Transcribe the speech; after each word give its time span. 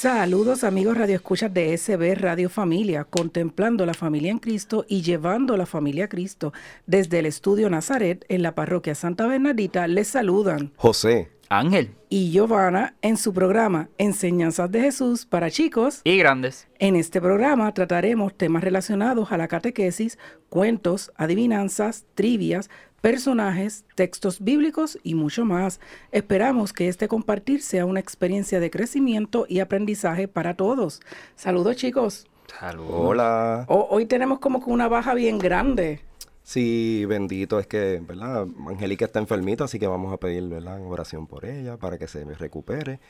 Saludos 0.00 0.62
amigos 0.62 0.96
Radio 0.96 1.16
Escuchas 1.16 1.52
de 1.52 1.76
SB 1.76 2.14
Radio 2.14 2.48
Familia, 2.48 3.02
contemplando 3.02 3.84
la 3.84 3.94
familia 3.94 4.30
en 4.30 4.38
Cristo 4.38 4.84
y 4.86 5.02
llevando 5.02 5.56
la 5.56 5.66
familia 5.66 6.04
a 6.04 6.08
Cristo. 6.08 6.52
Desde 6.86 7.18
el 7.18 7.26
estudio 7.26 7.68
Nazaret 7.68 8.24
en 8.28 8.42
la 8.42 8.54
parroquia 8.54 8.94
Santa 8.94 9.26
Bernadita 9.26 9.88
les 9.88 10.06
saludan 10.06 10.72
José, 10.76 11.32
Ángel 11.48 11.96
y 12.08 12.30
Giovanna 12.30 12.94
en 13.02 13.16
su 13.16 13.34
programa 13.34 13.88
Enseñanzas 13.98 14.70
de 14.70 14.82
Jesús 14.82 15.26
para 15.26 15.50
chicos. 15.50 16.00
y 16.04 16.16
grandes. 16.16 16.68
En 16.78 16.94
este 16.94 17.20
programa 17.20 17.74
trataremos 17.74 18.32
temas 18.36 18.62
relacionados 18.62 19.32
a 19.32 19.36
la 19.36 19.48
catequesis, 19.48 20.16
cuentos, 20.48 21.10
adivinanzas, 21.16 22.04
trivias, 22.14 22.70
personajes, 23.00 23.84
textos 23.94 24.40
bíblicos 24.40 24.98
y 25.02 25.14
mucho 25.14 25.44
más. 25.44 25.80
Esperamos 26.12 26.72
que 26.72 26.88
este 26.88 27.08
compartir 27.08 27.62
sea 27.62 27.84
una 27.86 28.00
experiencia 28.00 28.60
de 28.60 28.70
crecimiento 28.70 29.46
y 29.48 29.60
aprendizaje 29.60 30.28
para 30.28 30.54
todos. 30.54 31.00
Saludos 31.36 31.76
chicos. 31.76 32.26
Saludos. 32.58 32.90
hola. 32.94 33.64
Ho- 33.68 33.88
hoy 33.90 34.06
tenemos 34.06 34.38
como 34.38 34.64
que 34.64 34.70
una 34.70 34.88
baja 34.88 35.14
bien 35.14 35.38
grande. 35.38 36.00
Sí, 36.42 37.04
bendito, 37.06 37.60
es 37.60 37.66
que, 37.66 38.00
¿verdad? 38.02 38.46
Angélica 38.66 39.04
está 39.04 39.18
enfermita, 39.18 39.64
así 39.64 39.78
que 39.78 39.86
vamos 39.86 40.14
a 40.14 40.16
pedir, 40.16 40.48
¿verdad? 40.48 40.80
Oración 40.80 41.26
por 41.26 41.44
ella 41.44 41.76
para 41.76 41.98
que 41.98 42.08
se 42.08 42.24
recupere. 42.24 43.00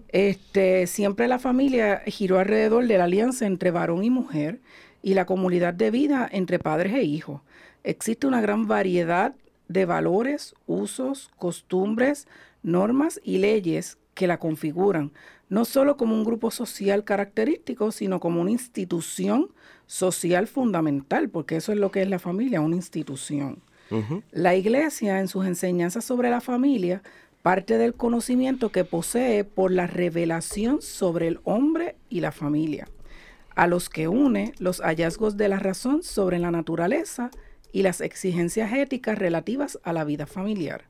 Este, 0.09 0.87
siempre 0.87 1.27
la 1.27 1.39
familia 1.39 2.03
giró 2.07 2.39
alrededor 2.39 2.87
de 2.87 2.99
la 2.99 3.05
alianza 3.05 3.47
entre 3.47 3.71
varón 3.71 4.05
y 4.05 4.11
mujer 4.11 4.61
y 5.03 5.15
la 5.15 5.25
comunidad 5.25 5.75
de 5.75 5.91
vida 5.91 6.29
entre 6.31 6.59
padres 6.59 6.95
e 6.95 7.03
hijos. 7.03 7.41
Existe 7.83 8.27
una 8.27 8.43
gran 8.43 8.69
variedad 8.69 9.35
de 9.69 9.87
valores, 9.87 10.55
usos, 10.67 11.31
costumbres, 11.39 12.29
normas 12.63 13.21
y 13.25 13.39
leyes 13.39 13.99
que 14.13 14.27
la 14.27 14.39
configuran, 14.39 15.13
no 15.49 15.65
solo 15.65 15.97
como 15.97 16.15
un 16.15 16.25
grupo 16.25 16.51
social 16.51 17.05
característico, 17.05 17.91
sino 17.91 18.21
como 18.21 18.43
una 18.43 18.51
institución 18.51 19.51
social 19.87 20.47
fundamental, 20.47 21.31
porque 21.31 21.57
eso 21.57 21.73
es 21.73 21.79
lo 21.79 21.91
que 21.91 22.03
es 22.03 22.11
la 22.11 22.19
familia, 22.19 22.61
una 22.61 22.77
institución. 22.77 23.63
La 24.31 24.55
iglesia, 24.55 25.21
en 25.21 25.29
sus 25.29 25.47
enseñanzas 25.47 26.05
sobre 26.05 26.31
la 26.31 26.41
familia, 26.41 27.03
parte 27.43 27.79
del 27.79 27.95
conocimiento 27.95 28.71
que 28.71 28.85
posee 28.85 29.45
por 29.45 29.71
la 29.71 29.87
revelación 29.87 30.83
sobre 30.83 31.29
el 31.29 31.41
hombre 31.45 31.97
y 32.11 32.21
la 32.21 32.33
familia, 32.33 32.89
a 33.55 33.67
los 33.67 33.89
que 33.89 34.09
une 34.09 34.53
los 34.59 34.81
hallazgos 34.81 35.37
de 35.37 35.49
la 35.49 35.59
razón 35.59 36.03
sobre 36.03 36.39
la 36.39 36.51
naturaleza 36.51 37.31
y 37.73 37.83
las 37.83 38.01
exigencias 38.01 38.73
éticas 38.73 39.19
relativas 39.19 39.79
a 39.83 39.93
la 39.93 40.05
vida 40.05 40.27
familiar. 40.27 40.85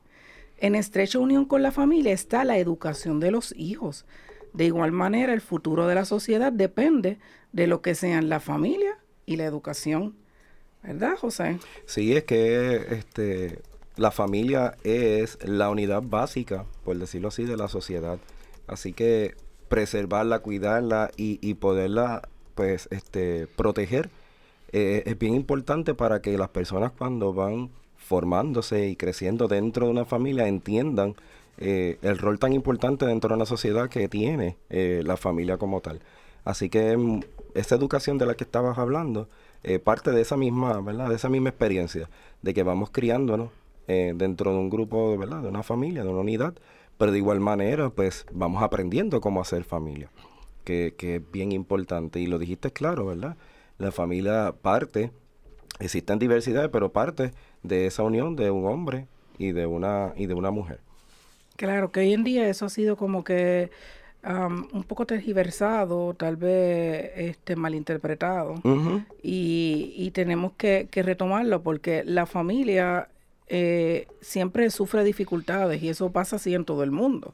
En 0.57 0.75
estrecha 0.75 1.19
unión 1.19 1.45
con 1.45 1.61
la 1.61 1.71
familia 1.71 2.11
está 2.11 2.43
la 2.43 2.57
educación 2.57 3.19
de 3.19 3.31
los 3.31 3.53
hijos. 3.55 4.05
De 4.53 4.65
igual 4.65 4.91
manera, 4.91 5.33
el 5.33 5.41
futuro 5.41 5.87
de 5.87 5.95
la 5.95 6.05
sociedad 6.05 6.51
depende 6.51 7.17
de 7.53 7.67
lo 7.67 7.81
que 7.81 7.95
sean 7.95 8.27
la 8.27 8.39
familia 8.39 8.97
y 9.25 9.37
la 9.37 9.45
educación. 9.45 10.15
¿Verdad, 10.83 11.17
José? 11.17 11.59
Sí, 11.85 12.15
es 12.15 12.23
que 12.23 12.75
este, 12.89 13.59
la 13.95 14.11
familia 14.11 14.75
es 14.83 15.37
la 15.43 15.69
unidad 15.69 16.01
básica, 16.01 16.65
por 16.83 16.97
decirlo 16.97 17.27
así, 17.27 17.43
de 17.43 17.57
la 17.57 17.67
sociedad. 17.67 18.17
Así 18.67 18.93
que 18.93 19.35
preservarla, 19.67 20.39
cuidarla 20.39 21.11
y, 21.17 21.39
y 21.41 21.55
poderla 21.55 22.27
pues, 22.55 22.87
este, 22.91 23.47
proteger 23.47 24.09
eh, 24.71 25.03
es 25.05 25.17
bien 25.17 25.33
importante 25.33 25.95
para 25.95 26.21
que 26.21 26.37
las 26.37 26.49
personas 26.49 26.91
cuando 26.91 27.33
van 27.33 27.71
formándose 27.97 28.87
y 28.87 28.95
creciendo 28.95 29.47
dentro 29.47 29.85
de 29.85 29.91
una 29.91 30.05
familia 30.05 30.47
entiendan 30.47 31.15
eh, 31.57 31.97
el 32.01 32.17
rol 32.17 32.39
tan 32.39 32.53
importante 32.53 33.05
dentro 33.05 33.29
de 33.29 33.35
una 33.35 33.45
sociedad 33.45 33.89
que 33.89 34.07
tiene 34.07 34.57
eh, 34.69 35.01
la 35.05 35.17
familia 35.17 35.57
como 35.57 35.81
tal. 35.81 36.01
Así 36.45 36.69
que 36.69 36.95
mm, 36.95 37.21
esa 37.55 37.75
educación 37.75 38.17
de 38.17 38.27
la 38.27 38.35
que 38.35 38.43
estabas 38.43 38.77
hablando, 38.77 39.27
eh, 39.63 39.79
parte 39.79 40.11
de 40.11 40.21
esa 40.21 40.37
misma, 40.37 40.79
¿verdad? 40.81 41.09
De 41.09 41.15
esa 41.15 41.29
misma 41.29 41.49
experiencia, 41.49 42.09
de 42.41 42.53
que 42.53 42.63
vamos 42.63 42.89
criándonos 42.91 43.49
eh, 43.87 44.13
dentro 44.15 44.51
de 44.51 44.57
un 44.57 44.69
grupo, 44.69 45.17
¿verdad? 45.17 45.41
De 45.41 45.49
una 45.49 45.63
familia, 45.63 46.03
de 46.03 46.09
una 46.09 46.21
unidad, 46.21 46.53
pero 46.97 47.11
de 47.11 47.17
igual 47.17 47.39
manera, 47.39 47.89
pues 47.89 48.25
vamos 48.31 48.61
aprendiendo 48.63 49.21
cómo 49.21 49.41
hacer 49.41 49.63
familia, 49.63 50.09
que, 50.63 50.95
que 50.97 51.17
es 51.17 51.31
bien 51.31 51.51
importante. 51.51 52.19
Y 52.19 52.27
lo 52.27 52.39
dijiste 52.39 52.71
claro, 52.71 53.05
¿verdad? 53.05 53.37
La 53.77 53.91
familia 53.91 54.53
parte, 54.61 55.11
existen 55.79 56.19
diversidades, 56.19 56.69
pero 56.69 56.91
parte 56.91 57.31
de 57.63 57.87
esa 57.87 58.03
unión 58.03 58.35
de 58.35 58.51
un 58.51 58.65
hombre 58.65 59.07
y 59.37 59.51
de 59.53 59.65
una, 59.65 60.13
y 60.15 60.27
de 60.27 60.33
una 60.33 60.51
mujer. 60.51 60.81
Claro, 61.55 61.91
que 61.91 62.01
hoy 62.01 62.13
en 62.13 62.23
día 62.23 62.47
eso 62.47 62.65
ha 62.65 62.69
sido 62.69 62.95
como 62.95 63.23
que 63.23 63.69
am, 64.23 64.67
un 64.73 64.83
poco 64.83 65.05
tergiversado, 65.05 66.13
tal 66.15 66.35
vez 66.37 67.11
este, 67.15 67.55
malinterpretado, 67.55 68.55
y, 69.23 69.93
y 69.97 70.11
tenemos 70.11 70.53
que, 70.53 70.87
que 70.91 71.03
retomarlo 71.03 71.61
porque 71.63 72.03
la 72.05 72.25
familia 72.25 73.09
eh, 73.47 74.07
siempre 74.21 74.69
sufre 74.69 75.03
dificultades 75.03 75.81
y 75.81 75.89
eso 75.89 76.11
pasa 76.11 76.35
así 76.37 76.53
en 76.53 76.65
todo 76.65 76.83
el 76.83 76.91
mundo. 76.91 77.33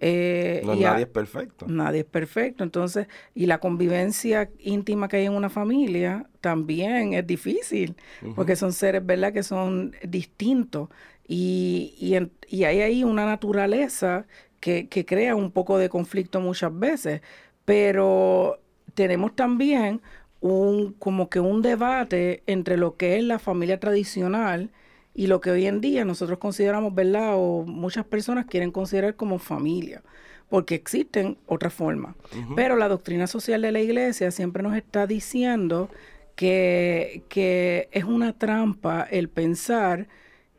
Eh, 0.00 0.62
No, 0.64 0.74
y 0.74 0.84
a- 0.84 0.90
nadie 0.90 1.04
es 1.04 1.08
perfecto. 1.10 1.66
Nadie 1.68 2.00
es 2.00 2.06
perfecto, 2.06 2.64
entonces, 2.64 3.06
y 3.34 3.46
la 3.46 3.58
convivencia 3.58 4.50
íntima 4.58 5.08
que 5.08 5.18
hay 5.18 5.26
en 5.26 5.34
una 5.34 5.48
familia 5.48 6.26
también 6.40 7.14
es 7.14 7.26
difícil, 7.26 7.94
porque 8.34 8.56
son 8.56 8.72
seres, 8.72 9.06
¿verdad?, 9.06 9.32
que 9.32 9.42
son 9.44 9.94
distintos 10.02 10.88
y, 11.26 11.94
y, 11.98 12.16
en- 12.16 12.32
y 12.48 12.64
hay 12.64 12.80
ahí 12.80 13.04
una 13.04 13.24
naturaleza 13.24 14.26
que, 14.64 14.88
que 14.88 15.04
crea 15.04 15.36
un 15.36 15.50
poco 15.50 15.76
de 15.76 15.90
conflicto 15.90 16.40
muchas 16.40 16.76
veces, 16.78 17.20
pero 17.66 18.60
tenemos 18.94 19.36
también 19.36 20.00
un, 20.40 20.94
como 20.94 21.28
que 21.28 21.38
un 21.38 21.60
debate 21.60 22.42
entre 22.46 22.78
lo 22.78 22.96
que 22.96 23.18
es 23.18 23.24
la 23.24 23.38
familia 23.38 23.78
tradicional 23.78 24.70
y 25.14 25.26
lo 25.26 25.42
que 25.42 25.50
hoy 25.50 25.66
en 25.66 25.82
día 25.82 26.06
nosotros 26.06 26.38
consideramos, 26.38 26.94
¿verdad? 26.94 27.32
O 27.34 27.66
muchas 27.66 28.06
personas 28.06 28.46
quieren 28.46 28.70
considerar 28.70 29.16
como 29.16 29.38
familia, 29.38 30.02
porque 30.48 30.76
existen 30.76 31.36
otras 31.44 31.74
formas. 31.74 32.16
Pero 32.56 32.76
la 32.76 32.88
doctrina 32.88 33.26
social 33.26 33.60
de 33.60 33.70
la 33.70 33.80
iglesia 33.80 34.30
siempre 34.30 34.62
nos 34.62 34.74
está 34.74 35.06
diciendo 35.06 35.90
que, 36.36 37.22
que 37.28 37.90
es 37.92 38.04
una 38.04 38.32
trampa 38.32 39.02
el 39.10 39.28
pensar 39.28 40.08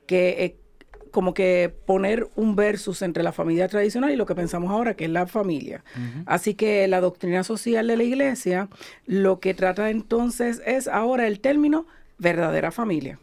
que 0.05 0.45
eh, 0.45 0.55
como 1.15 1.33
que 1.33 1.73
poner 1.85 2.27
un 2.35 2.57
versus 2.57 3.01
entre 3.01 3.23
la 3.23 3.31
familia 3.31 3.69
tradicional 3.69 4.11
y 4.11 4.17
lo 4.17 4.25
que 4.25 4.35
pensamos 4.35 4.69
ahora, 4.69 4.95
que 4.95 5.05
es 5.05 5.09
la 5.09 5.27
familia. 5.27 5.81
Así 6.25 6.55
que 6.55 6.85
la 6.89 6.99
doctrina 6.99 7.45
social 7.45 7.87
de 7.87 7.95
la 7.95 8.03
iglesia 8.03 8.67
lo 9.05 9.39
que 9.39 9.53
trata 9.53 9.89
entonces 9.91 10.61
es 10.65 10.89
ahora 10.89 11.25
el 11.25 11.39
término 11.39 11.85
verdadera 12.17 12.69
familia, 12.69 13.17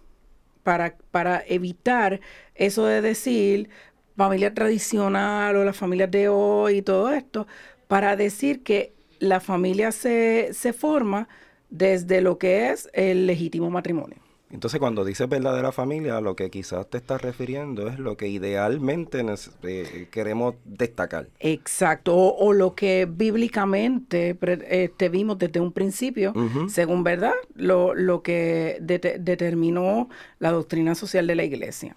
para, 0.62 0.96
para 1.10 1.44
evitar 1.46 2.20
eso 2.54 2.86
de 2.86 3.02
decir 3.02 3.68
familia 4.16 4.54
tradicional 4.54 5.54
o 5.56 5.62
las 5.62 5.76
familias 5.76 6.10
de 6.10 6.28
hoy 6.30 6.78
y 6.78 6.82
todo 6.82 7.12
esto, 7.12 7.46
para 7.88 8.16
decir 8.16 8.62
que 8.62 8.94
la 9.18 9.40
familia 9.40 9.92
se, 9.92 10.54
se 10.54 10.72
forma 10.72 11.28
desde 11.68 12.22
lo 12.22 12.38
que 12.38 12.70
es 12.70 12.88
el 12.94 13.26
legítimo 13.26 13.68
matrimonio. 13.68 14.21
Entonces, 14.52 14.78
cuando 14.78 15.02
dices 15.04 15.28
verdadera 15.30 15.72
familia, 15.72 16.20
lo 16.20 16.36
que 16.36 16.50
quizás 16.50 16.86
te 16.88 16.98
estás 16.98 17.22
refiriendo 17.22 17.88
es 17.88 17.98
lo 17.98 18.18
que 18.18 18.28
idealmente 18.28 19.24
eh, 19.62 20.08
queremos 20.10 20.56
destacar. 20.66 21.28
Exacto, 21.40 22.14
o, 22.14 22.52
lo 22.52 22.74
que 22.74 23.08
bíblicamente 23.10 24.36
este, 24.68 25.08
vimos 25.08 25.38
desde 25.38 25.58
un 25.58 25.72
principio, 25.72 26.34
según 26.68 27.02
verdad, 27.02 27.32
lo, 27.54 27.94
lo 27.94 28.22
que 28.22 28.76
determinó 28.80 30.10
la 30.38 30.50
doctrina 30.50 30.94
social 30.94 31.26
de 31.26 31.34
la 31.34 31.44
iglesia. 31.44 31.96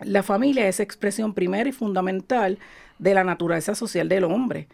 La 0.00 0.24
familia 0.24 0.66
es 0.68 0.80
expresión 0.80 1.32
primera 1.32 1.68
y 1.68 1.72
fundamental 1.72 2.58
de 2.98 3.14
la 3.14 3.22
naturaleza 3.22 3.76
social 3.76 4.08
del 4.08 4.24
hombre. 4.24 4.68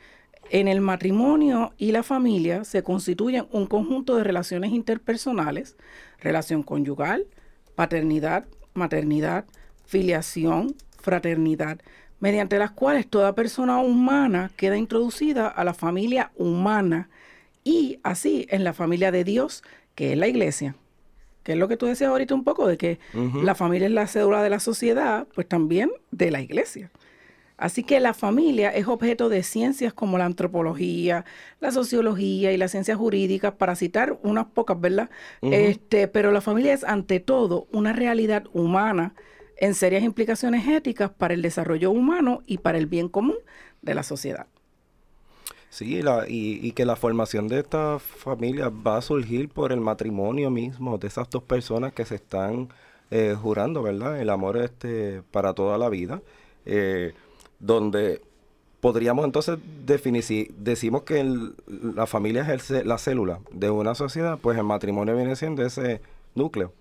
En 0.51 0.69
el 0.69 0.81
matrimonio 0.81 1.73
y 1.79 1.93
la 1.93 2.03
familia 2.03 2.65
se 2.65 2.83
constituyen 2.83 3.47
un 3.51 3.67
conjunto 3.67 4.17
de 4.17 4.25
relaciones 4.25 4.73
interpersonales 4.73 5.77
relación 6.25 6.63
conyugal, 6.63 7.27
paternidad, 7.77 8.47
maternidad, 8.73 9.45
filiación, 9.85 10.75
fraternidad, 10.99 11.79
mediante 12.19 12.59
las 12.59 12.71
cuales 12.71 13.07
toda 13.07 13.35
persona 13.35 13.79
humana 13.79 14.51
queda 14.57 14.77
introducida 14.77 15.47
a 15.47 15.63
la 15.63 15.75
familia 15.75 16.33
humana 16.37 17.11
y 17.63 17.99
así 18.03 18.47
en 18.51 18.65
la 18.65 18.73
familia 18.73 19.13
de 19.13 19.25
Dios, 19.25 19.63
que 19.95 20.13
es 20.13 20.19
la 20.19 20.27
iglesia. 20.27 20.75
Que 21.43 21.53
es 21.53 21.59
lo 21.59 21.69
que 21.69 21.77
tú 21.77 21.85
decías 21.85 22.09
ahorita 22.09 22.35
un 22.35 22.43
poco, 22.43 22.67
de 22.67 22.79
que 22.79 22.99
la 23.13 23.55
familia 23.55 23.87
es 23.87 23.93
la 23.93 24.07
cédula 24.07 24.43
de 24.43 24.49
la 24.49 24.61
sociedad, 24.61 25.27
pues 25.35 25.47
también 25.47 25.91
de 26.11 26.31
la 26.31 26.41
iglesia. 26.41 26.91
Así 27.57 27.85
que 27.85 28.01
la 28.01 28.15
familia 28.15 28.71
es 28.71 28.89
objeto 28.89 29.29
de 29.29 29.43
ciencias 29.43 29.93
como 29.93 30.19
la 30.19 30.25
antropología, 30.25 31.25
la 31.61 31.71
sociología 31.71 32.53
y 32.53 32.57
las 32.57 32.73
ciencias 32.73 32.99
jurídicas, 32.99 33.53
para 33.55 33.77
citar 33.77 34.19
unas 34.23 34.47
pocas, 34.47 34.81
¿verdad? 34.81 35.09
este, 35.43 36.09
pero 36.09 36.33
la 36.33 36.41
familia 36.41 36.73
es 36.73 36.83
ante 36.83 37.21
todo 37.21 37.69
una 37.71 37.93
realidad 37.93 38.45
humana 38.53 39.15
en 39.57 39.75
serias 39.75 40.03
implicaciones 40.03 40.67
éticas 40.67 41.11
para 41.11 41.35
el 41.35 41.43
desarrollo 41.43 41.93
humano 41.93 42.43
y 42.47 42.59
para 42.59 42.79
el 42.79 42.87
bien 42.87 43.09
común 43.09 43.37
de 43.83 43.95
la 43.95 44.03
sociedad. 44.03 44.47
Sí, 45.71 46.03
la, 46.03 46.25
y, 46.29 46.71
que 46.73 46.85
la 46.85 46.95
formación 46.95 47.49
de 47.49 47.59
esta 47.59 47.99
familia 47.99 48.69
va 48.69 48.99
a 48.99 49.03
surgir 49.03 49.49
por 49.49 49.73
el 49.73 49.81
matrimonio 49.81 50.49
mismo 50.49 50.99
de 50.99 51.09
esas 51.09 51.29
dos 51.31 51.43
personas 51.43 51.93
que 51.93 52.05
se 52.05 52.15
están 52.15 52.69
eh, 53.11 53.35
jurando, 53.41 53.83
¿verdad? 53.83 54.21
El 54.21 54.31
amor 54.31 54.57
este 54.57 55.23
para 55.33 55.53
toda 55.53 55.77
la 55.77 55.89
vida. 55.89 56.23
Eh, 56.65 57.13
donde 57.65 58.21
podríamos 58.81 59.25
entonces 59.25 59.59
definir, 59.87 60.23
si 60.23 60.55
decimos 60.59 61.05
que 61.05 61.25
la 61.67 62.07
familia 62.07 62.43
es 62.53 62.71
la 62.71 62.99
célula 62.99 63.41
de 63.51 63.71
una 63.71 63.95
sociedad, 63.95 64.39
pues 64.39 64.59
el 64.59 64.65
matrimonio 64.65 65.17
viene 65.17 65.35
siendo 65.37 65.65
ese 65.65 66.03
núcleo 66.35 66.73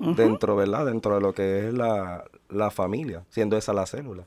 dentro, 0.00 0.56
¿verdad? 0.56 0.86
Dentro 0.86 1.14
de 1.14 1.20
lo 1.20 1.32
que 1.32 1.68
es 1.68 1.74
la, 1.74 2.24
la, 2.48 2.70
familia, 2.72 3.24
siendo 3.28 3.56
esa 3.56 3.72
la 3.72 3.86
célula. 3.86 4.24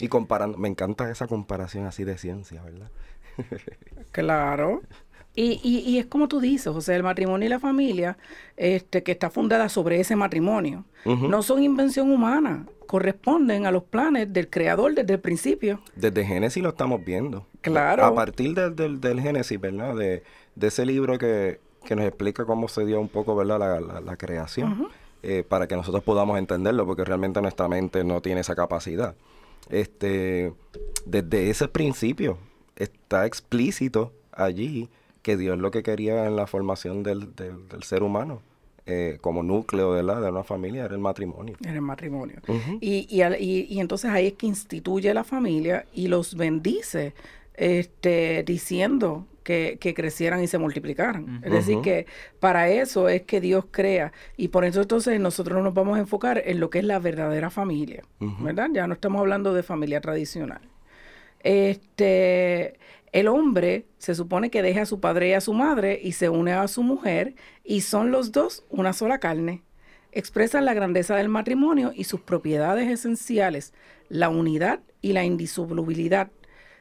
Y 0.00 0.08
comparando, 0.08 0.58
me 0.58 0.66
encanta 0.66 1.08
esa 1.08 1.28
comparación 1.28 1.86
así 1.86 2.02
de 2.02 2.18
ciencia, 2.18 2.60
¿verdad? 2.64 2.90
claro. 4.10 4.82
Y, 5.36 5.60
y, 5.64 5.78
y, 5.80 5.98
es 5.98 6.06
como 6.06 6.28
tú 6.28 6.40
dices, 6.40 6.68
o 6.68 6.80
sea, 6.80 6.94
el 6.94 7.02
matrimonio 7.02 7.46
y 7.46 7.48
la 7.48 7.58
familia, 7.58 8.16
este, 8.56 9.02
que 9.02 9.12
está 9.12 9.30
fundada 9.30 9.68
sobre 9.68 9.98
ese 9.98 10.14
matrimonio, 10.14 10.84
no 11.04 11.42
son 11.42 11.62
invención 11.62 12.10
humana, 12.10 12.66
corresponden 12.86 13.66
a 13.66 13.72
los 13.72 13.82
planes 13.82 14.32
del 14.32 14.48
creador 14.48 14.94
desde 14.94 15.14
el 15.14 15.20
principio. 15.20 15.80
Desde 15.96 16.24
Génesis 16.24 16.62
lo 16.62 16.70
estamos 16.70 17.04
viendo. 17.04 17.46
Claro. 17.62 18.04
A 18.04 18.14
partir 18.14 18.54
del, 18.54 19.00
del, 19.00 19.20
Génesis, 19.20 19.60
¿verdad? 19.60 19.96
De, 19.96 20.22
ese 20.60 20.86
libro 20.86 21.18
que, 21.18 21.58
nos 21.90 22.04
explica 22.04 22.44
cómo 22.44 22.68
se 22.68 22.86
dio 22.86 23.00
un 23.00 23.08
poco, 23.08 23.34
¿verdad? 23.34 23.58
La, 23.58 24.00
la, 24.00 24.16
creación, 24.16 24.88
eh, 25.24 25.44
para 25.46 25.66
que 25.66 25.74
nosotros 25.74 26.04
podamos 26.04 26.38
entenderlo, 26.38 26.86
porque 26.86 27.04
realmente 27.04 27.42
nuestra 27.42 27.66
mente 27.66 28.04
no 28.04 28.22
tiene 28.22 28.42
esa 28.42 28.54
capacidad. 28.54 29.16
Este, 29.68 30.52
desde 31.04 31.50
ese 31.50 31.66
principio 31.66 32.38
está 32.76 33.26
explícito 33.26 34.12
allí 34.32 34.88
que 35.24 35.36
Dios 35.36 35.58
lo 35.58 35.72
que 35.72 35.82
quería 35.82 36.26
en 36.26 36.36
la 36.36 36.46
formación 36.46 37.02
del, 37.02 37.34
del, 37.34 37.82
ser 37.82 38.04
humano. 38.04 38.42
Eh, 38.86 39.16
como 39.22 39.42
núcleo 39.42 39.94
de, 39.94 40.02
una 40.02 40.44
familia 40.44 40.84
era 40.84 40.94
el 40.94 41.00
matrimonio. 41.00 41.56
Era 41.62 41.72
el 41.72 41.80
matrimonio. 41.80 42.36
y, 42.80 43.08
y, 43.08 43.66
y, 43.74 43.80
entonces 43.80 44.10
ahí 44.10 44.26
es 44.26 44.32
que 44.34 44.46
instituye 44.46 45.12
la 45.14 45.24
familia 45.24 45.86
y 45.94 46.08
los 46.08 46.36
bendice 46.36 47.14
este, 47.54 48.42
diciendo 48.44 49.26
que, 49.42 49.78
que 49.80 49.94
crecieran 49.94 50.42
y 50.42 50.48
se 50.48 50.58
multiplicaran. 50.58 51.40
Es 51.42 51.50
decir, 51.50 51.78
que 51.80 52.06
para 52.40 52.68
eso 52.68 53.08
es 53.08 53.22
que 53.22 53.40
Dios 53.40 53.64
crea. 53.70 54.12
Y 54.36 54.48
por 54.48 54.66
eso 54.66 54.82
entonces 54.82 55.18
nosotros 55.18 55.64
nos 55.64 55.72
vamos 55.72 55.96
a 55.96 56.00
enfocar 56.00 56.42
en 56.44 56.60
lo 56.60 56.68
que 56.68 56.80
es 56.80 56.84
la 56.84 56.98
verdadera 56.98 57.48
familia. 57.48 58.04
¿Verdad? 58.18 58.68
Ya 58.74 58.86
no 58.86 58.92
estamos 58.92 59.20
hablando 59.20 59.54
de 59.54 59.62
familia 59.62 60.02
tradicional. 60.02 60.60
Este, 61.42 62.78
el 63.14 63.28
hombre 63.28 63.86
se 63.98 64.16
supone 64.16 64.50
que 64.50 64.60
deja 64.60 64.82
a 64.82 64.86
su 64.86 64.98
padre 64.98 65.28
y 65.28 65.32
a 65.34 65.40
su 65.40 65.54
madre 65.54 66.00
y 66.02 66.12
se 66.12 66.28
une 66.28 66.52
a 66.52 66.66
su 66.66 66.82
mujer 66.82 67.36
y 67.62 67.82
son 67.82 68.10
los 68.10 68.32
dos 68.32 68.64
una 68.70 68.92
sola 68.92 69.20
carne. 69.20 69.62
Expresan 70.10 70.64
la 70.64 70.74
grandeza 70.74 71.14
del 71.14 71.28
matrimonio 71.28 71.92
y 71.94 72.04
sus 72.04 72.20
propiedades 72.20 72.90
esenciales, 72.90 73.72
la 74.08 74.30
unidad 74.30 74.80
y 75.00 75.12
la 75.12 75.22
indisolubilidad. 75.22 76.32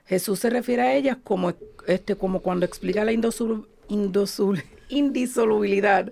Jesús 0.08 0.40
se 0.40 0.50
refiere 0.50 0.82
a 0.82 0.96
ellas 0.96 1.18
como, 1.24 1.54
este, 1.86 2.16
como 2.16 2.42
cuando 2.42 2.66
explica 2.66 3.06
la 3.06 3.12
indisolubilidad 4.90 6.12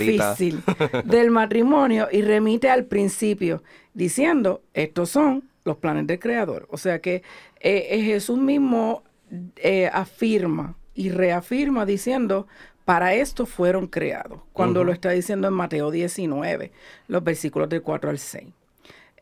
difícil 0.00 0.60
del 1.04 1.30
matrimonio 1.30 2.08
y 2.10 2.22
remite 2.22 2.68
al 2.68 2.86
principio, 2.86 3.62
diciendo, 3.94 4.60
estos 4.74 5.10
son 5.10 5.48
los 5.64 5.76
planes 5.76 6.08
del 6.08 6.18
Creador. 6.18 6.66
O 6.72 6.78
sea 6.78 7.00
que 7.00 7.22
eh, 7.60 8.02
Jesús 8.04 8.38
mismo 8.38 9.04
eh, 9.56 9.90
afirma 9.92 10.76
y 10.94 11.10
reafirma 11.10 11.86
diciendo, 11.86 12.46
para 12.84 13.14
esto 13.14 13.46
fueron 13.46 13.86
creados, 13.86 14.40
cuando 14.52 14.84
lo 14.84 14.92
está 14.92 15.10
diciendo 15.10 15.48
en 15.48 15.54
Mateo 15.54 15.90
19, 15.90 16.72
los 17.08 17.24
versículos 17.24 17.68
del 17.68 17.82
4 17.82 18.10
al 18.10 18.18
6. 18.18 18.48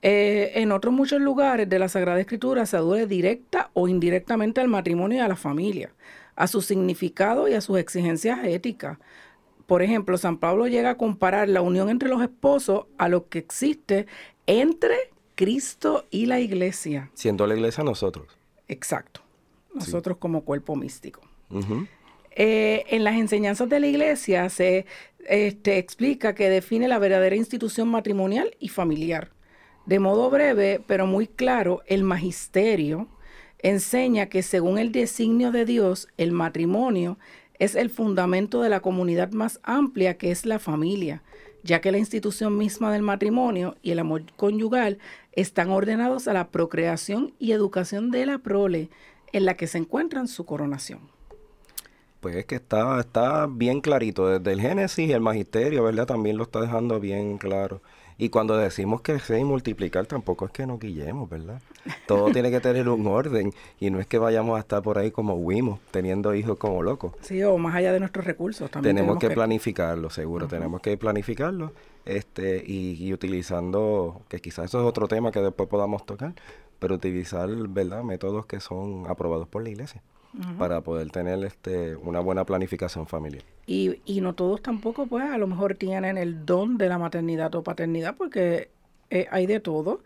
Eh, 0.03 0.53
en 0.55 0.73
otros 0.73 0.95
muchos 0.95 1.21
lugares 1.21 1.69
de 1.69 1.79
la 1.79 1.89
Sagrada 1.89 2.21
Escritura 2.21 2.65
se 2.65 2.79
aduce 2.79 3.07
directa 3.07 3.71
o 3.75 3.87
indirectamente 3.87 4.61
al 4.61 4.69
matrimonio 4.69 5.19
y 5.19 5.21
a 5.21 5.29
la 5.29 5.37
familia, 5.37 5.93
a 6.37 6.47
su 6.47 6.63
significado 6.63 7.49
y 7.49 7.55
a 7.55 7.61
sus 7.61 7.79
exigencias 7.79 8.41
éticas. 8.45 8.99
Por 9.67 9.83
ejemplo, 9.83 10.17
San 10.17 10.39
Pablo 10.39 10.67
llega 10.67 10.91
a 10.91 10.97
comparar 10.97 11.49
la 11.49 11.61
unión 11.61 11.91
entre 11.91 12.09
los 12.09 12.23
esposos 12.23 12.87
a 12.97 13.09
lo 13.09 13.29
que 13.29 13.39
existe 13.39 14.07
entre 14.47 14.97
Cristo 15.35 16.07
y 16.11 16.27
la 16.27 16.41
iglesia. 16.41 17.11
Siendo 17.15 17.47
la 17.47 17.55
iglesia 17.55 17.85
nosotros. 17.85 18.27
Exacto 18.69 19.21
nosotros 19.75 20.19
como 20.19 20.45
cuerpo 20.45 20.77
místico. 20.77 21.21
Eh, 22.33 22.85
en 22.89 23.05
las 23.05 23.17
enseñanzas 23.17 23.69
de 23.69 23.81
la 23.81 23.87
iglesia 23.87 24.49
se 24.49 24.87
este, 25.29 25.79
explica 25.79 26.35
que 26.35 26.49
define 26.49 26.89
la 26.89 26.99
verdadera 26.99 27.37
institución 27.37 27.89
matrimonial 27.89 28.57
y 28.59 28.69
familiar. 28.69 29.31
De 29.87 29.99
modo 29.99 30.31
breve, 30.31 30.81
pero 30.87 31.07
muy 31.07 31.27
claro, 31.27 31.83
el 31.87 32.05
magisterio 32.05 33.09
enseña 33.59 34.27
que 34.27 34.43
según 34.43 34.79
el 34.79 34.93
designio 34.93 35.51
de 35.53 35.65
Dios, 35.65 36.09
el 36.17 36.33
matrimonio 36.33 37.19
es 37.59 37.75
el 37.75 37.91
fundamento 37.91 38.63
de 38.63 38.71
la 38.71 38.81
comunidad 38.81 39.33
más 39.33 39.61
amplia 39.63 40.17
que 40.17 40.31
es 40.31 40.47
la 40.47 40.59
familia, 40.59 41.23
ya 41.63 41.81
que 41.81 41.93
la 41.93 41.99
institución 41.99 42.57
misma 42.57 42.93
del 42.93 43.03
matrimonio 43.03 43.77
y 43.83 43.91
el 43.91 43.99
amor 43.99 44.25
conyugal 44.37 44.99
están 45.33 45.71
ordenados 45.71 46.27
a 46.27 46.33
la 46.33 46.49
procreación 46.49 47.35
y 47.39 47.53
educación 47.53 48.11
de 48.11 48.27
la 48.27 48.39
prole, 48.39 48.89
en 49.33 49.45
la 49.45 49.57
que 49.57 49.67
se 49.67 49.79
encuentran 49.79 50.29
su 50.29 50.45
coronación. 50.45 51.01
Pues 52.21 52.37
es 52.37 52.45
que 52.45 52.57
está, 52.57 53.01
está 53.01 53.47
bien 53.47 53.81
clarito, 53.81 54.29
desde 54.29 54.53
el 54.53 54.61
Génesis 54.61 55.09
y 55.09 55.13
el 55.13 55.21
Magisterio, 55.21 55.85
¿verdad? 55.85 56.07
También 56.07 56.37
lo 56.37 56.43
está 56.43 56.61
dejando 56.61 57.01
bien 57.01 57.39
claro. 57.39 57.81
Y 58.21 58.29
cuando 58.29 58.59
decimos 58.59 59.01
crecer 59.01 59.39
y 59.39 59.45
multiplicar, 59.45 60.05
tampoco 60.05 60.45
es 60.45 60.53
que 60.53 60.67
nos 60.67 60.79
guillemos, 60.79 61.31
¿verdad? 61.31 61.63
Todo 62.07 62.31
tiene 62.33 62.51
que 62.51 62.61
tener 62.61 62.87
un 62.91 63.07
orden 63.07 63.55
y 63.81 63.89
no 63.89 63.99
es 63.99 64.07
que 64.07 64.19
vayamos 64.19 64.59
a 64.59 64.61
estar 64.61 64.83
por 64.83 64.99
ahí 64.99 65.11
como 65.11 65.37
Wimos, 65.37 65.81
teniendo 65.91 66.35
hijos 66.35 66.59
como 66.59 66.83
locos. 66.83 67.15
Sí, 67.23 67.43
o 67.43 67.57
más 67.57 67.75
allá 67.75 67.95
de 67.95 68.01
nuestros 68.01 68.27
recursos 68.27 68.71
también. 68.71 68.95
Tenemos, 68.95 69.19
que, 69.19 69.31
planificarlo, 69.31 70.11
seguro, 70.11 70.47
tenemos 70.47 70.83
que 70.83 70.99
planificarlo 70.99 71.73
este 72.05 72.63
y, 72.67 73.03
y, 73.03 73.15
utilizando, 73.15 74.21
que 74.29 74.41
quizás 74.41 74.67
eso 74.67 74.81
es 74.81 74.87
otro 74.87 75.09
tema 75.09 75.33
que 75.33 75.41
después 75.41 75.71
podamos 75.71 76.05
tocar, 76.05 76.35
pero 76.81 76.97
utilizar, 76.97 77.49
¿verdad?, 77.69 78.03
métodos 78.03 78.47
que 78.47 78.59
son 78.59 79.05
aprobados 79.09 79.47
por 79.47 79.63
la 79.63 79.71
iglesia 79.71 80.03
para 80.59 80.81
poder 80.81 81.11
tener 81.11 81.45
este 81.45 81.97
una 81.97 82.21
buena 82.21 82.45
planificación 82.45 83.07
familiar. 83.07 83.43
Y, 83.67 84.01
y 84.05 84.21
no 84.21 84.35
todos 84.35 84.63
tampoco, 84.63 85.07
pues, 85.07 85.25
a 85.25 85.39
lo 85.39 85.47
mejor 85.47 85.75
tienen 85.75 86.19
el 86.19 86.47
don 86.47 86.79
de 86.79 86.89
la 86.89 86.99
maternidad 86.99 87.55
o 87.57 87.63
paternidad, 87.63 88.17
porque 88.17 88.71
eh, 89.11 89.27
hay 89.31 89.47
de 89.47 89.59
todo 89.59 90.01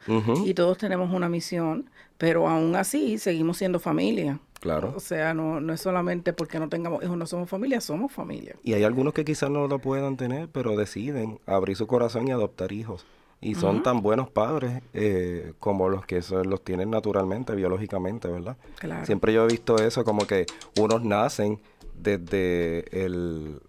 y 0.45 0.55
todos 0.55 0.79
tenemos 0.79 1.13
una 1.13 1.29
misión, 1.29 1.91
pero 2.17 2.49
aún 2.49 2.75
así 2.75 3.19
seguimos 3.19 3.59
siendo 3.59 3.79
familia. 3.79 4.41
Claro. 4.61 4.95
O 4.97 5.01
sea, 5.01 5.35
no, 5.35 5.61
no 5.61 5.75
es 5.75 5.81
solamente 5.83 6.33
porque 6.33 6.59
no 6.59 6.71
tengamos 6.71 7.05
hijos, 7.05 7.19
no 7.19 7.27
somos 7.27 7.51
familia, 7.51 7.83
somos 7.83 8.11
familia. 8.11 8.57
Y 8.63 8.73
hay 8.73 8.83
algunos 8.83 9.13
que 9.13 9.27
quizás 9.27 9.51
no 9.51 9.69
lo 9.69 9.79
puedan 9.79 10.17
tener, 10.17 10.49
pero 10.49 10.75
deciden 10.75 11.39
abrir 11.45 11.77
su 11.77 11.87
corazón 11.87 12.29
y 12.29 12.31
adoptar 12.31 12.73
hijos 12.73 13.05
y 13.45 13.55
son 13.55 13.83
tan 13.83 14.01
buenos 14.01 14.31
padres 14.31 14.83
eh, 14.95 15.53
como 15.61 15.91
los 15.91 16.07
que 16.07 16.23
los 16.45 16.65
tienen 16.65 16.91
naturalmente, 16.91 17.55
biológicamente, 17.55 18.27
¿verdad? 18.27 18.57
Claro. 18.79 19.05
Siempre 19.05 19.35
yo 19.35 19.45
he 19.45 19.49
visto 19.49 19.77
eso 19.77 20.03
como 20.03 20.27
que 20.27 20.47
unos 20.81 21.05
nacen 21.05 21.61
desde 21.95 23.05
el, 23.05 23.61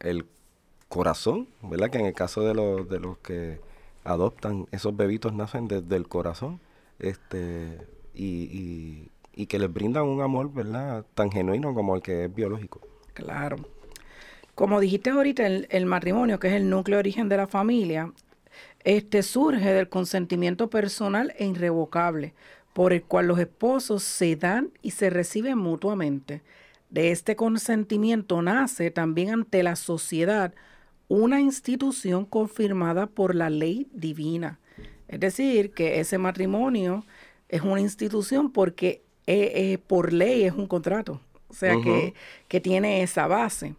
el 0.00 0.24
corazón, 0.88 1.46
¿verdad? 1.62 1.90
Que 1.90 1.98
en 1.98 2.06
el 2.06 2.14
caso 2.14 2.40
de 2.40 2.54
los, 2.54 2.88
de 2.88 3.00
los 3.00 3.18
que 3.18 3.60
adoptan, 4.02 4.66
esos 4.72 4.96
bebitos 4.96 5.34
nacen 5.34 5.68
desde 5.68 5.94
el 5.96 6.08
corazón, 6.08 6.58
este, 6.98 7.86
y, 8.14 9.10
y, 9.34 9.46
que 9.46 9.58
les 9.58 9.70
brindan 9.70 10.04
un 10.04 10.22
amor, 10.22 10.52
¿verdad? 10.52 11.04
Tan 11.14 11.30
genuino 11.30 11.74
como 11.74 11.94
el 11.94 12.00
que 12.00 12.24
es 12.24 12.34
biológico. 12.34 12.80
Claro. 13.12 13.56
Como 14.54 14.80
dijiste 14.80 15.10
ahorita, 15.10 15.46
el, 15.46 15.68
el 15.70 15.84
matrimonio, 15.84 16.40
que 16.40 16.48
es 16.48 16.54
el 16.54 16.70
núcleo 16.70 16.98
origen 16.98 17.28
de 17.28 17.36
la 17.36 17.46
familia, 17.46 18.10
este 18.84 19.22
surge 19.22 19.72
del 19.72 19.88
consentimiento 19.88 20.70
personal 20.70 21.34
e 21.38 21.46
irrevocable, 21.46 22.34
por 22.72 22.92
el 22.92 23.02
cual 23.02 23.26
los 23.26 23.38
esposos 23.38 24.02
se 24.02 24.36
dan 24.36 24.70
y 24.82 24.92
se 24.92 25.10
reciben 25.10 25.58
mutuamente. 25.58 26.42
De 26.90 27.10
este 27.10 27.36
consentimiento 27.36 28.40
nace 28.40 28.90
también 28.90 29.30
ante 29.30 29.62
la 29.62 29.76
sociedad 29.76 30.54
una 31.08 31.40
institución 31.40 32.24
confirmada 32.24 33.06
por 33.06 33.34
la 33.34 33.50
ley 33.50 33.88
divina. 33.92 34.58
Es 35.08 35.20
decir, 35.20 35.72
que 35.72 36.00
ese 36.00 36.18
matrimonio 36.18 37.04
es 37.48 37.62
una 37.62 37.80
institución 37.80 38.52
porque 38.52 39.02
eh, 39.26 39.52
eh, 39.54 39.78
por 39.78 40.12
ley 40.12 40.44
es 40.44 40.52
un 40.52 40.66
contrato, 40.66 41.20
o 41.48 41.54
sea 41.54 41.76
que, 41.82 42.14
que 42.46 42.60
tiene 42.60 43.02
esa 43.02 43.26
base. 43.26 43.74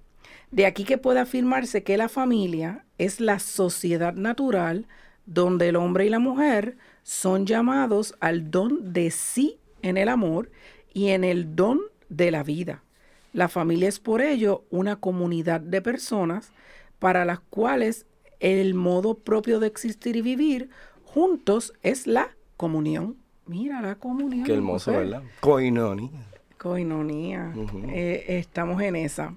De 0.51 0.65
aquí 0.65 0.83
que 0.83 0.97
puede 0.97 1.19
afirmarse 1.19 1.83
que 1.83 1.97
la 1.97 2.09
familia 2.09 2.85
es 2.97 3.19
la 3.19 3.39
sociedad 3.39 4.13
natural 4.13 4.87
donde 5.25 5.69
el 5.69 5.75
hombre 5.75 6.07
y 6.07 6.09
la 6.09 6.19
mujer 6.19 6.77
son 7.03 7.45
llamados 7.45 8.15
al 8.19 8.49
don 8.49 8.93
de 8.93 9.11
sí 9.11 9.59
en 9.83 9.97
el 9.97 10.09
amor 10.09 10.51
y 10.93 11.09
en 11.09 11.23
el 11.23 11.55
don 11.55 11.79
de 12.09 12.31
la 12.31 12.43
vida. 12.43 12.83
La 13.31 13.47
familia 13.47 13.87
es 13.87 13.99
por 13.99 14.21
ello 14.21 14.63
una 14.71 14.95
comunidad 14.95 15.61
de 15.61 15.83
personas 15.83 16.51
para 16.97 17.25
las 17.25 17.39
cuales 17.39 18.07
el 18.39 18.73
modo 18.73 19.15
propio 19.15 19.59
de 19.59 19.67
existir 19.67 20.15
y 20.15 20.21
vivir 20.21 20.69
juntos 21.05 21.73
es 21.83 22.07
la 22.07 22.35
comunión. 22.57 23.17
Mira 23.45 23.81
la 23.81 23.95
comunión. 23.95 24.45
Qué 24.45 24.53
hermoso, 24.53 24.91
¿verdad? 24.91 25.21
Coinonía. 25.39 26.09
Coinonía. 26.57 27.53
Eh, 27.89 28.25
estamos 28.39 28.81
en 28.81 28.95
esa. 28.95 29.35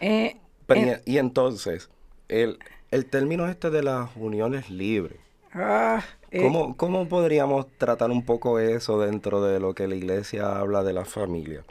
Eh, 0.00 0.36
y 1.04 1.18
entonces, 1.18 1.88
el, 2.28 2.58
el 2.90 3.06
término 3.06 3.48
este 3.48 3.70
de 3.70 3.82
las 3.82 4.10
uniones 4.16 4.70
libres. 4.70 5.18
Ah, 5.52 6.02
eh, 6.30 6.42
¿Cómo, 6.42 6.76
¿Cómo 6.76 7.08
podríamos 7.08 7.66
tratar 7.78 8.10
un 8.10 8.24
poco 8.24 8.58
eso 8.58 9.00
dentro 9.00 9.42
de 9.42 9.60
lo 9.60 9.74
que 9.74 9.88
la 9.88 9.94
iglesia 9.94 10.58
habla 10.58 10.82
de 10.82 10.92
la 10.92 11.04
familia? 11.04 11.64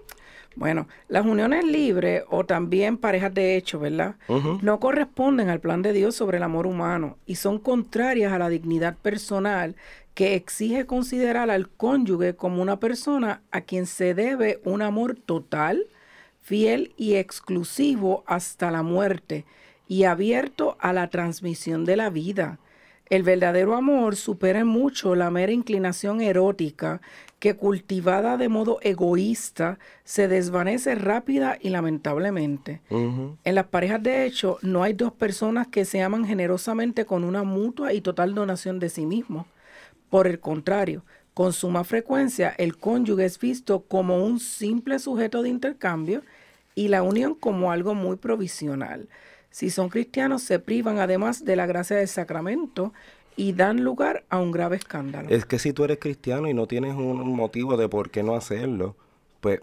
Bueno, 0.55 0.87
las 1.09 1.25
uniones 1.25 1.65
libres 1.65 2.23
o 2.29 2.45
también 2.45 2.97
parejas 2.97 3.33
de 3.33 3.57
hecho, 3.57 3.77
¿verdad? 3.77 4.15
No 4.61 4.79
corresponden 4.79 5.49
al 5.49 5.59
plan 5.59 5.81
de 5.81 5.91
Dios 5.91 6.15
sobre 6.15 6.37
el 6.37 6.43
amor 6.43 6.65
humano 6.65 7.17
y 7.25 7.35
son 7.35 7.59
contrarias 7.59 8.31
a 8.31 8.39
la 8.39 8.47
dignidad 8.47 8.95
personal 8.95 9.75
que 10.13 10.35
exige 10.35 10.85
considerar 10.85 11.49
al 11.49 11.67
cónyuge 11.67 12.35
como 12.35 12.61
una 12.61 12.79
persona 12.79 13.41
a 13.51 13.61
quien 13.61 13.85
se 13.85 14.13
debe 14.13 14.61
un 14.63 14.81
amor 14.81 15.15
total, 15.15 15.87
fiel 16.45 16.93
y 16.95 17.15
exclusivo 17.15 18.23
hasta 18.27 18.69
la 18.69 18.83
muerte 18.83 19.45
y 19.87 20.03
abierto 20.03 20.77
a 20.79 20.93
la 20.93 21.09
transmisión 21.09 21.85
de 21.85 21.95
la 21.95 22.11
vida. 22.11 22.59
El 23.09 23.23
verdadero 23.23 23.75
amor 23.75 24.15
supera 24.15 24.63
mucho 24.63 25.15
la 25.15 25.31
mera 25.31 25.51
inclinación 25.51 26.21
erótica 26.21 27.01
que 27.39 27.55
cultivada 27.55 28.37
de 28.37 28.47
modo 28.47 28.77
egoísta 28.81 29.79
se 30.03 30.27
desvanece 30.27 30.93
rápida 30.93 31.57
y 31.59 31.69
lamentablemente. 31.69 32.81
En 32.91 33.55
las 33.55 33.65
parejas 33.65 34.03
de 34.03 34.25
hecho 34.25 34.59
no 34.61 34.83
hay 34.83 34.93
dos 34.93 35.13
personas 35.13 35.65
que 35.65 35.83
se 35.83 36.03
aman 36.03 36.25
generosamente 36.25 37.05
con 37.05 37.23
una 37.23 37.41
mutua 37.41 37.91
y 37.91 38.01
total 38.01 38.35
donación 38.35 38.77
de 38.77 38.89
sí 38.89 39.07
mismos. 39.07 39.47
Por 40.11 40.27
el 40.27 40.39
contrario, 40.39 41.03
con 41.35 41.53
suma 41.53 41.83
frecuencia 41.83 42.55
el 42.57 42.77
cónyuge 42.77 43.25
es 43.25 43.37
visto 43.37 43.81
como 43.81 44.25
un 44.25 44.39
simple 44.39 44.97
sujeto 44.97 45.43
de 45.43 45.49
intercambio 45.49 46.23
y 46.73 46.87
la 46.87 47.03
unión 47.03 47.35
como 47.35 47.71
algo 47.71 47.93
muy 47.93 48.15
provisional 48.15 49.07
si 49.55 49.69
son 49.69 49.87
cristianos, 49.87 50.43
se 50.43 50.59
privan 50.59 50.99
además 50.99 51.45
de 51.45 51.55
la 51.55 51.65
gracia 51.65 51.95
del 51.95 52.09
sacramento 52.09 52.91
y 53.37 53.53
dan 53.53 53.85
lugar 53.85 54.25
a 54.27 54.37
un 54.37 54.51
grave 54.51 54.75
escándalo. 54.75 55.29
Es 55.29 55.45
que 55.45 55.59
si 55.59 55.71
tú 55.71 55.85
eres 55.85 55.97
cristiano 55.97 56.49
y 56.49 56.53
no 56.53 56.67
tienes 56.67 56.93
un 56.93 57.33
motivo 57.33 57.77
de 57.77 57.87
por 57.87 58.09
qué 58.09 58.21
no 58.21 58.35
hacerlo, 58.35 58.97
pues, 59.39 59.61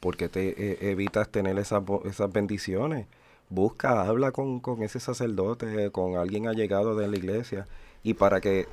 porque 0.00 0.28
te 0.28 0.50
eh, 0.50 0.90
evitas 0.90 1.30
tener 1.30 1.58
esas, 1.58 1.82
esas 2.04 2.30
bendiciones? 2.30 3.06
Busca, 3.48 4.02
habla 4.02 4.32
con, 4.32 4.60
con 4.60 4.82
ese 4.82 5.00
sacerdote, 5.00 5.90
con 5.92 6.16
alguien 6.16 6.46
allegado 6.46 6.94
de 6.94 7.08
la 7.08 7.16
iglesia, 7.16 7.66
y 8.02 8.12
para 8.12 8.42
que 8.42 8.66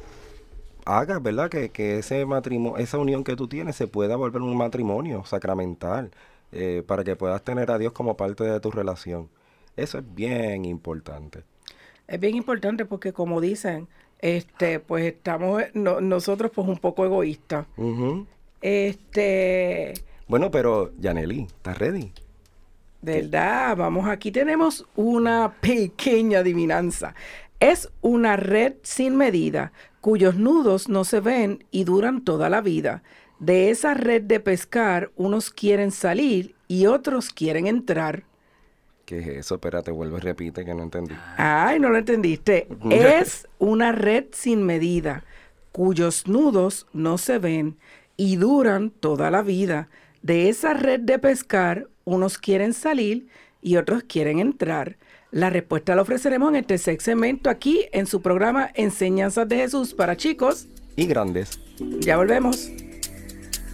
hagas, 0.85 1.21
¿verdad? 1.21 1.49
Que, 1.49 1.69
que 1.69 1.99
ese 1.99 2.25
matrimonio, 2.25 2.77
esa 2.77 2.97
unión 2.97 3.23
que 3.23 3.35
tú 3.35 3.47
tienes 3.47 3.75
se 3.75 3.87
pueda 3.87 4.15
volver 4.15 4.41
un 4.41 4.57
matrimonio 4.57 5.23
sacramental, 5.25 6.11
eh, 6.51 6.83
para 6.85 7.03
que 7.03 7.15
puedas 7.15 7.43
tener 7.43 7.69
a 7.69 7.77
Dios 7.77 7.93
como 7.93 8.17
parte 8.17 8.43
de 8.43 8.59
tu 8.59 8.71
relación. 8.71 9.29
Eso 9.75 9.99
es 9.99 10.15
bien 10.15 10.65
importante. 10.65 11.43
Es 12.07 12.19
bien 12.19 12.35
importante 12.35 12.85
porque 12.85 13.13
como 13.13 13.39
dicen, 13.39 13.87
este, 14.19 14.79
pues 14.79 15.05
estamos 15.05 15.63
nosotros 15.75 16.51
pues 16.53 16.67
un 16.67 16.77
poco 16.77 17.05
egoístas. 17.05 17.67
Este. 18.61 19.93
Bueno, 20.27 20.49
pero 20.49 20.91
Yaneli, 20.97 21.43
¿estás 21.43 21.77
ready? 21.77 22.11
¿Verdad? 23.01 23.77
Vamos, 23.77 24.07
aquí 24.07 24.31
tenemos 24.31 24.85
una 24.95 25.53
pequeña 25.61 26.39
adivinanza. 26.39 27.13
Es 27.59 27.91
una 28.01 28.37
red 28.37 28.73
sin 28.81 29.17
medida, 29.17 29.71
cuyos 30.01 30.35
nudos 30.35 30.89
no 30.89 31.03
se 31.03 31.19
ven 31.19 31.65
y 31.71 31.83
duran 31.83 32.21
toda 32.23 32.49
la 32.49 32.61
vida. 32.61 33.03
De 33.39 33.69
esa 33.69 33.93
red 33.93 34.23
de 34.23 34.39
pescar, 34.39 35.11
unos 35.15 35.49
quieren 35.49 35.91
salir 35.91 36.55
y 36.67 36.87
otros 36.87 37.29
quieren 37.29 37.67
entrar. 37.67 38.23
¿Qué 39.05 39.19
es 39.19 39.27
eso? 39.27 39.55
Espérate, 39.55 39.91
vuelve, 39.91 40.19
repite 40.19 40.63
que 40.65 40.75
no 40.75 40.83
entendí. 40.83 41.15
Ay, 41.37 41.79
no 41.79 41.89
lo 41.89 41.97
entendiste. 41.97 42.67
es 42.91 43.47
una 43.57 43.91
red 43.91 44.25
sin 44.31 44.63
medida, 44.63 45.23
cuyos 45.71 46.27
nudos 46.27 46.85
no 46.93 47.17
se 47.17 47.39
ven 47.39 47.77
y 48.17 48.35
duran 48.35 48.91
toda 48.91 49.31
la 49.31 49.41
vida. 49.41 49.89
De 50.21 50.49
esa 50.49 50.73
red 50.73 50.99
de 50.99 51.17
pescar, 51.17 51.87
unos 52.03 52.37
quieren 52.37 52.73
salir 52.73 53.27
y 53.61 53.77
otros 53.77 54.03
quieren 54.03 54.39
entrar. 54.39 54.97
La 55.31 55.51
respuesta 55.51 55.95
la 55.95 56.01
ofreceremos 56.01 56.49
en 56.49 56.55
este 56.55 56.77
segmento 56.79 57.51
aquí 57.51 57.85
en 57.91 58.07
su 58.07 58.21
programa 58.21 58.71
Enseñanzas 58.73 59.47
de 59.47 59.57
Jesús 59.57 59.93
para 59.93 60.17
chicos 60.17 60.67
y 60.95 61.05
grandes. 61.05 61.59
Ya 61.99 62.17
volvemos. 62.17 62.71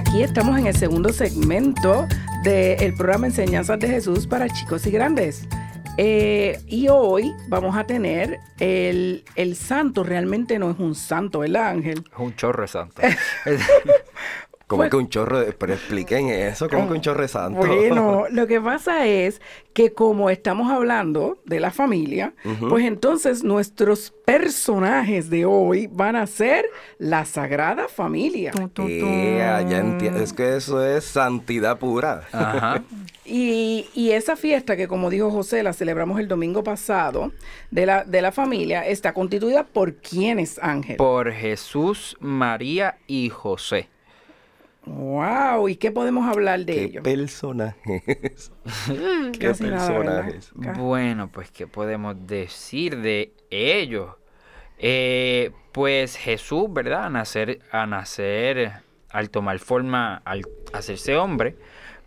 Aquí 0.00 0.22
estamos 0.22 0.58
en 0.58 0.66
el 0.66 0.74
segundo 0.74 1.12
segmento 1.12 2.08
del 2.42 2.94
programa 2.94 3.26
Enseñanzas 3.26 3.78
de 3.80 3.86
Jesús 3.86 4.26
para 4.26 4.48
chicos 4.48 4.86
y 4.86 4.90
grandes. 4.90 5.46
Eh, 5.98 6.58
y 6.66 6.88
hoy 6.88 7.34
vamos 7.48 7.76
a 7.76 7.84
tener 7.84 8.40
el, 8.60 9.22
el 9.36 9.56
santo, 9.56 10.02
realmente 10.02 10.58
no 10.58 10.70
es 10.70 10.78
un 10.78 10.94
santo, 10.94 11.44
el 11.44 11.54
ángel. 11.54 12.02
Es 12.10 12.18
un 12.18 12.34
chorro 12.34 12.62
de 12.62 12.68
santo. 12.68 13.02
Como 14.70 14.82
Pues- 14.82 14.90
que 14.90 14.96
un 14.98 15.08
chorro 15.08 15.40
de... 15.40 15.52
Pero 15.52 15.72
expliquen 15.74 16.28
eso, 16.28 16.68
como 16.68 16.86
que 16.86 16.92
un 16.92 17.00
chorro 17.00 17.22
de 17.22 17.26
santo. 17.26 17.58
Bueno, 17.58 18.26
lo 18.30 18.46
que 18.46 18.60
pasa 18.60 19.04
es 19.04 19.40
que 19.72 19.92
como 19.92 20.30
estamos 20.30 20.70
hablando 20.70 21.38
de 21.44 21.58
la 21.58 21.72
familia, 21.72 22.34
pues 22.68 22.84
entonces 22.84 23.42
nuestros 23.42 24.12
personajes 24.24 25.28
de 25.28 25.44
hoy 25.44 25.88
van 25.88 26.14
a 26.14 26.24
ser 26.28 26.66
la 26.98 27.24
Sagrada 27.24 27.88
Familia. 27.88 28.52
Yeah, 28.76 29.60
ya. 29.62 29.80
Es 30.22 30.32
que 30.32 30.54
eso 30.54 30.84
es 30.86 31.02
santidad 31.02 31.76
pura. 31.80 32.22
Ajá. 32.30 32.84
Y, 33.32 33.86
y 33.94 34.10
esa 34.10 34.34
fiesta 34.34 34.76
que, 34.76 34.88
como 34.88 35.08
dijo 35.08 35.30
José, 35.30 35.62
la 35.62 35.72
celebramos 35.72 36.18
el 36.18 36.26
domingo 36.26 36.64
pasado 36.64 37.30
de 37.70 37.86
la, 37.86 38.02
de 38.02 38.22
la 38.22 38.32
familia, 38.32 38.84
está 38.84 39.12
constituida 39.14 39.62
por 39.62 39.94
quiénes, 39.94 40.58
Ángel. 40.60 40.96
Por 40.96 41.30
Jesús, 41.30 42.16
María 42.18 42.96
y 43.06 43.28
José. 43.28 43.88
Wow, 44.86 45.68
¿y 45.68 45.76
qué 45.76 45.90
podemos 45.90 46.26
hablar 46.28 46.60
de 46.60 46.74
¿Qué 46.74 46.84
ellos? 46.84 47.04
personajes? 47.04 48.52
¿Qué 49.38 49.54
personajes? 49.54 50.50
Bueno, 50.54 51.28
pues, 51.28 51.50
¿qué 51.50 51.66
podemos 51.66 52.16
decir 52.26 53.00
de 53.00 53.32
ellos? 53.50 54.14
Eh, 54.78 55.52
pues 55.72 56.16
Jesús, 56.16 56.72
¿verdad? 56.72 57.04
A 57.04 57.10
nacer, 57.10 57.60
a 57.70 57.86
nacer, 57.86 58.72
al 59.10 59.30
tomar 59.30 59.58
forma, 59.58 60.22
al 60.24 60.42
hacerse 60.72 61.16
hombre, 61.16 61.56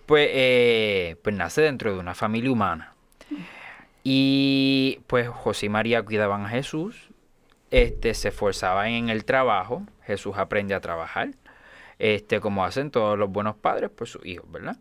pues, 0.05 0.29
eh, 0.31 1.15
pues 1.23 1.35
nace 1.35 1.61
dentro 1.61 1.93
de 1.93 1.99
una 1.99 2.15
familia 2.15 2.51
humana. 2.51 2.93
Y 4.03 4.99
pues 5.07 5.29
José 5.29 5.67
y 5.67 5.69
María 5.69 6.03
cuidaban 6.03 6.45
a 6.45 6.49
Jesús, 6.49 7.09
este, 7.71 8.13
se 8.13 8.29
esforzaban 8.29 8.87
en 8.87 9.09
el 9.09 9.23
trabajo, 9.23 9.83
Jesús 10.05 10.35
aprende 10.37 10.73
a 10.75 10.81
trabajar, 10.81 11.29
este, 12.05 12.41
como 12.41 12.65
hacen 12.65 12.91
todos 12.91 13.17
los 13.17 13.31
buenos 13.31 13.55
padres 13.55 13.89
por 13.89 14.09
sus 14.09 14.25
hijos, 14.25 14.51
¿verdad? 14.51 14.75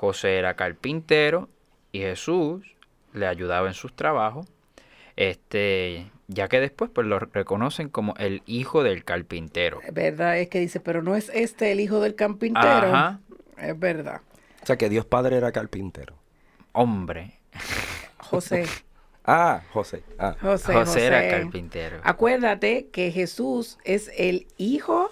José 0.00 0.38
era 0.38 0.54
carpintero 0.54 1.50
y 1.92 1.98
Jesús 1.98 2.62
le 3.12 3.26
ayudaba 3.26 3.68
en 3.68 3.74
sus 3.74 3.94
trabajos, 3.94 4.46
este, 5.14 6.10
ya 6.26 6.48
que 6.48 6.60
después 6.60 6.90
pues 6.90 7.06
lo 7.06 7.18
reconocen 7.18 7.90
como 7.90 8.14
el 8.16 8.42
hijo 8.46 8.82
del 8.82 9.04
carpintero. 9.04 9.80
¿Verdad? 9.92 10.38
Es 10.38 10.48
que 10.48 10.58
dice, 10.58 10.80
pero 10.80 11.02
no 11.02 11.14
es 11.16 11.30
este 11.34 11.70
el 11.70 11.80
hijo 11.80 12.00
del 12.00 12.14
carpintero. 12.14 12.66
Ajá, 12.66 13.20
Es 13.58 13.78
verdad. 13.78 14.22
O 14.62 14.66
sea, 14.66 14.78
que 14.78 14.88
Dios 14.88 15.04
Padre 15.04 15.36
era 15.36 15.52
carpintero. 15.52 16.14
hombre. 16.72 17.40
José. 18.18 18.64
Ah, 19.26 19.62
José. 19.72 20.02
Ah, 20.18 20.36
José, 20.38 20.74
José, 20.74 20.84
José. 20.84 21.06
era 21.06 21.30
carpintero. 21.30 21.98
Acuérdate 22.02 22.88
que 22.88 23.10
Jesús 23.10 23.78
es 23.82 24.10
el 24.18 24.46
hijo, 24.58 25.10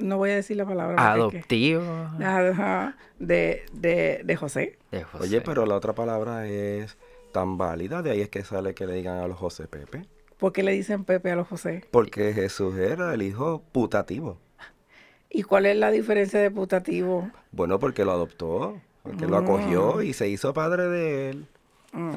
no 0.00 0.16
voy 0.16 0.30
a 0.30 0.34
decir 0.34 0.56
la 0.56 0.64
palabra. 0.66 1.12
Adoptivo 1.12 1.82
Ajá, 2.20 2.96
de, 3.18 3.64
de, 3.72 4.22
de 4.24 4.36
José. 4.36 4.78
de 4.90 5.02
José. 5.04 5.24
oye, 5.24 5.40
pero 5.40 5.66
la 5.66 5.76
otra 5.76 5.94
palabra 5.94 6.46
es 6.46 6.96
tan 7.32 7.58
válida. 7.58 8.02
De 8.02 8.10
ahí 8.10 8.20
es 8.20 8.28
que 8.28 8.42
sale 8.44 8.74
que 8.74 8.86
le 8.86 8.94
digan 8.94 9.18
a 9.18 9.28
los 9.28 9.38
José 9.38 9.68
Pepe. 9.68 10.02
¿Por 10.38 10.52
qué 10.52 10.62
le 10.62 10.72
dicen 10.72 11.04
Pepe 11.04 11.30
a 11.30 11.36
los 11.36 11.46
José? 11.48 11.84
Porque 11.90 12.32
Jesús 12.32 12.76
era 12.78 13.12
el 13.14 13.22
hijo 13.22 13.62
putativo. 13.72 14.38
¿Y 15.30 15.42
cuál 15.42 15.66
es 15.66 15.76
la 15.76 15.90
diferencia 15.90 16.40
de 16.40 16.50
putativo? 16.50 17.30
Bueno, 17.52 17.78
porque 17.78 18.04
lo 18.04 18.12
adoptó, 18.12 18.80
porque 19.02 19.26
lo 19.26 19.36
acogió 19.36 20.02
y 20.02 20.12
se 20.12 20.28
hizo 20.28 20.52
padre 20.54 20.88
de 20.88 21.30
él. 21.30 21.46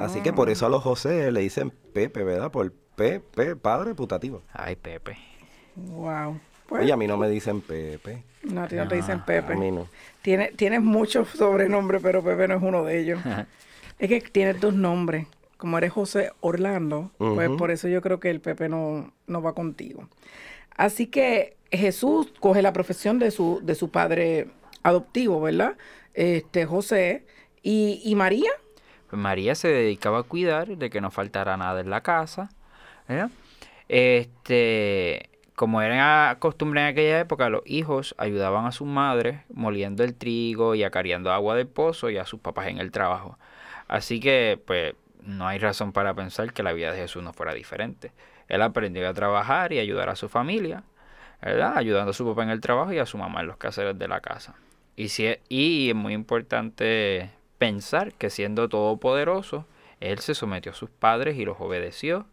Así 0.00 0.20
que 0.20 0.32
por 0.32 0.50
eso 0.50 0.66
a 0.66 0.68
los 0.68 0.82
José 0.82 1.30
le 1.32 1.40
dicen 1.40 1.72
Pepe, 1.92 2.22
¿verdad? 2.24 2.50
Por 2.50 2.72
Pepe, 2.96 3.56
padre 3.56 3.94
putativo. 3.94 4.42
Ay, 4.52 4.76
Pepe. 4.76 5.16
Wow. 5.76 6.38
Pues, 6.68 6.82
Oye, 6.82 6.92
a 6.92 6.96
mí 6.96 7.06
no 7.06 7.16
me 7.16 7.28
dicen 7.28 7.60
Pepe. 7.60 8.22
no, 8.42 8.62
a 8.62 8.68
ti 8.68 8.76
no 8.76 8.88
te 8.88 8.96
dicen 8.96 9.20
A 9.20 9.26
Pepe. 9.26 9.54
mí 9.56 9.70
no. 9.70 9.86
Tiene, 10.22 10.48
tienes 10.56 10.80
muchos 10.82 11.28
sobrenombres, 11.28 12.00
pero 12.02 12.22
Pepe 12.22 12.48
no 12.48 12.56
es 12.56 12.62
uno 12.62 12.84
de 12.84 12.98
ellos. 13.00 13.20
es 13.98 14.08
que 14.08 14.20
tienes 14.20 14.60
dos 14.60 14.74
nombres. 14.74 15.26
Como 15.56 15.78
eres 15.78 15.92
José 15.92 16.30
Orlando, 16.40 17.10
pues 17.16 17.48
por 17.50 17.70
eso 17.70 17.88
yo 17.88 18.02
creo 18.02 18.20
que 18.20 18.28
el 18.30 18.40
Pepe 18.40 18.68
no, 18.68 19.12
no 19.26 19.40
va 19.40 19.54
contigo. 19.54 20.08
Así 20.76 21.06
que 21.06 21.56
Jesús 21.70 22.32
coge 22.40 22.60
la 22.60 22.72
profesión 22.72 23.18
de 23.18 23.30
su, 23.30 23.60
de 23.62 23.74
su 23.74 23.88
padre 23.90 24.48
adoptivo, 24.82 25.40
¿verdad? 25.40 25.76
Este, 26.12 26.66
José. 26.66 27.24
Y, 27.62 28.02
y 28.04 28.14
María, 28.14 28.50
Pues 29.08 29.20
María 29.20 29.54
se 29.54 29.68
dedicaba 29.68 30.18
a 30.18 30.22
cuidar 30.24 30.76
de 30.76 30.90
que 30.90 31.00
no 31.00 31.10
faltara 31.10 31.56
nada 31.56 31.80
en 31.80 31.88
la 31.88 32.02
casa. 32.02 32.50
¿verdad? 33.08 33.30
Este, 33.88 35.30
como 35.54 35.82
era 35.82 36.36
costumbre 36.40 36.80
en 36.80 36.88
aquella 36.88 37.20
época, 37.20 37.48
los 37.48 37.62
hijos 37.64 38.14
ayudaban 38.18 38.66
a 38.66 38.72
sus 38.72 38.88
madres 38.88 39.40
moliendo 39.52 40.02
el 40.02 40.14
trigo 40.14 40.74
y 40.74 40.82
acarreando 40.82 41.32
agua 41.32 41.54
del 41.54 41.68
pozo 41.68 42.10
y 42.10 42.16
a 42.16 42.26
sus 42.26 42.40
papás 42.40 42.66
en 42.68 42.78
el 42.78 42.90
trabajo. 42.90 43.38
Así 43.86 44.18
que, 44.18 44.60
pues, 44.66 44.94
no 45.22 45.46
hay 45.46 45.58
razón 45.58 45.92
para 45.92 46.14
pensar 46.14 46.52
que 46.52 46.62
la 46.62 46.72
vida 46.72 46.92
de 46.92 46.98
Jesús 46.98 47.22
no 47.22 47.32
fuera 47.32 47.54
diferente. 47.54 48.12
Él 48.48 48.62
aprendió 48.62 49.08
a 49.08 49.14
trabajar 49.14 49.72
y 49.72 49.78
ayudar 49.78 50.08
a 50.08 50.16
su 50.16 50.28
familia, 50.28 50.82
¿verdad? 51.40 51.76
Ayudando 51.76 52.10
a 52.10 52.14
su 52.14 52.26
papá 52.26 52.42
en 52.42 52.50
el 52.50 52.60
trabajo 52.60 52.92
y 52.92 52.98
a 52.98 53.06
su 53.06 53.16
mamá 53.16 53.40
en 53.40 53.46
los 53.46 53.56
quehaceres 53.56 53.98
de 53.98 54.08
la 54.08 54.20
casa. 54.20 54.56
Y, 54.96 55.08
si, 55.08 55.36
y 55.48 55.90
es 55.90 55.94
muy 55.94 56.14
importante 56.14 57.30
pensar 57.58 58.12
que 58.14 58.28
siendo 58.28 58.68
todopoderoso, 58.68 59.66
Él 60.00 60.18
se 60.18 60.34
sometió 60.34 60.72
a 60.72 60.74
sus 60.74 60.90
padres 60.90 61.38
y 61.38 61.44
los 61.44 61.60
obedeció 61.60 62.26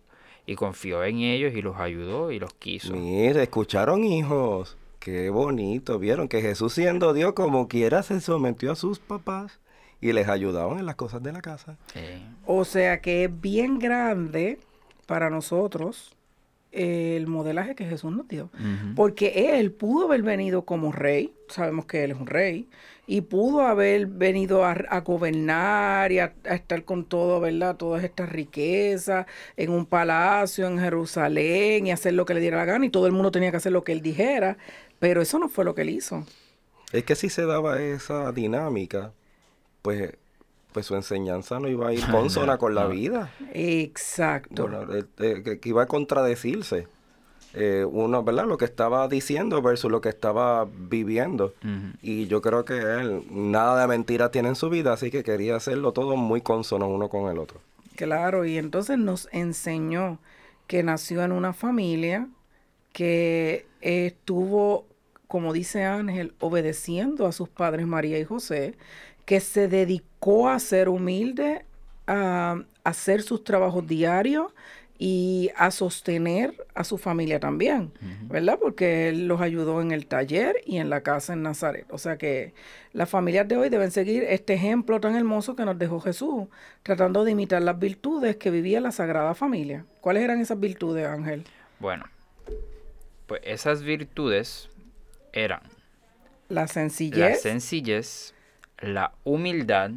y 0.51 0.55
confió 0.55 1.03
en 1.03 1.19
ellos 1.19 1.53
y 1.55 1.61
los 1.61 1.77
ayudó 1.77 2.31
y 2.31 2.39
los 2.39 2.53
quiso. 2.53 2.93
Mire, 2.93 3.43
escucharon 3.43 4.03
hijos. 4.03 4.77
Qué 4.99 5.29
bonito. 5.29 5.97
Vieron 5.97 6.27
que 6.27 6.41
Jesús 6.41 6.73
siendo 6.73 7.13
Dios 7.13 7.33
como 7.33 7.67
quiera 7.67 8.03
se 8.03 8.21
sometió 8.21 8.71
a 8.71 8.75
sus 8.75 8.99
papás 8.99 9.59
y 9.99 10.13
les 10.13 10.27
ayudaban 10.27 10.79
en 10.79 10.85
las 10.85 10.95
cosas 10.95 11.23
de 11.23 11.31
la 11.31 11.41
casa. 11.41 11.77
Sí. 11.93 12.23
o 12.45 12.65
sea 12.65 13.01
que 13.01 13.25
es 13.25 13.41
bien 13.41 13.79
grande 13.79 14.59
para 15.05 15.29
nosotros 15.29 16.15
el 16.71 17.27
modelaje 17.27 17.75
que 17.75 17.85
Jesús 17.85 18.11
nos 18.11 18.27
dio. 18.27 18.49
Porque 18.95 19.57
él 19.59 19.71
pudo 19.71 20.05
haber 20.05 20.23
venido 20.23 20.63
como 20.63 20.91
rey, 20.91 21.33
sabemos 21.47 21.85
que 21.85 22.03
él 22.03 22.11
es 22.11 22.17
un 22.17 22.27
rey, 22.27 22.67
y 23.07 23.21
pudo 23.21 23.61
haber 23.61 24.05
venido 24.05 24.63
a, 24.63 24.71
a 24.71 25.01
gobernar 25.01 26.11
y 26.11 26.19
a, 26.19 26.33
a 26.45 26.55
estar 26.55 26.85
con 26.85 27.03
todo, 27.03 27.41
¿verdad? 27.41 27.75
Todas 27.75 28.03
estas 28.03 28.29
riquezas 28.29 29.25
en 29.57 29.71
un 29.71 29.85
palacio 29.85 30.65
en 30.67 30.79
Jerusalén 30.79 31.87
y 31.87 31.91
hacer 31.91 32.13
lo 32.13 32.25
que 32.25 32.33
le 32.33 32.39
diera 32.39 32.57
la 32.57 32.65
gana, 32.65 32.85
y 32.85 32.89
todo 32.89 33.07
el 33.07 33.11
mundo 33.11 33.31
tenía 33.31 33.51
que 33.51 33.57
hacer 33.57 33.73
lo 33.73 33.83
que 33.83 33.91
él 33.91 34.01
dijera, 34.01 34.57
pero 34.99 35.21
eso 35.21 35.39
no 35.39 35.49
fue 35.49 35.65
lo 35.65 35.75
que 35.75 35.81
él 35.81 35.89
hizo. 35.89 36.25
Es 36.93 37.03
que 37.03 37.15
si 37.15 37.29
se 37.29 37.45
daba 37.45 37.81
esa 37.81 38.31
dinámica, 38.31 39.13
pues, 39.81 40.13
pues 40.71 40.85
su 40.85 40.95
enseñanza 40.95 41.59
no 41.59 41.67
iba 41.67 41.89
a 41.89 41.93
ir 41.93 42.05
consona 42.11 42.57
con 42.57 42.75
la 42.75 42.87
vida. 42.87 43.31
Exacto. 43.53 44.67
Bueno, 44.67 44.93
eh, 44.93 45.03
eh, 45.19 45.41
que, 45.43 45.59
que 45.59 45.69
iba 45.69 45.83
a 45.83 45.87
contradecirse. 45.87 46.87
Eh, 47.53 47.85
uno, 47.89 48.23
¿verdad? 48.23 48.45
Lo 48.45 48.57
que 48.57 48.65
estaba 48.65 49.07
diciendo 49.07 49.61
versus 49.61 49.91
lo 49.91 49.99
que 49.99 50.09
estaba 50.09 50.65
viviendo. 50.65 51.53
Y 52.01 52.27
yo 52.27 52.41
creo 52.41 52.63
que 52.63 52.77
él 52.77 53.23
nada 53.29 53.81
de 53.81 53.87
mentira 53.87 54.31
tiene 54.31 54.49
en 54.49 54.55
su 54.55 54.69
vida, 54.69 54.93
así 54.93 55.11
que 55.11 55.23
quería 55.23 55.55
hacerlo 55.57 55.91
todo 55.91 56.15
muy 56.15 56.41
consono 56.41 56.87
uno 56.87 57.09
con 57.09 57.29
el 57.29 57.37
otro. 57.37 57.59
Claro, 57.95 58.45
y 58.45 58.57
entonces 58.57 58.97
nos 58.97 59.27
enseñó 59.31 60.17
que 60.67 60.83
nació 60.83 61.23
en 61.23 61.33
una 61.33 61.51
familia 61.51 62.29
que 62.93 63.65
estuvo, 63.81 64.85
como 65.27 65.51
dice 65.51 65.83
Ángel, 65.83 66.33
obedeciendo 66.39 67.27
a 67.27 67.33
sus 67.33 67.49
padres 67.49 67.85
María 67.85 68.17
y 68.17 68.23
José, 68.23 68.75
que 69.31 69.39
se 69.39 69.69
dedicó 69.69 70.49
a 70.49 70.59
ser 70.59 70.89
humilde 70.89 71.63
a 72.05 72.61
hacer 72.83 73.21
sus 73.21 73.45
trabajos 73.45 73.87
diarios 73.87 74.51
y 74.99 75.51
a 75.55 75.71
sostener 75.71 76.67
a 76.75 76.83
su 76.83 76.97
familia 76.97 77.39
también, 77.39 77.93
¿verdad? 78.23 78.59
Porque 78.61 79.07
Él 79.07 79.29
los 79.29 79.39
ayudó 79.39 79.81
en 79.81 79.91
el 79.91 80.05
taller 80.05 80.57
y 80.65 80.79
en 80.79 80.89
la 80.89 80.99
casa 80.99 81.31
en 81.31 81.43
Nazaret. 81.43 81.85
O 81.91 81.97
sea 81.97 82.17
que 82.17 82.53
las 82.91 83.09
familias 83.09 83.47
de 83.47 83.55
hoy 83.55 83.69
deben 83.69 83.91
seguir 83.91 84.25
este 84.25 84.55
ejemplo 84.55 84.99
tan 84.99 85.15
hermoso 85.15 85.55
que 85.55 85.63
nos 85.63 85.79
dejó 85.79 86.01
Jesús, 86.01 86.49
tratando 86.83 87.23
de 87.23 87.31
imitar 87.31 87.61
las 87.61 87.79
virtudes 87.79 88.35
que 88.35 88.51
vivía 88.51 88.81
la 88.81 88.91
Sagrada 88.91 89.33
Familia. 89.33 89.85
¿Cuáles 90.01 90.23
eran 90.23 90.41
esas 90.41 90.59
virtudes, 90.59 91.07
Ángel? 91.07 91.45
Bueno, 91.79 92.03
pues 93.27 93.39
esas 93.45 93.81
virtudes 93.81 94.67
eran 95.31 95.61
La 96.49 96.67
sencillez, 96.67 97.17
la 97.17 97.35
sencillez, 97.35 98.33
la 98.81 99.11
humildad, 99.23 99.91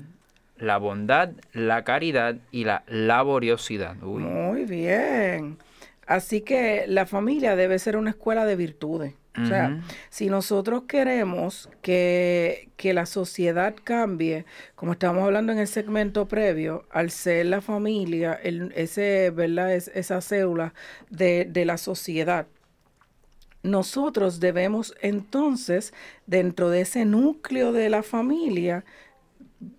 la 0.59 0.77
bondad, 0.79 1.31
la 1.53 1.85
caridad 1.85 2.37
y 2.51 2.65
la 2.65 2.85
laboriosidad. 2.87 4.01
Uy. 4.03 4.23
Muy 4.23 4.65
bien. 4.65 5.59
Así 6.07 6.43
que 6.43 6.85
la 6.87 7.07
familia 7.07 7.57
debe 7.57 7.79
ser 7.79 7.97
una 7.97 8.11
escuela 8.11 8.45
de 8.47 8.57
virtudes. 8.57 9.15
O 9.37 9.47
sea, 9.47 9.81
si 10.11 10.29
nosotros 10.31 10.85
queremos 10.87 11.69
que, 11.83 12.69
que 12.77 12.95
la 12.95 13.05
sociedad 13.05 13.75
cambie, 13.83 14.45
como 14.77 14.93
estábamos 14.93 15.25
hablando 15.25 15.51
en 15.51 15.59
el 15.59 15.67
segmento 15.67 16.29
previo, 16.29 16.85
al 16.93 17.11
ser 17.11 17.47
la 17.47 17.61
familia, 17.61 18.39
el- 18.45 18.73
ese, 18.77 19.31
¿verdad? 19.31 19.75
Es, 19.75 19.89
esa 19.89 20.21
célula 20.21 20.73
de, 21.11 21.47
de 21.51 21.65
la 21.65 21.79
sociedad, 21.79 22.47
nosotros 23.65 24.39
debemos 24.39 24.95
entonces, 25.01 25.93
dentro 26.27 26.69
de 26.69 26.83
ese 26.83 27.05
núcleo 27.05 27.73
de 27.73 27.91
la 27.91 28.05
familia, 28.05 28.85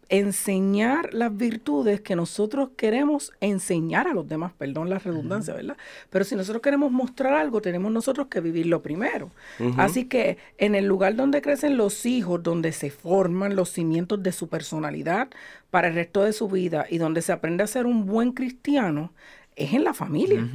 enseñar 0.10 1.14
las 1.14 1.36
virtudes 1.36 2.02
que 2.02 2.16
nosotros 2.16 2.70
queremos 2.76 3.32
enseñar 3.42 4.08
a 4.08 4.14
los 4.14 4.28
demás, 4.28 4.54
perdón 4.58 4.90
la 4.90 5.00
redundancia, 5.00 5.54
¿verdad? 5.54 5.78
Pero 6.10 6.26
si 6.26 6.36
nosotros 6.36 6.62
queremos 6.62 6.92
mostrar 6.92 7.34
algo, 7.34 7.62
tenemos 7.62 7.92
nosotros 7.92 8.28
que 8.28 8.42
vivirlo 8.42 8.82
primero. 8.82 9.32
Así 9.78 10.06
que 10.06 10.38
en 10.58 10.76
el 10.76 10.86
lugar 10.86 11.16
donde 11.16 11.42
crecen 11.42 11.78
los 11.78 12.06
hijos, 12.06 12.42
donde 12.42 12.72
se 12.72 12.90
forman 12.90 13.56
los 13.56 13.70
cimientos 13.70 14.22
de 14.22 14.32
su 14.32 14.48
personalidad 14.48 15.30
para 15.70 15.90
el 15.90 15.96
resto 15.96 16.24
de 16.24 16.34
su 16.34 16.48
vida 16.48 16.86
y 16.90 16.98
donde 16.98 17.22
se 17.22 17.32
aprende 17.32 17.64
a 17.64 17.68
ser 17.68 17.86
un 17.86 18.06
buen 18.06 18.32
cristiano, 18.32 19.12
es 19.56 19.74
en 19.74 19.84
la 19.84 19.94
familia. 19.94 20.48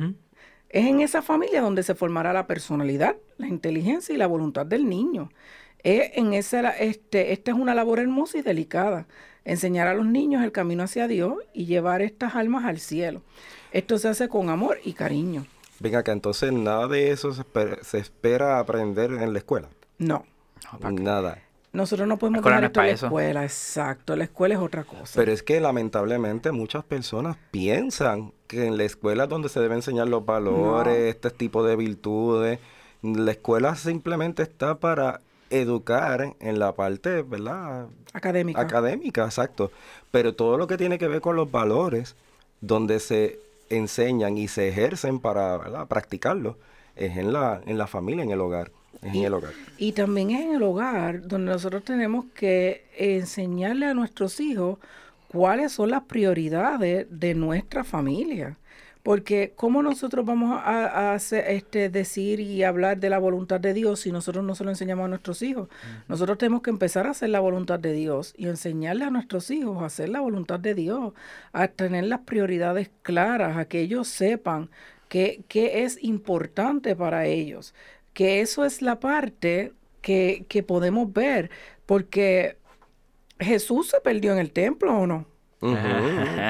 Es 0.71 0.87
en 0.87 1.01
esa 1.01 1.21
familia 1.21 1.61
donde 1.61 1.83
se 1.83 1.95
formará 1.95 2.33
la 2.33 2.47
personalidad, 2.47 3.17
la 3.39 3.49
inteligencia 3.49 4.15
y 4.15 4.19
la 4.19 4.27
voluntad 4.29 4.65
del 4.67 4.89
niño. 4.89 5.31
Es 5.83 6.13
en 6.15 6.33
esa, 6.33 6.71
este, 6.71 7.33
esta 7.33 7.51
es 7.51 7.57
una 7.57 7.75
labor 7.75 7.99
hermosa 7.99 8.39
y 8.39 8.43
delicada. 8.43 9.07
Enseñar 9.45 9.89
a 9.89 9.95
los 9.95 10.07
niños 10.07 10.45
el 10.45 10.53
camino 10.53 10.85
hacia 10.85 11.09
Dios 11.09 11.35
y 11.53 11.65
llevar 11.67 12.03
estas 12.03 12.37
almas 12.37 12.65
al 12.67 12.79
cielo. 12.79 13.23
Esto 13.73 13.99
se 13.99 14.09
hace 14.09 14.29
con 14.29 14.49
amor 14.49 14.79
y 14.85 14.93
cariño. 14.93 15.47
Venga, 15.81 16.05
que 16.05 16.11
entonces 16.11 16.53
nada 16.53 16.87
de 16.87 17.11
eso 17.11 17.33
se 17.33 17.41
espera, 17.41 17.79
se 17.83 17.99
espera 17.99 18.59
aprender 18.59 19.11
en 19.13 19.33
la 19.33 19.39
escuela. 19.39 19.69
No, 19.99 20.25
Nada. 20.91 21.39
nosotros 21.73 22.07
no 22.07 22.19
podemos 22.19 22.45
dejar 22.45 22.65
esto 22.65 22.81
en 22.81 22.87
la 22.87 22.93
eso. 22.93 23.07
escuela. 23.07 23.43
Exacto, 23.45 24.15
la 24.15 24.25
escuela 24.25 24.55
es 24.55 24.61
otra 24.61 24.85
cosa. 24.85 25.13
Pero 25.17 25.33
es 25.33 25.43
que 25.43 25.59
lamentablemente 25.59 26.53
muchas 26.53 26.85
personas 26.85 27.37
piensan 27.51 28.33
que 28.51 28.67
en 28.67 28.77
la 28.77 28.83
escuela 28.83 29.25
es 29.25 29.31
donde 29.31 29.49
se 29.49 29.61
debe 29.61 29.77
enseñar 29.77 30.09
los 30.09 30.27
valores, 30.27 31.15
este 31.15 31.31
tipo 31.31 31.63
de 31.63 31.77
virtudes. 31.77 32.59
La 33.01 33.31
escuela 33.31 33.77
simplemente 33.77 34.43
está 34.43 34.75
para 34.75 35.21
educar 35.51 36.35
en 36.41 36.59
la 36.59 36.73
parte, 36.73 37.23
¿verdad? 37.23 37.87
Académica. 38.13 38.61
Académica, 38.61 39.25
exacto. 39.25 39.71
Pero 40.11 40.35
todo 40.35 40.59
lo 40.59 40.67
que 40.67 40.77
tiene 40.77 40.99
que 40.99 41.07
ver 41.07 41.21
con 41.21 41.37
los 41.37 41.49
valores, 41.53 42.17
donde 42.61 42.99
se 42.99 43.39
enseñan 43.69 44.37
y 44.37 44.49
se 44.49 44.69
ejercen 44.69 45.21
para 45.21 45.57
¿verdad? 45.57 45.87
practicarlos, 45.87 46.57
es 46.97 47.17
en 47.17 47.33
la, 47.33 47.61
en 47.67 47.79
la 47.79 47.87
familia, 47.87 48.25
en 48.25 48.33
el 48.33 48.41
hogar. 48.41 48.73
Es 49.01 49.15
en 49.15 49.23
el 49.23 49.33
hogar. 49.35 49.53
Y 49.79 49.93
también 49.93 50.31
es 50.33 50.41
en 50.41 50.55
el 50.57 50.63
hogar 50.65 51.27
donde 51.29 51.53
nosotros 51.53 51.85
tenemos 51.85 52.25
que 52.35 52.85
enseñarle 52.99 53.87
a 53.87 53.95
nuestros 53.95 54.41
hijos 54.41 54.79
cuáles 55.31 55.73
son 55.73 55.91
las 55.91 56.03
prioridades 56.05 57.07
de 57.09 57.35
nuestra 57.35 57.85
familia. 57.85 58.59
Porque 59.03 59.53
cómo 59.57 59.83
nosotros 59.83 60.27
vamos 60.27 60.61
a, 60.63 60.87
a 60.87 61.15
hacer, 61.15 61.45
este, 61.49 61.89
decir 61.89 62.41
y 62.41 62.65
hablar 62.65 62.99
de 62.99 63.11
la 63.11 63.19
voluntad 63.19 63.61
de 63.61 63.73
Dios 63.73 64.01
si 64.01 64.13
nosotros 64.13 64.45
no 64.45 64.55
se 64.57 64.65
lo 64.65 64.71
enseñamos 64.71 65.05
a 65.07 65.09
nuestros 65.09 65.41
hijos. 65.43 65.69
Nosotros 66.09 66.37
tenemos 66.37 66.63
que 66.63 66.71
empezar 66.71 67.07
a 67.07 67.11
hacer 67.11 67.31
la 67.31 67.41
voluntad 67.41 67.79
de 67.79 67.93
Dios 67.93 68.35
y 68.37 68.49
enseñarle 68.49 69.05
a 69.05 69.11
nuestros 69.11 69.51
hijos 69.53 69.83
a 69.83 69.87
hacer 69.87 70.09
la 70.11 70.21
voluntad 70.21 70.61
de 70.61 70.75
Dios, 70.75 71.15
a 71.53 71.69
tener 71.69 72.05
las 72.05 72.21
prioridades 72.21 72.91
claras, 73.03 73.57
a 73.57 73.67
que 73.67 73.81
ellos 73.81 74.09
sepan 74.09 74.69
qué 75.09 75.45
qué 75.49 75.85
es 75.85 76.03
importante 76.03 76.97
para 76.97 77.27
ellos. 77.27 77.75
Que 78.15 78.41
eso 78.41 78.65
es 78.65 78.83
la 78.83 79.01
parte 79.01 79.73
que, 80.03 80.45
que 80.49 80.63
podemos 80.63 81.13
ver, 81.13 81.51
porque 81.87 82.57
Jesús 83.41 83.89
se 83.89 84.01
perdió 84.01 84.33
en 84.33 84.39
el 84.39 84.53
templo 84.53 84.97
o 84.99 85.07
no. 85.07 85.27
Ujú. 85.63 85.77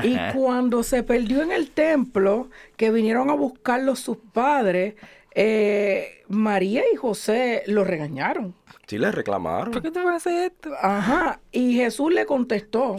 Y 0.04 0.16
cuando 0.34 0.82
se 0.82 1.02
perdió 1.02 1.42
en 1.42 1.50
el 1.52 1.70
templo, 1.70 2.48
que 2.76 2.90
vinieron 2.90 3.28
a 3.30 3.34
buscarlo 3.34 3.96
sus 3.96 4.18
padres, 4.32 4.94
eh, 5.34 6.22
María 6.28 6.82
y 6.92 6.96
José 6.96 7.62
lo 7.66 7.84
regañaron. 7.84 8.54
Sí, 8.86 8.98
le 8.98 9.10
reclamaron. 9.10 9.72
¿Por 9.72 9.82
qué 9.82 9.90
te 9.90 10.00
vas 10.02 10.12
a 10.14 10.16
hacer 10.16 10.52
esto? 10.52 10.70
Ajá. 10.80 11.40
Y 11.52 11.74
Jesús 11.74 12.12
le 12.12 12.26
contestó. 12.26 12.96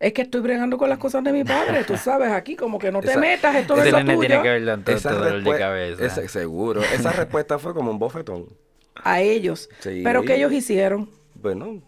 Es 0.00 0.12
que 0.12 0.22
estoy 0.22 0.40
bregando 0.42 0.78
con 0.78 0.88
las 0.88 0.98
cosas 0.98 1.24
de 1.24 1.32
mi 1.32 1.42
padre, 1.42 1.82
tú 1.84 1.96
sabes, 1.96 2.30
aquí 2.30 2.54
como 2.54 2.78
que 2.78 2.92
no 2.92 3.00
te 3.00 3.10
Esa- 3.10 3.18
metas, 3.18 3.56
esto 3.56 3.76
es 3.82 3.90
lo 3.90 3.98
nene 3.98 4.12
tiene 4.16 4.26
tuyo. 4.36 4.42
que 4.42 4.48
haber 4.48 4.64
dado 4.64 4.82
Esa 4.92 5.10
todo 5.10 5.24
dolor 5.24 5.42
de 5.42 5.58
cabeza. 5.58 6.06
esa- 6.06 6.28
seguro. 6.28 6.82
Esa 6.82 7.10
respuesta 7.12 7.58
fue 7.58 7.74
como 7.74 7.90
un 7.90 7.98
bofetón. 7.98 8.46
A 8.94 9.20
ellos. 9.20 9.68
Sí. 9.80 10.02
Pero 10.04 10.22
que 10.22 10.36
ellos 10.36 10.52
hicieron. 10.52 11.10
Bueno, 11.34 11.82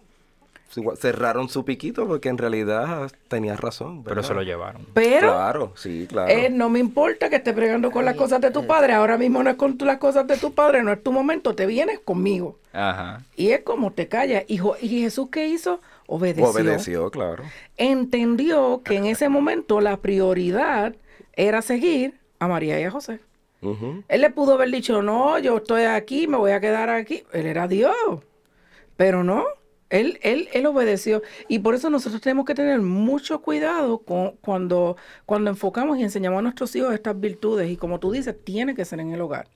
cerraron 0.97 1.49
su 1.49 1.65
piquito 1.65 2.07
porque 2.07 2.29
en 2.29 2.39
realidad 2.39 3.11
tenías 3.29 3.59
razón. 3.59 4.05
Pero 4.05 4.23
se 4.23 4.35
lo 4.35 4.43
llevaron. 4.43 4.87
Pero 4.95 5.29
Claro, 5.33 5.73
sí, 5.77 6.07
claro. 6.09 6.31
Eh, 6.33 6.49
no 6.51 6.69
me 6.69 6.79
importa 6.79 7.29
que 7.29 7.37
estés 7.37 7.55
bregando 7.57 7.91
con 7.91 8.05
las 8.05 8.15
cosas 8.17 8.41
de 8.41 8.51
tu 8.51 8.67
padre. 8.67 8.93
Ahora 8.93 9.19
mismo 9.19 9.43
no 9.43 9.51
es 9.51 9.57
con 9.57 9.77
tu- 9.77 9.85
las 9.85 9.99
cosas 9.99 10.27
de 10.27 10.37
tu 10.37 10.53
padre, 10.55 10.83
no 10.83 10.93
es 10.93 11.03
tu 11.03 11.11
momento. 11.13 11.55
Te 11.55 11.67
vienes 11.67 11.99
conmigo. 12.01 12.59
Ajá. 12.73 13.25
Y 13.37 13.51
es 13.51 13.61
como 13.63 13.93
te 13.93 14.07
callas. 14.09 14.45
Y, 14.47 14.61
y 14.81 15.01
Jesús, 15.03 15.29
¿qué 15.33 15.49
hizo? 15.49 15.81
Obedeció. 16.07 16.51
Obedeció, 16.51 17.11
claro. 17.11 17.45
Entendió 17.77 18.83
que 18.85 18.97
en 18.97 19.07
ese 19.07 19.29
momento 19.29 19.81
la 19.81 19.97
prioridad 19.97 20.95
era 21.35 21.63
seguir 21.63 22.21
a 22.39 22.47
María 22.47 22.81
y 22.81 22.85
a 22.85 22.91
José. 22.91 23.21
Él 24.09 24.21
le 24.23 24.31
pudo 24.31 24.55
haber 24.55 24.71
dicho, 24.71 25.03
no, 25.03 25.39
yo 25.39 25.59
estoy 25.59 25.83
aquí, 25.83 26.27
me 26.27 26.39
voy 26.39 26.53
a 26.53 26.61
quedar 26.61 26.89
aquí. 26.89 27.25
Él 27.33 27.45
era 27.47 27.69
Dios. 27.69 27.95
Pero 28.97 29.23
no, 29.25 29.45
él, 29.91 30.19
él, 30.23 30.49
él 30.53 30.67
obedeció. 30.67 31.23
Y 31.49 31.59
por 31.59 31.75
eso 31.75 31.91
nosotros 31.91 32.21
tenemos 32.23 32.47
que 32.47 32.55
tener 32.55 32.81
mucho 32.81 33.43
cuidado 33.43 33.99
con, 33.99 34.33
cuando, 34.41 34.97
cuando 35.27 35.51
enfocamos 35.51 35.99
y 35.99 36.03
enseñamos 36.03 36.39
a 36.39 36.43
nuestros 36.43 36.75
hijos 36.77 36.95
estas 36.95 37.19
virtudes. 37.21 37.71
Y 37.71 37.77
como 37.77 38.01
tú 38.01 38.11
dices, 38.13 38.35
tiene 38.43 38.75
que 38.75 38.85
ser 38.85 39.01
en 39.01 39.13
el 39.13 39.21
hogar. 39.21 39.49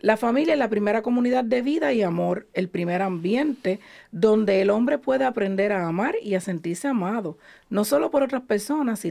La 0.00 0.18
familia 0.18 0.52
es 0.52 0.58
la 0.58 0.68
primera 0.68 1.00
comunidad 1.00 1.42
de 1.42 1.62
vida 1.62 1.92
y 1.94 2.02
amor, 2.02 2.46
el 2.52 2.68
primer 2.68 3.00
ambiente 3.00 3.80
donde 4.12 4.60
el 4.60 4.68
hombre 4.68 4.98
puede 4.98 5.24
aprender 5.24 5.72
a 5.72 5.88
amar 5.88 6.14
y 6.22 6.34
a 6.34 6.40
sentirse 6.42 6.86
amado, 6.86 7.38
no 7.70 7.84
solo 7.86 8.10
por 8.10 8.22
otras 8.22 8.42
personas, 8.42 9.02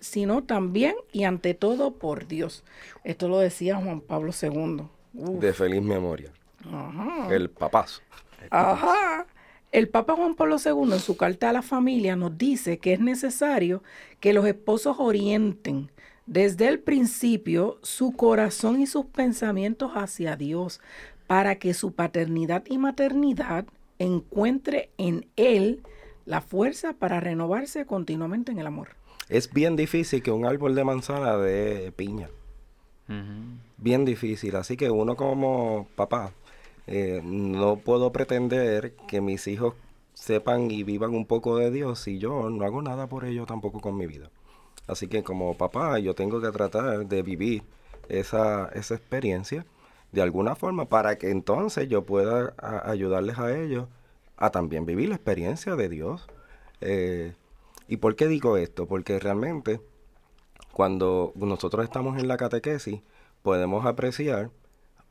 sino 0.00 0.42
también 0.42 0.94
y 1.12 1.24
ante 1.24 1.52
todo 1.52 1.92
por 1.92 2.26
Dios. 2.28 2.64
Esto 3.04 3.28
lo 3.28 3.38
decía 3.38 3.76
Juan 3.76 4.00
Pablo 4.00 4.32
II. 4.40 4.84
Uf, 5.14 5.38
De 5.38 5.52
feliz 5.52 5.82
memoria. 5.82 6.30
ajá. 6.64 7.28
El 7.30 7.50
papazo. 7.50 8.00
Ajá. 8.50 9.26
El 9.72 9.88
Papa 9.88 10.14
Juan 10.16 10.34
Pablo 10.34 10.56
II 10.62 10.92
en 10.92 11.00
su 11.00 11.16
carta 11.16 11.48
a 11.48 11.52
la 11.54 11.62
familia 11.62 12.14
nos 12.14 12.36
dice 12.36 12.76
que 12.76 12.92
es 12.92 13.00
necesario 13.00 13.82
que 14.20 14.34
los 14.34 14.46
esposos 14.46 14.96
orienten 14.98 15.90
desde 16.26 16.68
el 16.68 16.78
principio 16.78 17.78
su 17.82 18.12
corazón 18.12 18.82
y 18.82 18.86
sus 18.86 19.06
pensamientos 19.06 19.92
hacia 19.94 20.36
Dios 20.36 20.82
para 21.26 21.54
que 21.54 21.72
su 21.72 21.92
paternidad 21.92 22.64
y 22.68 22.76
maternidad 22.76 23.64
encuentre 23.98 24.90
en 24.98 25.24
Él 25.36 25.80
la 26.26 26.42
fuerza 26.42 26.92
para 26.92 27.20
renovarse 27.20 27.86
continuamente 27.86 28.52
en 28.52 28.58
el 28.58 28.66
amor. 28.66 28.90
Es 29.30 29.50
bien 29.50 29.74
difícil 29.74 30.22
que 30.22 30.30
un 30.30 30.44
árbol 30.44 30.74
de 30.74 30.84
manzana 30.84 31.38
dé 31.38 31.92
piña. 31.96 32.28
Bien 33.78 34.04
difícil. 34.04 34.54
Así 34.56 34.76
que 34.76 34.90
uno 34.90 35.16
como 35.16 35.88
papá, 35.96 36.32
eh, 36.86 37.20
no 37.24 37.76
puedo 37.76 38.12
pretender 38.12 38.94
que 39.08 39.20
mis 39.20 39.46
hijos 39.46 39.74
sepan 40.14 40.70
y 40.70 40.82
vivan 40.82 41.14
un 41.14 41.26
poco 41.26 41.56
de 41.56 41.70
Dios 41.70 41.98
si 42.00 42.18
yo 42.18 42.50
no 42.50 42.64
hago 42.64 42.82
nada 42.82 43.06
por 43.08 43.24
ello 43.24 43.46
tampoco 43.46 43.80
con 43.80 43.96
mi 43.96 44.06
vida. 44.06 44.30
Así 44.86 45.08
que 45.08 45.22
como 45.22 45.56
papá 45.56 45.98
yo 45.98 46.14
tengo 46.14 46.40
que 46.40 46.50
tratar 46.50 47.06
de 47.06 47.22
vivir 47.22 47.62
esa, 48.08 48.68
esa 48.74 48.94
experiencia 48.94 49.64
de 50.12 50.22
alguna 50.22 50.54
forma 50.54 50.88
para 50.88 51.16
que 51.18 51.30
entonces 51.30 51.88
yo 51.88 52.04
pueda 52.04 52.54
ayudarles 52.84 53.38
a 53.38 53.56
ellos 53.56 53.88
a 54.36 54.50
también 54.50 54.86
vivir 54.86 55.08
la 55.08 55.14
experiencia 55.16 55.76
de 55.76 55.88
Dios. 55.88 56.26
Eh, 56.80 57.34
¿Y 57.88 57.98
por 57.98 58.16
qué 58.16 58.26
digo 58.28 58.56
esto? 58.56 58.86
Porque 58.86 59.18
realmente 59.18 59.80
cuando 60.72 61.32
nosotros 61.36 61.84
estamos 61.84 62.18
en 62.18 62.28
la 62.28 62.36
catequesis 62.36 63.02
podemos 63.42 63.86
apreciar 63.86 64.50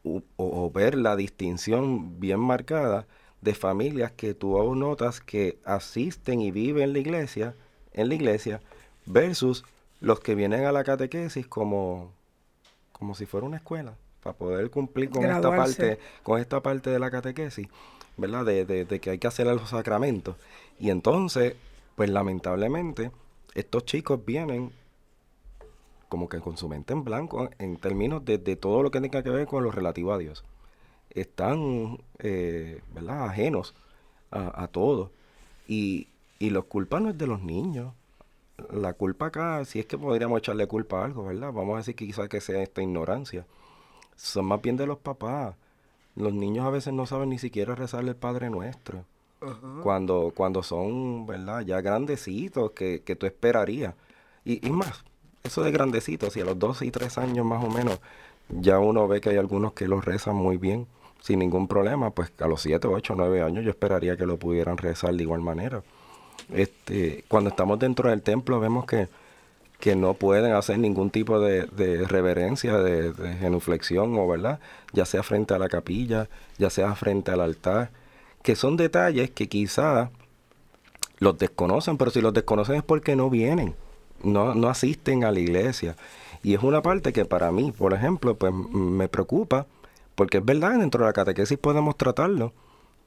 o, 0.04 0.72
ver 0.74 0.96
la 0.96 1.16
distinción 1.16 2.20
bien 2.20 2.40
marcada 2.40 3.08
de 3.42 3.54
familias 3.54 4.12
que 4.12 4.34
tú 4.34 4.76
notas 4.76 5.22
que 5.22 5.60
asisten 5.66 6.42
y 6.42 6.52
viven 6.52 6.84
en 6.84 6.94
la 6.94 7.00
iglesia, 7.00 7.56
en 7.94 8.10
la 8.10 8.16
iglesia, 8.16 8.62
versus 9.06 9.64
los 10.00 10.20
que 10.20 10.36
vienen 10.36 10.66
a 10.66 10.72
la 10.72 10.84
catequesis 10.84 11.48
como, 11.48 12.12
como 12.92 13.16
si 13.16 13.26
fuera 13.26 13.46
una 13.46 13.58
escuela, 13.58 13.96
para 14.24 14.36
poder 14.36 14.70
cumplir 14.70 15.10
con 15.10 15.26
esta 15.26 15.50
parte, 15.50 16.00
con 16.24 16.40
esta 16.40 16.62
parte 16.62 16.90
de 16.90 17.00
la 17.00 17.12
catequesis, 17.12 17.68
¿verdad? 18.18 18.46
De, 18.46 18.66
de, 18.66 19.00
que 19.00 19.12
hay 19.12 19.18
que 19.20 19.28
hacer 19.28 19.48
los 19.48 19.70
sacramentos. 19.70 20.36
Y 20.80 20.90
entonces, 20.90 21.56
pues 21.96 22.10
lamentablemente, 22.10 23.12
estos 23.54 23.86
chicos 23.86 24.24
vienen 24.26 24.72
como 26.12 26.28
que 26.28 26.42
con 26.42 26.58
su 26.58 26.68
mente 26.68 26.92
en 26.92 27.06
blanco 27.06 27.50
en 27.58 27.78
términos 27.78 28.26
de, 28.26 28.38
todo 28.58 28.84
lo 28.84 28.92
que 28.92 29.00
tenga 29.00 29.24
que 29.24 29.30
ver 29.30 29.48
con 29.48 29.64
lo 29.64 29.72
relativo 29.72 30.12
a 30.12 30.18
Dios. 30.18 30.44
Están, 31.10 32.00
eh, 32.20 32.82
¿verdad?, 32.94 33.30
ajenos 33.30 33.74
a, 34.30 34.68
todo. 34.68 35.12
Y, 35.70 36.10
y 36.38 36.50
los 36.50 36.66
culpas 36.66 37.02
no 37.02 37.12
es 37.12 37.18
de 37.18 37.28
los 37.28 37.42
niños. 37.42 37.94
La 38.74 38.92
culpa 38.92 39.28
acá, 39.28 39.64
si 39.64 39.80
es 39.80 39.86
que 39.86 39.98
podríamos 39.98 40.40
echarle 40.40 40.68
culpa 40.68 41.00
a 41.00 41.06
algo, 41.06 41.24
¿verdad? 41.24 41.54
Vamos 41.54 41.76
a 41.76 41.78
decir 41.78 41.96
que 41.96 42.06
quizás 42.06 42.28
que 42.28 42.42
sea 42.42 42.62
esta 42.62 42.82
ignorancia. 42.82 43.46
Son 44.18 44.44
más 44.44 44.62
bien 44.62 44.76
de 44.76 44.88
los 44.88 44.98
papás. 44.98 45.56
Los 46.18 46.34
niños 46.34 46.66
a 46.66 46.72
veces 46.72 46.92
no 46.92 47.06
saben 47.06 47.30
ni 47.30 47.40
siquiera 47.40 47.74
rezarle 47.74 48.10
el 48.10 48.18
Padre 48.18 48.50
Nuestro. 48.50 49.06
Cuando, 49.82 50.34
cuando 50.36 50.62
son, 50.62 51.26
¿verdad? 51.26 51.62
Ya 51.62 51.80
grandecitos 51.80 52.72
que, 52.72 53.02
que 53.02 53.16
tú 53.16 53.26
esperarías. 53.28 53.96
Y, 54.44 54.66
y 54.68 54.72
más, 54.72 55.06
eso 55.44 55.64
de 55.64 55.72
grandecitos, 55.72 56.36
y 56.38 56.42
a 56.42 56.46
los 56.46 56.58
12 56.60 56.86
y 56.86 56.92
3 56.92 57.18
años 57.18 57.46
más 57.46 57.64
o 57.64 57.70
menos, 57.70 58.00
ya 58.50 58.80
uno 58.80 59.08
ve 59.08 59.22
que 59.22 59.30
hay 59.30 59.38
algunos 59.38 59.74
que 59.74 59.88
lo 59.88 60.02
rezan 60.02 60.36
muy 60.36 60.58
bien, 60.58 60.88
sin 61.22 61.40
ningún 61.40 61.68
problema, 61.68 62.10
pues 62.12 62.32
a 62.40 62.48
los 62.48 62.62
7, 62.62 62.88
8, 62.88 63.14
9 63.16 63.42
años 63.44 63.64
yo 63.64 63.70
esperaría 63.70 64.18
que 64.18 64.26
lo 64.26 64.38
pudieran 64.38 64.78
rezar 64.78 65.14
de 65.14 65.24
igual 65.24 65.42
manera. 65.42 65.84
Este, 66.54 67.24
cuando 67.28 67.50
estamos 67.52 67.80
dentro 67.80 68.10
del 68.10 68.22
templo 68.22 68.60
vemos 68.60 68.86
que, 68.86 69.08
que 69.80 69.96
no 69.96 70.16
pueden 70.16 70.54
hacer 70.54 70.80
ningún 70.80 71.12
tipo 71.12 71.40
de, 71.40 71.66
reverencia, 72.08 72.78
de, 72.78 73.14
genuflexión, 73.40 74.18
o 74.18 74.28
verdad, 74.28 74.60
ya 74.94 75.06
sea 75.06 75.24
frente 75.24 75.54
a 75.54 75.60
la 75.60 75.70
capilla, 75.70 76.28
ya 76.58 76.70
sea 76.70 76.96
frente 76.96 77.32
al 77.32 77.42
altar, 77.42 77.92
que 78.42 78.56
son 78.56 78.76
detalles 78.76 79.30
que 79.30 79.48
quizá 79.48 80.10
los 81.20 81.38
desconocen, 81.38 81.98
pero 81.98 82.10
si 82.10 82.22
los 82.22 82.34
desconocen 82.34 82.76
es 82.78 82.84
porque 82.84 83.16
no 83.16 83.30
vienen 83.30 83.76
no, 84.24 84.56
no 84.56 84.70
asisten 84.70 85.24
a 85.24 85.32
la 85.32 85.40
iglesia. 85.40 85.96
Y 86.44 86.54
es 86.54 86.64
una 86.64 86.82
parte 86.82 87.14
que 87.14 87.26
para 87.26 87.52
mí, 87.52 87.72
por 87.72 87.94
ejemplo, 87.94 88.36
pues 88.36 88.54
me 88.54 89.08
preocupa, 89.08 89.68
porque 90.16 90.40
es 90.40 90.46
verdad, 90.46 90.80
dentro 90.80 91.02
de 91.02 91.10
la 91.10 91.14
catequesis 91.14 91.58
podemos 91.58 91.98
tratarlo, 91.98 92.54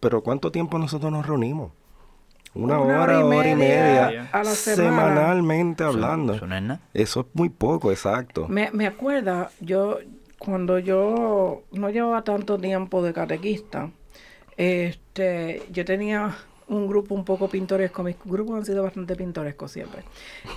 pero 0.00 0.22
¿cuánto 0.22 0.52
tiempo 0.52 0.78
nosotros 0.78 1.10
nos 1.10 1.26
reunimos? 1.26 1.72
Una, 2.54 2.78
hora, 2.78 3.24
hora 3.24 3.50
y 3.50 3.56
media, 3.56 4.30
semanalmente 4.44 5.82
hablando. 5.82 6.38
Eso, 6.92 7.20
es 7.20 7.26
muy 7.32 7.48
poco, 7.48 7.90
exacto. 7.90 8.46
Me, 8.48 8.70
me 8.72 8.86
acuerda, 8.86 9.50
yo, 9.60 9.98
cuando 10.38 10.78
yo 10.78 11.62
no 11.72 11.90
llevaba 11.90 12.22
tanto 12.22 12.56
tiempo 12.58 13.02
de 13.02 13.12
catequista, 13.12 13.90
este, 14.56 15.64
yo 15.72 15.84
tenía 15.84 16.36
un 16.68 16.86
grupo 16.86 17.14
un 17.14 17.24
poco 17.24 17.48
pintoresco. 17.48 18.02
Mis 18.02 18.16
grupos 18.24 18.56
han 18.56 18.64
sido 18.64 18.82
bastante 18.82 19.16
pintorescos 19.16 19.72
siempre. 19.72 20.02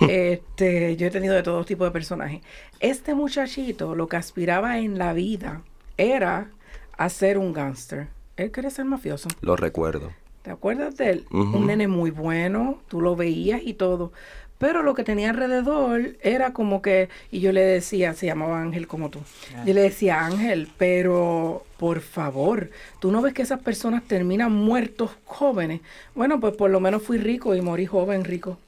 este, 0.08 0.96
yo 0.96 1.06
he 1.06 1.10
tenido 1.10 1.34
de 1.34 1.42
todo 1.42 1.64
tipo 1.64 1.84
de 1.84 1.90
personajes. 1.90 2.42
Este 2.80 3.14
muchachito 3.14 3.94
lo 3.94 4.08
que 4.08 4.16
aspiraba 4.16 4.78
en 4.78 4.98
la 4.98 5.12
vida 5.12 5.62
era 5.96 6.50
a 6.96 7.08
ser 7.08 7.38
un 7.38 7.52
gángster. 7.52 8.08
Él 8.36 8.50
quería 8.50 8.70
ser 8.70 8.84
mafioso. 8.84 9.28
Lo 9.40 9.56
recuerdo. 9.56 10.12
¿Te 10.42 10.52
acuerdas 10.52 10.96
de 10.96 11.10
él? 11.10 11.26
Un 11.30 11.66
nene 11.66 11.88
muy 11.88 12.10
bueno, 12.10 12.80
tú 12.88 13.00
lo 13.00 13.16
veías 13.16 13.60
y 13.62 13.74
todo. 13.74 14.12
Pero 14.58 14.82
lo 14.82 14.94
que 14.94 15.04
tenía 15.04 15.30
alrededor 15.30 16.16
era 16.20 16.52
como 16.52 16.82
que, 16.82 17.08
y 17.30 17.40
yo 17.40 17.52
le 17.52 17.62
decía, 17.62 18.12
se 18.14 18.26
llamaba 18.26 18.60
Ángel 18.60 18.88
como 18.88 19.08
tú, 19.08 19.20
yo 19.64 19.72
le 19.72 19.82
decía 19.82 20.24
Ángel, 20.24 20.68
pero 20.76 21.64
por 21.76 22.00
favor, 22.00 22.70
tú 22.98 23.12
no 23.12 23.22
ves 23.22 23.34
que 23.34 23.42
esas 23.42 23.60
personas 23.60 24.02
terminan 24.02 24.52
muertos 24.52 25.12
jóvenes. 25.24 25.80
Bueno, 26.16 26.40
pues 26.40 26.56
por 26.56 26.70
lo 26.70 26.80
menos 26.80 27.04
fui 27.04 27.18
rico 27.18 27.54
y 27.54 27.60
morí 27.60 27.86
joven 27.86 28.24
rico. 28.24 28.58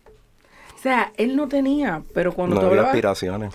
O 0.77 0.83
sea, 0.83 1.13
él 1.17 1.37
no 1.37 1.49
tenía, 1.49 2.03
pero 2.15 2.33
cuando 2.33 2.63
no 2.63 2.69
había 2.69 2.83
aspiraciones. 2.83 3.53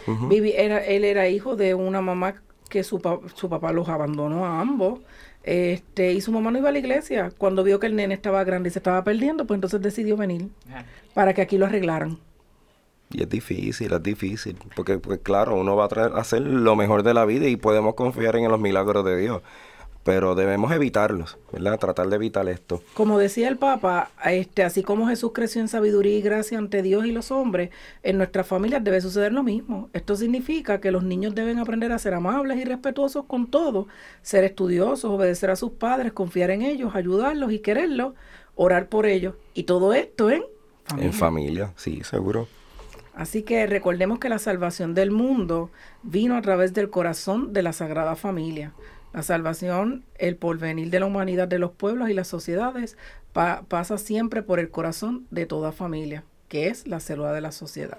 era, 0.55 0.85
él 0.85 1.05
era 1.05 1.27
hijo 1.29 1.55
de 1.55 1.73
una 1.73 2.01
mamá 2.01 2.35
que 2.69 2.83
su, 2.83 3.01
su 3.33 3.49
papá 3.49 3.71
los 3.71 3.87
abandonó 3.87 4.45
a 4.45 4.59
ambos. 4.59 4.99
Este, 5.43 6.11
y 6.11 6.21
su 6.21 6.31
mamá 6.31 6.51
no 6.51 6.57
iba 6.57 6.69
a 6.69 6.71
la 6.71 6.79
iglesia. 6.79 7.31
Cuando 7.37 7.63
vio 7.63 7.79
que 7.79 7.87
el 7.87 7.95
nene 7.95 8.13
estaba 8.13 8.43
grande 8.43 8.69
y 8.69 8.71
se 8.71 8.79
estaba 8.79 9.03
perdiendo, 9.03 9.45
pues 9.45 9.57
entonces 9.57 9.81
decidió 9.81 10.17
venir 10.17 10.49
para 11.15 11.33
que 11.33 11.41
aquí 11.41 11.57
lo 11.57 11.65
arreglaran. 11.65 12.19
Y 13.11 13.23
es 13.23 13.29
difícil, 13.29 13.93
es 13.93 14.03
difícil, 14.03 14.57
porque 14.75 14.99
pues 14.99 15.19
claro, 15.23 15.55
uno 15.55 15.75
va 15.75 15.85
a, 15.85 16.19
hacer 16.19 16.41
lo 16.41 16.75
mejor 16.75 17.03
de 17.03 17.13
la 17.13 17.25
vida 17.25 17.47
y 17.47 17.55
podemos 17.55 17.95
confiar 17.95 18.35
en 18.35 18.51
los 18.51 18.59
milagros 18.59 19.05
de 19.05 19.17
Dios, 19.17 19.41
pero 20.03 20.35
debemos 20.35 20.71
evitarlos, 20.73 21.37
¿verdad? 21.53 21.79
Tratar 21.79 22.09
de 22.09 22.15
evitar 22.17 22.49
esto. 22.49 22.81
Como 22.93 23.17
decía 23.17 23.47
el 23.47 23.57
Papa, 23.57 24.09
este, 24.25 24.63
así 24.63 24.83
como 24.83 25.07
Jesús 25.07 25.31
creció 25.33 25.61
en 25.61 25.67
sabiduría 25.67 26.17
y 26.17 26.21
gracia 26.21 26.57
ante 26.57 26.81
Dios 26.81 27.05
y 27.05 27.11
los 27.11 27.31
hombres, 27.31 27.69
en 28.03 28.17
nuestras 28.17 28.45
familias 28.47 28.83
debe 28.83 28.99
suceder 28.99 29.31
lo 29.31 29.43
mismo. 29.43 29.89
Esto 29.93 30.15
significa 30.15 30.81
que 30.81 30.91
los 30.91 31.03
niños 31.03 31.35
deben 31.35 31.59
aprender 31.59 31.91
a 31.93 31.99
ser 31.99 32.15
amables 32.15 32.57
y 32.57 32.65
respetuosos 32.65 33.25
con 33.25 33.47
todo, 33.47 33.87
ser 34.23 34.43
estudiosos, 34.43 35.09
obedecer 35.09 35.51
a 35.51 35.55
sus 35.55 35.71
padres, 35.71 36.11
confiar 36.11 36.49
en 36.49 36.63
ellos, 36.63 36.95
ayudarlos 36.95 37.53
y 37.53 37.59
quererlos, 37.59 38.13
orar 38.55 38.89
por 38.89 39.05
ellos. 39.05 39.35
Y 39.53 39.63
todo 39.63 39.93
esto 39.93 40.29
en 40.29 40.43
familia. 40.85 41.07
En 41.07 41.13
familia, 41.13 41.73
sí, 41.75 42.01
seguro. 42.03 42.47
Así 43.15 43.43
que 43.43 43.65
recordemos 43.65 44.19
que 44.19 44.29
la 44.29 44.39
salvación 44.39 44.93
del 44.93 45.11
mundo 45.11 45.71
vino 46.03 46.35
a 46.35 46.41
través 46.41 46.73
del 46.73 46.89
corazón 46.89 47.53
de 47.53 47.63
la 47.63 47.73
Sagrada 47.73 48.15
Familia. 48.15 48.73
La 49.13 49.23
salvación, 49.23 50.03
el 50.17 50.35
porvenir 50.35 50.89
de 50.89 50.99
la 50.99 51.05
humanidad, 51.05 51.47
de 51.47 51.57
los 51.57 51.71
pueblos 51.71 52.09
y 52.09 52.13
las 52.13 52.27
sociedades, 52.27 52.97
pasa 53.31 53.97
siempre 53.97 54.43
por 54.43 54.59
el 54.59 54.69
corazón 54.69 55.25
de 55.31 55.45
toda 55.45 55.71
familia, 55.71 56.25
que 56.49 56.67
es 56.67 56.85
la 56.87 56.99
célula 56.99 57.31
de 57.31 57.39
la 57.41 57.53
sociedad. 57.53 57.97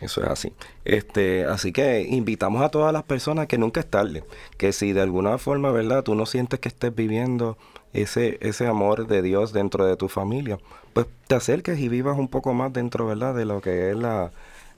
Eso 0.00 0.22
es 0.22 0.28
así. 0.28 0.52
Este, 0.84 1.44
así 1.44 1.72
que 1.72 2.00
invitamos 2.00 2.62
a 2.62 2.70
todas 2.70 2.92
las 2.92 3.02
personas 3.02 3.46
que 3.46 3.58
nunca 3.58 3.80
es 3.80 3.86
tarde, 3.86 4.24
que 4.56 4.72
si 4.72 4.92
de 4.92 5.02
alguna 5.02 5.38
forma, 5.38 5.70
¿verdad? 5.70 6.02
Tú 6.02 6.14
no 6.14 6.24
sientes 6.24 6.60
que 6.60 6.68
estés 6.68 6.94
viviendo 6.94 7.58
ese, 7.92 8.38
ese 8.40 8.66
amor 8.66 9.06
de 9.06 9.22
Dios 9.22 9.52
dentro 9.52 9.86
de 9.86 9.96
tu 9.96 10.08
familia, 10.08 10.58
pues 10.92 11.06
te 11.26 11.34
acerques 11.34 11.78
y 11.78 11.88
vivas 11.88 12.18
un 12.18 12.28
poco 12.28 12.54
más 12.54 12.72
dentro, 12.72 13.06
¿verdad? 13.06 13.34
De 13.34 13.44
lo 13.44 13.60
que 13.60 13.90
es 13.90 13.96
la, 13.96 14.30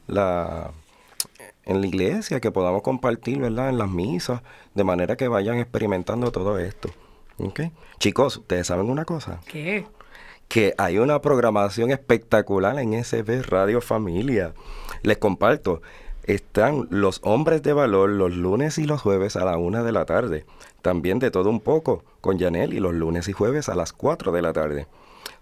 la 0.06 0.70
en 1.64 1.80
la 1.80 1.86
iglesia, 1.86 2.40
que 2.40 2.50
podamos 2.50 2.82
compartir, 2.82 3.38
¿verdad? 3.38 3.68
En 3.68 3.78
las 3.78 3.88
misas, 3.88 4.42
de 4.74 4.84
manera 4.84 5.16
que 5.16 5.28
vayan 5.28 5.58
experimentando 5.58 6.32
todo 6.32 6.58
esto. 6.58 6.90
Chicos, 7.98 8.36
¿ustedes 8.38 8.66
saben 8.66 8.90
una 8.90 9.04
cosa? 9.04 9.40
¿Qué? 9.46 9.86
Que 10.48 10.74
hay 10.78 10.98
una 10.98 11.22
programación 11.22 11.90
espectacular 11.90 12.78
en 12.78 13.02
SB 13.02 13.42
Radio 13.42 13.80
Familia. 13.80 14.52
Les 15.02 15.18
comparto, 15.18 15.80
están 16.24 16.86
los 16.90 17.20
hombres 17.22 17.62
de 17.62 17.72
valor 17.72 18.10
los 18.10 18.32
lunes 18.32 18.78
y 18.78 18.84
los 18.84 19.00
jueves 19.00 19.36
a 19.36 19.44
la 19.44 19.56
una 19.56 19.82
de 19.82 19.92
la 19.92 20.04
tarde. 20.04 20.44
También 20.82 21.18
de 21.18 21.30
todo 21.30 21.48
un 21.50 21.60
poco 21.60 22.04
con 22.20 22.38
Janel 22.38 22.74
y 22.74 22.80
los 22.80 22.94
lunes 22.94 23.28
y 23.28 23.32
jueves 23.32 23.68
a 23.68 23.74
las 23.74 23.92
4 23.92 24.32
de 24.32 24.42
la 24.42 24.52
tarde. 24.52 24.86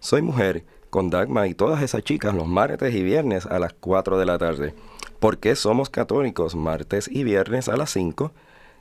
Soy 0.00 0.22
mujer 0.22 0.64
con 0.90 1.10
Dagma 1.10 1.48
y 1.48 1.54
todas 1.54 1.82
esas 1.82 2.02
chicas 2.02 2.34
los 2.34 2.46
martes 2.46 2.94
y 2.94 3.02
viernes 3.02 3.46
a 3.46 3.58
las 3.58 3.72
4 3.74 4.18
de 4.18 4.26
la 4.26 4.38
tarde. 4.38 4.74
Porque 5.18 5.56
somos 5.56 5.90
católicos 5.90 6.54
martes 6.54 7.08
y 7.12 7.24
viernes 7.24 7.68
a 7.68 7.76
las 7.76 7.90
5 7.90 8.32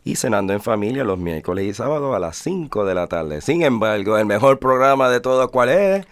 y 0.03 0.15
cenando 0.15 0.53
en 0.53 0.61
familia 0.61 1.03
los 1.03 1.17
miércoles 1.17 1.65
y 1.65 1.73
sábados 1.73 2.15
a 2.15 2.19
las 2.19 2.37
5 2.37 2.85
de 2.85 2.93
la 2.93 3.07
tarde. 3.07 3.41
Sin 3.41 3.63
embargo, 3.63 4.17
el 4.17 4.25
mejor 4.27 4.59
programa 4.59 5.09
de 5.09 5.19
todo, 5.19 5.49
¿cuál 5.49 5.69
es? 5.69 6.05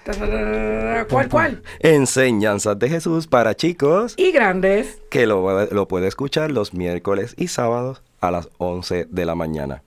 ¿Cuál, 1.08 1.30
cuál? 1.30 1.64
Enseñanzas 1.80 2.78
de 2.80 2.90
Jesús 2.90 3.28
para 3.28 3.56
chicos 3.56 4.16
y 4.18 4.32
grandes. 4.32 5.02
Que 5.12 5.28
lo, 5.28 5.66
lo 5.68 5.88
puede 5.88 6.08
escuchar 6.08 6.52
los 6.52 6.74
miércoles 6.74 7.36
y 7.38 7.48
sábados 7.48 8.02
a 8.22 8.32
las 8.32 8.50
11 8.58 9.06
de 9.10 9.26
la 9.26 9.36
mañana. 9.36 9.84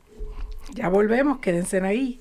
Ya 0.75 0.89
volvemos, 0.89 1.41
quédense 1.41 1.81
ahí. 1.81 2.21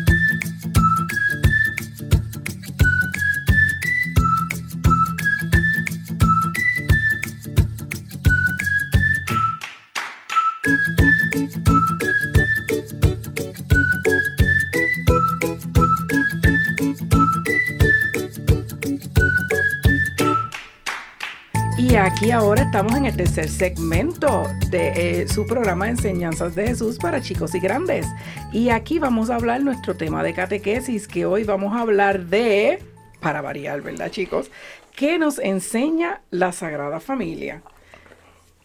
estamos 22.71 22.95
en 22.95 23.05
el 23.05 23.17
tercer 23.17 23.49
segmento 23.49 24.47
de 24.69 25.23
eh, 25.23 25.27
su 25.27 25.45
programa 25.45 25.89
Enseñanzas 25.89 26.55
de 26.55 26.67
Jesús 26.67 26.97
para 26.99 27.19
chicos 27.19 27.53
y 27.53 27.59
grandes. 27.59 28.07
Y 28.53 28.69
aquí 28.69 28.97
vamos 28.97 29.29
a 29.29 29.35
hablar 29.35 29.61
nuestro 29.61 29.97
tema 29.97 30.23
de 30.23 30.33
catequesis, 30.33 31.05
que 31.05 31.25
hoy 31.25 31.43
vamos 31.43 31.75
a 31.75 31.81
hablar 31.81 32.27
de, 32.27 32.81
para 33.19 33.41
variar, 33.41 33.81
¿verdad 33.81 34.09
chicos? 34.09 34.49
¿Qué 34.95 35.19
nos 35.19 35.37
enseña 35.39 36.21
la 36.29 36.53
Sagrada 36.53 37.01
Familia? 37.01 37.61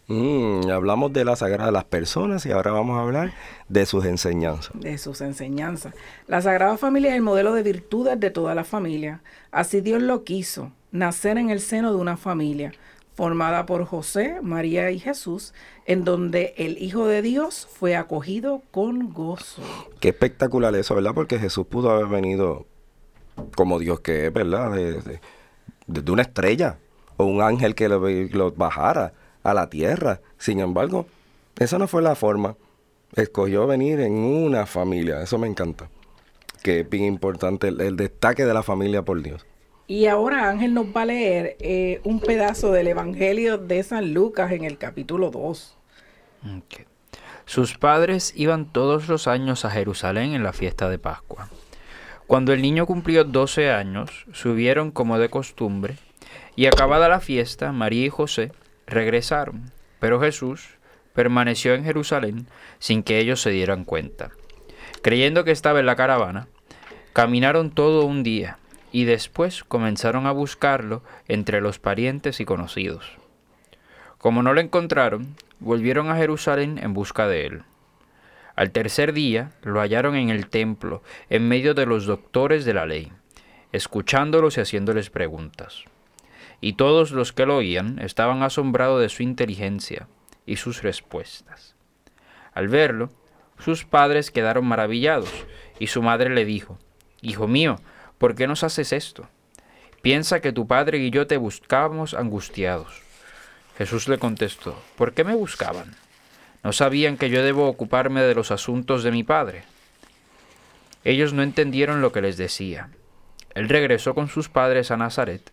Mm, 0.06 0.70
hablamos 0.70 1.12
de 1.12 1.24
la 1.24 1.34
sagrada 1.34 1.66
de 1.66 1.72
las 1.72 1.86
personas 1.86 2.46
y 2.46 2.52
ahora 2.52 2.70
vamos 2.70 2.96
a 2.96 3.02
hablar 3.02 3.32
de 3.68 3.86
sus 3.86 4.04
enseñanzas. 4.04 4.70
De 4.74 4.98
sus 4.98 5.20
enseñanzas. 5.20 5.94
La 6.28 6.40
Sagrada 6.40 6.76
Familia 6.76 7.10
es 7.10 7.16
el 7.16 7.22
modelo 7.22 7.54
de 7.54 7.64
virtudes 7.64 8.20
de 8.20 8.30
toda 8.30 8.54
la 8.54 8.62
familia. 8.62 9.20
Así 9.50 9.80
Dios 9.80 10.00
lo 10.00 10.22
quiso, 10.22 10.70
nacer 10.92 11.38
en 11.38 11.50
el 11.50 11.58
seno 11.58 11.90
de 11.90 11.98
una 11.98 12.16
familia 12.16 12.70
formada 13.16 13.64
por 13.64 13.86
José, 13.86 14.36
María 14.42 14.90
y 14.90 14.98
Jesús, 14.98 15.54
en 15.86 16.04
donde 16.04 16.54
el 16.58 16.80
Hijo 16.82 17.06
de 17.06 17.22
Dios 17.22 17.66
fue 17.72 17.96
acogido 17.96 18.62
con 18.70 19.12
gozo. 19.12 19.62
Qué 20.00 20.10
espectacular 20.10 20.74
eso, 20.76 20.94
¿verdad? 20.94 21.14
Porque 21.14 21.38
Jesús 21.38 21.66
pudo 21.66 21.90
haber 21.90 22.06
venido 22.06 22.66
como 23.56 23.78
Dios 23.78 24.00
que 24.00 24.26
es, 24.26 24.32
¿verdad? 24.32 24.70
Desde 24.72 25.20
de, 25.86 26.02
de 26.02 26.12
una 26.12 26.22
estrella 26.22 26.76
o 27.16 27.24
un 27.24 27.40
ángel 27.40 27.74
que 27.74 27.88
lo, 27.88 28.06
lo 28.06 28.52
bajara 28.52 29.14
a 29.42 29.54
la 29.54 29.70
tierra. 29.70 30.20
Sin 30.36 30.60
embargo, 30.60 31.06
esa 31.58 31.78
no 31.78 31.88
fue 31.88 32.02
la 32.02 32.16
forma. 32.16 32.56
Escogió 33.14 33.66
venir 33.66 34.00
en 34.00 34.12
una 34.12 34.66
familia. 34.66 35.22
Eso 35.22 35.38
me 35.38 35.46
encanta. 35.46 35.88
Que 36.62 36.80
es 36.80 36.90
bien 36.90 37.04
importante 37.04 37.68
el 37.68 37.96
destaque 37.96 38.44
de 38.44 38.52
la 38.52 38.62
familia 38.62 39.02
por 39.02 39.22
Dios. 39.22 39.46
Y 39.88 40.06
ahora 40.06 40.48
Ángel 40.48 40.74
nos 40.74 40.86
va 40.86 41.02
a 41.02 41.06
leer 41.06 41.56
eh, 41.60 42.00
un 42.02 42.18
pedazo 42.18 42.72
del 42.72 42.88
Evangelio 42.88 43.56
de 43.56 43.82
San 43.84 44.12
Lucas 44.12 44.50
en 44.50 44.64
el 44.64 44.78
capítulo 44.78 45.30
2. 45.30 45.76
Ok. 46.58 46.86
Sus 47.44 47.78
padres 47.78 48.32
iban 48.34 48.72
todos 48.72 49.06
los 49.06 49.28
años 49.28 49.64
a 49.64 49.70
Jerusalén 49.70 50.34
en 50.34 50.42
la 50.42 50.52
fiesta 50.52 50.88
de 50.90 50.98
Pascua. 50.98 51.48
Cuando 52.26 52.52
el 52.52 52.62
niño 52.62 52.86
cumplió 52.86 53.22
12 53.22 53.70
años, 53.70 54.26
subieron 54.32 54.90
como 54.90 55.20
de 55.20 55.28
costumbre, 55.28 55.94
y 56.56 56.66
acabada 56.66 57.08
la 57.08 57.20
fiesta, 57.20 57.70
María 57.70 58.06
y 58.06 58.08
José 58.08 58.50
regresaron, 58.88 59.70
pero 60.00 60.20
Jesús 60.20 60.66
permaneció 61.14 61.74
en 61.74 61.84
Jerusalén 61.84 62.48
sin 62.80 63.04
que 63.04 63.20
ellos 63.20 63.40
se 63.40 63.50
dieran 63.50 63.84
cuenta. 63.84 64.32
Creyendo 65.02 65.44
que 65.44 65.52
estaba 65.52 65.78
en 65.78 65.86
la 65.86 65.94
caravana, 65.94 66.48
caminaron 67.12 67.70
todo 67.70 68.04
un 68.04 68.24
día 68.24 68.58
y 68.96 69.04
después 69.04 69.62
comenzaron 69.62 70.26
a 70.26 70.32
buscarlo 70.32 71.02
entre 71.28 71.60
los 71.60 71.78
parientes 71.78 72.40
y 72.40 72.46
conocidos. 72.46 73.18
Como 74.16 74.42
no 74.42 74.54
lo 74.54 74.62
encontraron, 74.62 75.36
volvieron 75.60 76.08
a 76.08 76.16
Jerusalén 76.16 76.80
en 76.82 76.94
busca 76.94 77.28
de 77.28 77.44
él. 77.44 77.62
Al 78.54 78.70
tercer 78.70 79.12
día 79.12 79.52
lo 79.62 79.80
hallaron 79.80 80.16
en 80.16 80.30
el 80.30 80.48
templo, 80.48 81.02
en 81.28 81.46
medio 81.46 81.74
de 81.74 81.84
los 81.84 82.06
doctores 82.06 82.64
de 82.64 82.72
la 82.72 82.86
ley, 82.86 83.12
escuchándolos 83.70 84.56
y 84.56 84.62
haciéndoles 84.62 85.10
preguntas. 85.10 85.84
Y 86.62 86.72
todos 86.72 87.10
los 87.10 87.34
que 87.34 87.44
lo 87.44 87.58
oían 87.58 87.98
estaban 87.98 88.42
asombrados 88.42 89.02
de 89.02 89.10
su 89.10 89.22
inteligencia 89.22 90.08
y 90.46 90.56
sus 90.56 90.80
respuestas. 90.80 91.74
Al 92.54 92.68
verlo, 92.68 93.10
sus 93.58 93.84
padres 93.84 94.30
quedaron 94.30 94.64
maravillados, 94.64 95.44
y 95.78 95.88
su 95.88 96.00
madre 96.00 96.30
le 96.30 96.46
dijo, 96.46 96.78
Hijo 97.20 97.46
mío, 97.46 97.76
¿por 98.18 98.34
qué 98.34 98.46
nos 98.46 98.64
haces 98.64 98.92
esto? 98.92 99.28
Piensa 100.02 100.40
que 100.40 100.52
tu 100.52 100.66
padre 100.66 100.98
y 100.98 101.10
yo 101.10 101.26
te 101.26 101.36
buscábamos 101.36 102.14
angustiados. 102.14 103.02
Jesús 103.76 104.08
le 104.08 104.18
contestó, 104.18 104.80
¿por 104.96 105.12
qué 105.12 105.24
me 105.24 105.34
buscaban? 105.34 105.94
¿No 106.62 106.72
sabían 106.72 107.16
que 107.16 107.30
yo 107.30 107.42
debo 107.42 107.68
ocuparme 107.68 108.22
de 108.22 108.34
los 108.34 108.50
asuntos 108.50 109.02
de 109.02 109.10
mi 109.10 109.22
padre? 109.22 109.64
Ellos 111.04 111.32
no 111.32 111.42
entendieron 111.42 112.00
lo 112.00 112.10
que 112.10 112.22
les 112.22 112.36
decía. 112.36 112.90
Él 113.54 113.68
regresó 113.68 114.14
con 114.14 114.28
sus 114.28 114.48
padres 114.48 114.90
a 114.90 114.96
Nazaret 114.96 115.52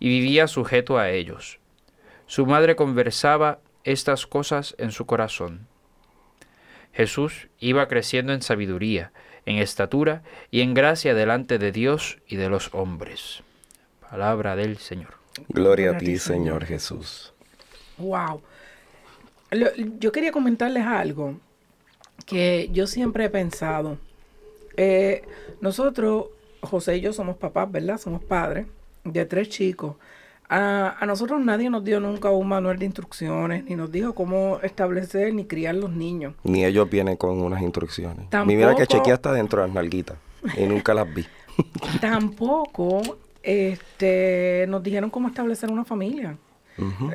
y 0.00 0.08
vivía 0.08 0.48
sujeto 0.48 0.98
a 0.98 1.10
ellos. 1.10 1.58
Su 2.26 2.46
madre 2.46 2.76
conversaba 2.76 3.58
estas 3.84 4.26
cosas 4.26 4.74
en 4.78 4.92
su 4.92 5.06
corazón. 5.06 5.66
Jesús 6.92 7.48
iba 7.58 7.86
creciendo 7.88 8.32
en 8.32 8.40
sabiduría, 8.40 9.12
en 9.46 9.58
estatura 9.58 10.22
y 10.50 10.60
en 10.60 10.74
gracia 10.74 11.14
delante 11.14 11.58
de 11.58 11.72
Dios 11.72 12.18
y 12.26 12.36
de 12.36 12.48
los 12.48 12.70
hombres. 12.72 13.42
Palabra 14.10 14.56
del 14.56 14.78
Señor. 14.78 15.14
Gloria 15.48 15.92
a 15.92 15.98
ti, 15.98 16.16
Señor 16.18 16.64
Jesús. 16.64 17.32
Wow. 17.98 18.40
Lo- 19.50 19.74
yo 19.76 20.12
quería 20.12 20.32
comentarles 20.32 20.84
algo 20.84 21.38
que 22.26 22.68
yo 22.72 22.86
siempre 22.86 23.24
he 23.26 23.30
pensado. 23.30 23.98
Eh, 24.76 25.22
nosotros, 25.60 26.26
José 26.60 26.96
y 26.96 27.00
yo 27.00 27.12
somos 27.12 27.36
papás, 27.36 27.70
¿verdad? 27.70 27.98
Somos 27.98 28.22
padres 28.22 28.66
de 29.04 29.24
tres 29.26 29.48
chicos. 29.48 29.96
A, 30.48 30.96
a 31.00 31.06
nosotros 31.06 31.42
nadie 31.42 31.70
nos 31.70 31.84
dio 31.84 32.00
nunca 32.00 32.30
un 32.30 32.46
manual 32.48 32.78
de 32.78 32.84
instrucciones, 32.84 33.64
ni 33.64 33.74
nos 33.76 33.90
dijo 33.90 34.14
cómo 34.14 34.58
establecer 34.62 35.32
ni 35.34 35.46
criar 35.46 35.74
los 35.74 35.90
niños. 35.90 36.34
Ni 36.44 36.64
ellos 36.64 36.88
vienen 36.90 37.16
con 37.16 37.40
unas 37.40 37.62
instrucciones. 37.62 38.28
Tampoco- 38.30 38.46
Mi 38.46 38.56
mira 38.56 38.74
que 38.76 38.86
chequea 38.86 39.14
hasta 39.14 39.32
dentro 39.32 39.62
de 39.62 39.68
las 39.68 39.74
nalguitas. 39.74 40.18
Y 40.58 40.64
nunca 40.66 40.92
las 40.92 41.12
vi. 41.12 41.24
Tampoco 42.00 43.00
este, 43.42 44.66
nos 44.68 44.82
dijeron 44.82 45.10
cómo 45.10 45.28
establecer 45.28 45.70
una 45.70 45.84
familia. 45.84 46.36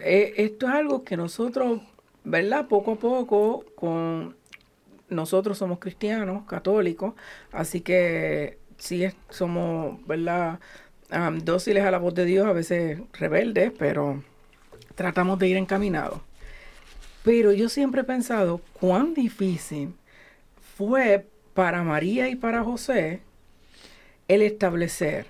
Eh, 0.02 0.34
esto 0.38 0.68
es 0.68 0.74
algo 0.74 1.04
que 1.04 1.18
nosotros, 1.18 1.82
¿verdad? 2.24 2.68
Poco 2.68 2.94
a 2.94 2.96
poco, 2.96 3.65
con 3.76 4.36
nosotros 5.10 5.58
somos 5.58 5.80
cristianos, 5.80 6.44
católicos, 6.48 7.13
así 7.52 7.82
que 7.82 8.58
sí 8.78 9.06
somos, 9.30 10.06
¿verdad? 10.08 10.60
Dóciles 11.43 11.84
a 11.84 11.91
la 11.91 11.98
voz 11.98 12.13
de 12.13 12.26
Dios, 12.26 12.45
a 12.48 12.54
veces 12.54 13.00
rebeldes, 13.13 13.72
pero 13.78 14.24
tratamos 14.95 15.39
de 15.39 15.48
ir 15.48 15.58
encaminados. 15.58 16.19
Pero 17.24 17.52
yo 17.52 17.67
siempre 17.69 18.02
he 18.02 18.04
pensado 18.06 18.62
cuán 18.80 19.13
difícil 19.13 19.93
fue 20.78 21.28
para 21.54 21.84
María 21.84 22.30
y 22.30 22.36
para 22.36 22.63
José 22.63 23.22
el 24.28 24.41
establecer 24.43 25.26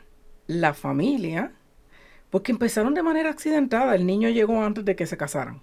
la 0.48 0.74
familia, 0.74 1.54
porque 2.30 2.52
empezaron 2.52 2.94
de 2.94 3.02
manera 3.02 3.30
accidentada. 3.30 3.96
El 3.96 4.06
niño 4.06 4.30
llegó 4.30 4.62
antes 4.64 4.84
de 4.86 4.96
que 4.96 5.06
se 5.08 5.18
casaran. 5.18 5.62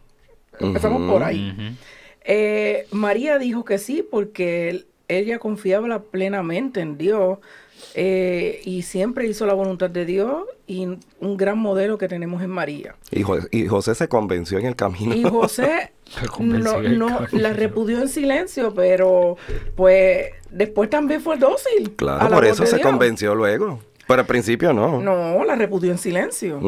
Empezamos 0.58 1.10
por 1.10 1.22
ahí. 1.22 1.76
Eh, 2.24 2.86
María 2.90 3.38
dijo 3.38 3.64
que 3.64 3.78
sí 3.78 4.02
porque 4.08 4.70
él- 4.70 4.86
ella 5.08 5.38
confiaba 5.38 6.02
plenamente 6.02 6.80
en 6.80 6.98
Dios 6.98 7.38
eh, 7.94 8.60
y 8.64 8.82
siempre 8.82 9.26
hizo 9.26 9.46
la 9.46 9.52
voluntad 9.54 9.90
de 9.90 10.04
Dios 10.04 10.44
y 10.66 10.86
un 11.20 11.36
gran 11.36 11.58
modelo 11.58 11.98
que 11.98 12.08
tenemos 12.08 12.42
en 12.42 12.50
María. 12.50 12.96
Y, 13.10 13.22
Jo- 13.22 13.38
y 13.50 13.66
José 13.66 13.94
se 13.94 14.08
convenció 14.08 14.58
en 14.58 14.66
el 14.66 14.74
camino. 14.76 15.14
Y 15.14 15.22
José 15.24 15.92
no, 16.40 16.80
no 16.82 17.20
la 17.32 17.52
repudió 17.52 18.00
en 18.00 18.08
silencio, 18.08 18.74
pero 18.74 19.36
pues 19.76 20.30
después 20.50 20.90
también 20.90 21.20
fue 21.20 21.36
dócil. 21.36 21.92
Claro, 21.96 22.28
la 22.28 22.34
por 22.36 22.44
eso 22.44 22.66
se 22.66 22.76
Dios. 22.76 22.86
convenció 22.88 23.34
luego. 23.34 23.80
Pero 24.08 24.20
al 24.20 24.26
principio 24.26 24.72
no. 24.72 25.00
No, 25.00 25.44
la 25.44 25.54
repudió 25.56 25.90
en 25.92 25.98
silencio. 25.98 26.60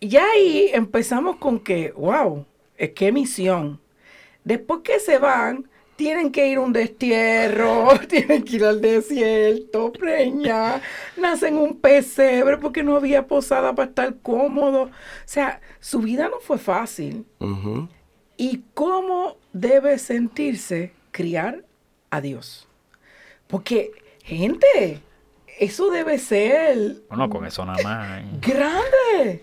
Y 0.00 0.16
ahí 0.16 0.70
empezamos 0.72 1.36
con 1.36 1.58
que, 1.58 1.92
wow, 1.96 2.44
es 2.76 2.90
que 2.90 3.10
misión. 3.10 3.80
Después 4.44 4.80
que 4.84 5.00
se 5.00 5.18
van, 5.18 5.68
tienen 5.98 6.30
que 6.30 6.46
ir 6.46 6.58
a 6.58 6.60
un 6.60 6.72
destierro, 6.72 7.88
tienen 8.08 8.44
que 8.44 8.56
ir 8.56 8.64
al 8.64 8.80
desierto, 8.80 9.92
preñar, 9.92 10.80
nacen 11.16 11.58
un 11.58 11.76
pesebre 11.76 12.56
porque 12.56 12.84
no 12.84 12.94
había 12.96 13.26
posada 13.26 13.74
para 13.74 13.88
estar 13.88 14.14
cómodo. 14.22 14.82
O 14.84 14.90
sea, 15.24 15.60
su 15.80 15.98
vida 15.98 16.28
no 16.28 16.38
fue 16.38 16.56
fácil. 16.58 17.26
¿Y 18.36 18.62
cómo 18.74 19.36
debe 19.52 19.98
sentirse 19.98 20.92
criar 21.10 21.64
a 22.10 22.20
Dios? 22.20 22.68
Porque 23.48 23.90
Gente, 24.22 25.00
eso 25.58 25.90
debe 25.90 26.18
ser 26.18 26.96
Bueno, 27.08 27.28
con 27.30 27.44
eso 27.46 27.64
nada 27.64 27.82
más. 27.82 28.22
grande. 28.40 29.42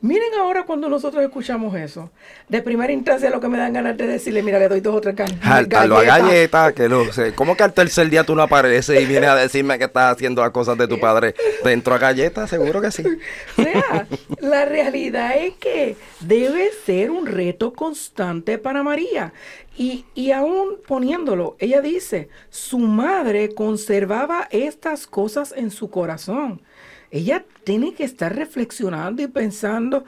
Miren 0.00 0.34
ahora 0.38 0.64
cuando 0.64 0.88
nosotros 0.88 1.22
escuchamos 1.22 1.74
eso. 1.74 2.10
De 2.48 2.62
primera 2.62 2.92
instancia 2.92 3.30
lo 3.30 3.40
que 3.40 3.48
me 3.48 3.58
dan 3.58 3.72
ganas 3.72 3.96
de 3.96 4.06
decirle, 4.06 4.42
mira, 4.42 4.58
le 4.58 4.68
doy 4.68 4.80
dos 4.80 4.94
o 4.94 5.00
tres 5.00 5.16
Jáltalo 5.40 5.96
a 5.96 6.04
galletas. 6.04 6.28
galleta, 6.28 6.72
que 6.72 6.88
lo 6.88 7.12
sé. 7.12 7.34
¿Cómo 7.34 7.56
que 7.56 7.62
al 7.62 7.72
tercer 7.72 8.10
día 8.10 8.24
tú 8.24 8.34
no 8.34 8.42
apareces 8.42 9.00
y 9.00 9.06
vienes 9.06 9.30
a 9.30 9.36
decirme 9.36 9.78
que 9.78 9.84
estás 9.84 10.12
haciendo 10.14 10.42
las 10.42 10.50
cosas 10.50 10.76
de 10.78 10.86
tu 10.86 11.00
padre 11.00 11.34
dentro 11.64 11.94
a 11.94 11.98
galleta? 11.98 12.46
Seguro 12.46 12.80
que 12.80 12.90
sí. 12.90 13.02
O 13.58 13.62
sea, 13.62 14.06
la 14.40 14.64
realidad 14.64 15.36
es 15.36 15.54
que 15.54 15.96
debe 16.20 16.70
ser 16.84 17.10
un 17.10 17.26
reto 17.26 17.72
constante 17.72 18.58
para 18.58 18.82
María. 18.82 19.32
Y, 19.76 20.06
y 20.14 20.30
aún 20.30 20.76
poniéndolo, 20.86 21.56
ella 21.58 21.80
dice, 21.80 22.28
su 22.50 22.78
madre 22.78 23.54
conservaba 23.54 24.48
estas 24.50 25.06
cosas 25.06 25.52
en 25.56 25.70
su 25.70 25.90
corazón. 25.90 26.62
Ella 27.10 27.44
tiene 27.64 27.94
que 27.94 28.04
estar 28.04 28.34
reflexionando 28.34 29.22
y 29.22 29.26
pensando. 29.28 30.04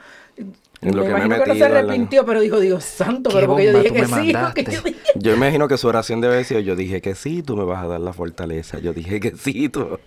En 0.81 0.95
lo 0.95 1.03
que 1.03 1.09
me 1.09 1.15
he 1.15 1.25
imagino 1.25 1.43
que 1.43 1.49
no 1.49 1.53
se 1.55 1.59
la- 1.69 1.79
arrepintió, 1.79 2.25
pero 2.25 2.39
dijo, 2.39 2.59
Dios 2.59 2.83
santo, 2.85 3.29
¿Qué 3.29 3.35
pero 3.35 3.47
porque 3.47 3.65
yo 3.65 3.73
dije 3.79 3.93
que 3.93 4.01
me 4.01 4.07
sí. 4.07 4.31
yo 4.71 4.81
dije- 4.81 4.95
Yo 5.15 5.33
imagino 5.33 5.67
que 5.67 5.77
su 5.77 5.87
oración 5.87 6.21
debe 6.21 6.37
decir, 6.37 6.59
yo 6.59 6.75
dije 6.75 7.01
que 7.01 7.15
sí, 7.15 7.43
tú 7.43 7.57
me 7.57 7.63
vas 7.65 7.83
a 7.83 7.87
dar 7.87 7.99
la 7.99 8.13
fortaleza. 8.13 8.79
Yo 8.79 8.93
dije 8.93 9.19
que 9.19 9.31
sí, 9.35 9.67
tú, 9.67 9.99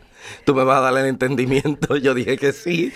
tú 0.44 0.54
me 0.54 0.64
vas 0.64 0.78
a 0.78 0.80
dar 0.80 0.96
el 0.98 1.06
entendimiento. 1.06 1.96
Yo 1.98 2.14
dije 2.14 2.38
que 2.38 2.52
sí. 2.52 2.92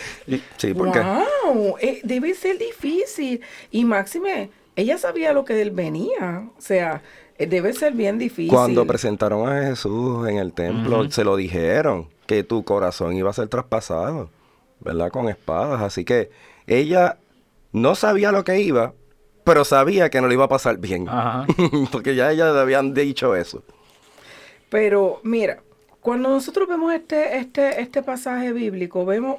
Sí, 0.56 0.72
porque 0.74 1.00
Wow, 1.00 1.76
eh, 1.80 2.00
debe 2.02 2.32
ser 2.34 2.56
difícil. 2.58 3.40
Y 3.70 3.84
Máxime, 3.84 4.48
ella 4.74 4.96
sabía 4.96 5.32
lo 5.34 5.44
que 5.44 5.52
de 5.54 5.62
él 5.62 5.70
venía. 5.70 6.48
O 6.56 6.60
sea, 6.60 7.02
debe 7.38 7.72
ser 7.72 7.92
bien 7.92 8.18
difícil. 8.18 8.50
cuando 8.52 8.86
presentaron 8.86 9.48
a 9.48 9.62
Jesús 9.68 10.26
en 10.28 10.38
el 10.38 10.52
templo, 10.52 11.10
se 11.10 11.24
lo 11.24 11.36
dijeron 11.36 12.08
que 12.26 12.42
tu 12.42 12.64
corazón 12.64 13.14
iba 13.16 13.30
a 13.30 13.32
ser 13.34 13.48
traspasado, 13.48 14.30
¿verdad? 14.80 15.10
Con 15.10 15.28
espadas. 15.28 15.80
Así 15.82 16.04
que 16.04 16.30
ella 16.66 17.18
no 17.72 17.94
sabía 17.94 18.32
lo 18.32 18.42
que 18.44 18.60
iba, 18.60 18.94
pero 19.44 19.64
sabía 19.64 20.08
que 20.10 20.20
no 20.20 20.28
le 20.28 20.34
iba 20.34 20.44
a 20.44 20.48
pasar 20.48 20.78
bien. 20.78 21.08
Ajá. 21.08 21.46
porque 21.92 22.14
ya 22.14 22.32
ella 22.32 22.52
le 22.52 22.58
habían 22.60 22.94
dicho 22.94 23.36
eso. 23.36 23.62
Pero 24.68 25.20
mira, 25.22 25.62
cuando 26.00 26.28
nosotros 26.30 26.68
vemos 26.68 26.92
este, 26.94 27.38
este, 27.38 27.80
este 27.80 28.02
pasaje 28.02 28.52
bíblico, 28.52 29.04
vemos 29.04 29.36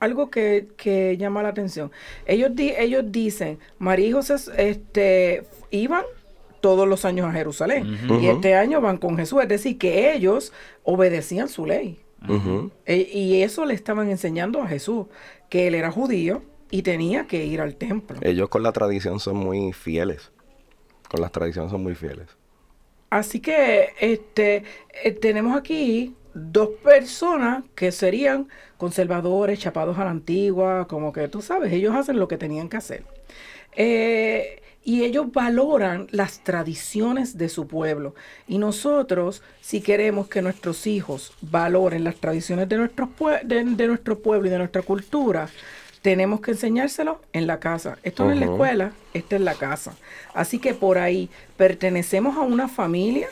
algo 0.00 0.30
que, 0.30 0.68
que 0.76 1.16
llama 1.16 1.42
la 1.42 1.50
atención. 1.50 1.92
Ellos, 2.26 2.50
di- 2.54 2.72
ellos 2.76 3.04
dicen, 3.06 3.58
María 3.78 4.08
y 4.08 4.12
José 4.12 4.36
este, 4.56 5.44
iban 5.70 6.02
todos 6.62 6.88
los 6.88 7.04
años 7.04 7.26
a 7.26 7.32
Jerusalén 7.32 7.98
y 8.22 8.28
este 8.28 8.54
año 8.54 8.80
van 8.80 8.96
con 8.96 9.18
Jesús. 9.18 9.42
Es 9.42 9.48
decir, 9.48 9.76
que 9.76 10.14
ellos 10.14 10.54
obedecían 10.84 11.48
su 11.50 11.66
ley. 11.66 11.98
E- 12.86 13.10
y 13.12 13.42
eso 13.42 13.66
le 13.66 13.74
estaban 13.74 14.08
enseñando 14.08 14.62
a 14.62 14.66
Jesús, 14.68 15.06
que 15.50 15.66
él 15.66 15.74
era 15.74 15.90
judío 15.90 16.42
y 16.70 16.82
tenía 16.82 17.26
que 17.26 17.44
ir 17.44 17.60
al 17.60 17.74
templo. 17.74 18.16
Ellos 18.22 18.48
con 18.48 18.62
la 18.62 18.72
tradición 18.72 19.20
son 19.20 19.36
muy 19.36 19.72
fieles. 19.74 20.30
Con 21.10 21.20
las 21.20 21.32
tradiciones 21.32 21.70
son 21.70 21.82
muy 21.82 21.94
fieles. 21.94 22.28
Así 23.10 23.40
que 23.40 23.90
este 24.00 24.64
eh, 25.04 25.10
tenemos 25.12 25.54
aquí 25.54 26.14
dos 26.32 26.70
personas 26.82 27.64
que 27.74 27.92
serían 27.92 28.48
conservadores, 28.78 29.58
chapados 29.58 29.98
a 29.98 30.04
la 30.04 30.10
antigua, 30.10 30.86
como 30.88 31.12
que 31.12 31.28
tú 31.28 31.42
sabes, 31.42 31.72
ellos 31.72 31.94
hacen 31.94 32.18
lo 32.18 32.28
que 32.28 32.38
tenían 32.38 32.70
que 32.70 32.78
hacer. 32.78 33.04
Eh, 33.76 34.61
y 34.84 35.04
ellos 35.04 35.32
valoran 35.32 36.08
las 36.10 36.40
tradiciones 36.40 37.38
de 37.38 37.48
su 37.48 37.66
pueblo. 37.66 38.14
Y 38.48 38.58
nosotros, 38.58 39.42
si 39.60 39.80
queremos 39.80 40.28
que 40.28 40.42
nuestros 40.42 40.86
hijos 40.86 41.32
valoren 41.40 42.04
las 42.04 42.16
tradiciones 42.16 42.68
de, 42.68 42.76
nuestros 42.76 43.08
de, 43.44 43.64
de 43.64 43.86
nuestro 43.86 44.18
pueblo 44.18 44.48
y 44.48 44.50
de 44.50 44.58
nuestra 44.58 44.82
cultura, 44.82 45.48
tenemos 46.02 46.40
que 46.40 46.50
enseñárselo 46.50 47.20
en 47.32 47.46
la 47.46 47.60
casa. 47.60 47.98
Esto 48.02 48.24
no 48.24 48.32
es 48.32 48.38
la 48.38 48.46
escuela, 48.46 48.92
esto 49.14 49.36
es 49.36 49.42
la 49.42 49.54
casa. 49.54 49.94
Así 50.34 50.58
que 50.58 50.74
por 50.74 50.98
ahí 50.98 51.30
pertenecemos 51.56 52.36
a 52.36 52.40
una 52.40 52.66
familia, 52.66 53.28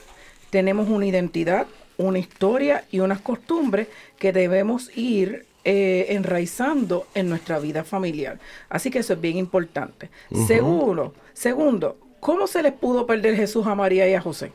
tenemos 0.51 0.89
una 0.89 1.07
identidad, 1.07 1.67
una 1.99 2.21
historia 2.21 2.85
y 2.93 3.01
unas 3.01 3.21
costumbres 3.21 3.89
que 4.19 4.33
debemos 4.33 4.97
ir 4.97 5.47
eh, 5.65 6.07
enraizando 6.11 7.07
en 7.15 7.29
nuestra 7.29 7.59
vida 7.59 7.85
familiar. 7.85 8.39
Así 8.69 8.91
que 8.91 9.01
eso 9.01 9.13
es 9.15 9.21
bien 9.21 9.37
importante. 9.37 10.11
Ujú. 10.31 10.47
Segundo, 10.47 11.15
segundo, 11.33 11.97
¿cómo 12.21 12.47
se 12.47 12.63
les 12.63 12.73
pudo 12.73 13.07
perder 13.07 13.37
Jesús 13.37 13.67
a 13.67 13.75
María 13.75 14.09
y 14.09 14.15
a 14.15 14.21
José? 14.21 14.53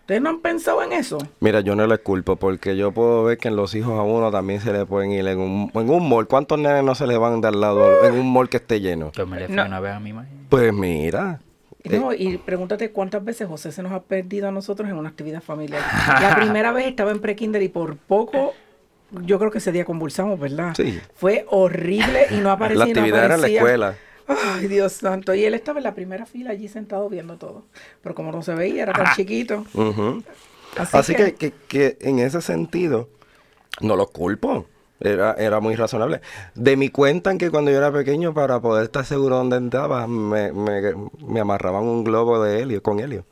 ¿Ustedes 0.00 0.22
no 0.22 0.30
han 0.30 0.40
pensado 0.40 0.82
en 0.82 0.92
eso? 0.92 1.18
Mira, 1.38 1.60
yo 1.60 1.76
no 1.76 1.86
les 1.86 2.00
culpo 2.00 2.34
porque 2.34 2.76
yo 2.76 2.90
puedo 2.90 3.22
ver 3.24 3.38
que 3.38 3.46
en 3.46 3.54
los 3.54 3.74
hijos 3.76 3.96
a 3.96 4.02
uno 4.02 4.30
también 4.32 4.60
se 4.60 4.72
le 4.72 4.84
pueden 4.84 5.12
ir 5.12 5.24
en 5.28 5.38
un, 5.38 5.70
en 5.72 5.88
un 5.90 6.08
mall. 6.08 6.26
¿Cuántos 6.26 6.58
nenes 6.58 6.82
no 6.82 6.96
se 6.96 7.06
le 7.06 7.16
van 7.16 7.40
de 7.40 7.46
al 7.48 7.60
lado 7.60 8.04
en 8.04 8.14
un 8.14 8.32
mall 8.32 8.48
que 8.48 8.56
esté 8.56 8.80
lleno? 8.80 9.12
Yo 9.12 9.24
me 9.26 9.38
le 9.38 9.46
fui 9.46 9.54
No. 9.54 9.66
una 9.66 9.78
vez 9.78 9.92
a 9.92 10.00
mi 10.00 10.12
madre. 10.12 10.28
Pues 10.48 10.72
mira. 10.74 11.38
eh, 11.84 12.00
y 12.18 12.38
pregúntate 12.38 12.90
cuántas 12.90 13.24
veces 13.24 13.46
José 13.46 13.70
se 13.70 13.84
nos 13.84 13.92
ha 13.92 14.00
perdido 14.02 14.48
a 14.48 14.50
nosotros 14.50 14.88
en 14.88 14.96
una 14.96 15.10
actividad 15.10 15.40
familiar. 15.42 15.80
La 16.20 16.34
primera 16.34 16.72
vez 16.72 16.88
estaba 16.88 17.12
en 17.12 17.20
pre-kinder 17.20 17.62
y 17.62 17.68
por 17.68 17.96
poco, 17.96 18.52
yo 19.10 19.38
creo 19.38 19.50
que 19.50 19.58
ese 19.58 19.72
día 19.72 19.84
convulsamos, 19.84 20.38
¿verdad? 20.38 20.74
Sí. 20.76 21.00
Fue 21.14 21.44
horrible 21.48 22.26
y 22.30 22.36
no 22.36 22.50
aparecía. 22.50 22.84
La 22.84 22.90
y 22.90 22.92
no 22.94 23.00
actividad 23.00 23.24
era 23.24 23.28
la 23.28 23.34
aparecía. 23.34 23.60
escuela. 23.60 23.94
Ay, 24.28 24.68
Dios 24.68 24.92
santo. 24.92 25.34
Y 25.34 25.44
él 25.44 25.54
estaba 25.54 25.78
en 25.80 25.84
la 25.84 25.94
primera 25.94 26.24
fila 26.26 26.50
allí 26.52 26.68
sentado 26.68 27.08
viendo 27.08 27.36
todo. 27.36 27.64
Pero 28.02 28.14
como 28.14 28.30
no 28.30 28.42
se 28.42 28.54
veía, 28.54 28.84
era 28.84 28.92
tan 28.92 29.14
chiquito. 29.16 29.64
Ujú. 29.74 30.22
Así, 30.76 30.96
Así 30.96 31.14
que, 31.14 31.34
que, 31.34 31.50
que, 31.50 31.96
que 31.96 32.08
en 32.08 32.20
ese 32.20 32.40
sentido, 32.40 33.08
no 33.80 33.96
los 33.96 34.10
culpo. 34.10 34.66
Era, 35.00 35.32
era 35.32 35.60
muy 35.60 35.76
razonable. 35.76 36.20
De 36.54 36.76
mi 36.76 36.90
cuenta 36.90 37.30
en 37.30 37.38
que 37.38 37.50
cuando 37.50 37.70
yo 37.70 37.78
era 37.78 37.90
pequeño, 37.90 38.34
para 38.34 38.60
poder 38.60 38.84
estar 38.84 39.04
seguro 39.06 39.36
dónde 39.36 39.56
andaba, 39.56 40.06
me, 40.06 40.52
me, 40.52 40.94
me 41.26 41.40
amarraban 41.40 41.84
un 41.84 42.04
globo 42.04 42.42
de 42.42 42.60
helio, 42.60 42.82
con 42.82 43.00
helio, 43.00 43.24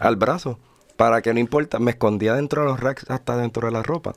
al 0.00 0.16
brazo. 0.16 0.58
Para 0.96 1.22
que 1.22 1.32
no 1.32 1.40
importa, 1.40 1.78
me 1.78 1.92
escondía 1.92 2.34
dentro 2.34 2.60
de 2.62 2.68
los 2.68 2.78
racks 2.78 3.10
hasta 3.10 3.38
dentro 3.38 3.66
de 3.66 3.72
la 3.72 3.82
ropa. 3.82 4.14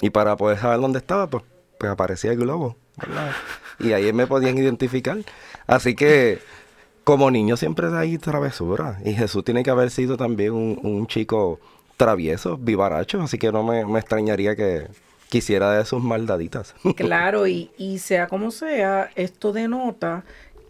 Y 0.00 0.10
para 0.10 0.36
poder 0.36 0.58
saber 0.58 0.80
dónde 0.80 0.98
estaba, 0.98 1.28
pues, 1.28 1.44
pues 1.78 1.90
aparecía 1.90 2.32
el 2.32 2.38
globo. 2.38 2.76
¿verdad? 2.96 3.32
Y 3.78 3.92
ahí 3.92 4.12
me 4.12 4.26
podían 4.26 4.56
identificar. 4.58 5.18
Así 5.66 5.94
que, 5.94 6.38
como 7.04 7.30
niño 7.30 7.56
siempre 7.56 7.88
hay 7.96 8.18
travesura. 8.18 8.98
Y 9.04 9.14
Jesús 9.14 9.44
tiene 9.44 9.62
que 9.62 9.70
haber 9.70 9.90
sido 9.90 10.16
también 10.16 10.52
un, 10.52 10.78
un 10.82 11.06
chico 11.06 11.60
travieso, 11.96 12.56
vivaracho. 12.56 13.20
Así 13.22 13.38
que 13.38 13.52
no 13.52 13.62
me, 13.62 13.84
me 13.84 13.98
extrañaría 13.98 14.56
que 14.56 14.88
quisiera 15.28 15.72
de 15.72 15.84
sus 15.84 16.02
maldaditas. 16.02 16.74
claro, 16.96 17.46
y, 17.46 17.70
y 17.76 17.98
sea 17.98 18.28
como 18.28 18.50
sea, 18.50 19.10
esto 19.16 19.52
denota 19.52 20.24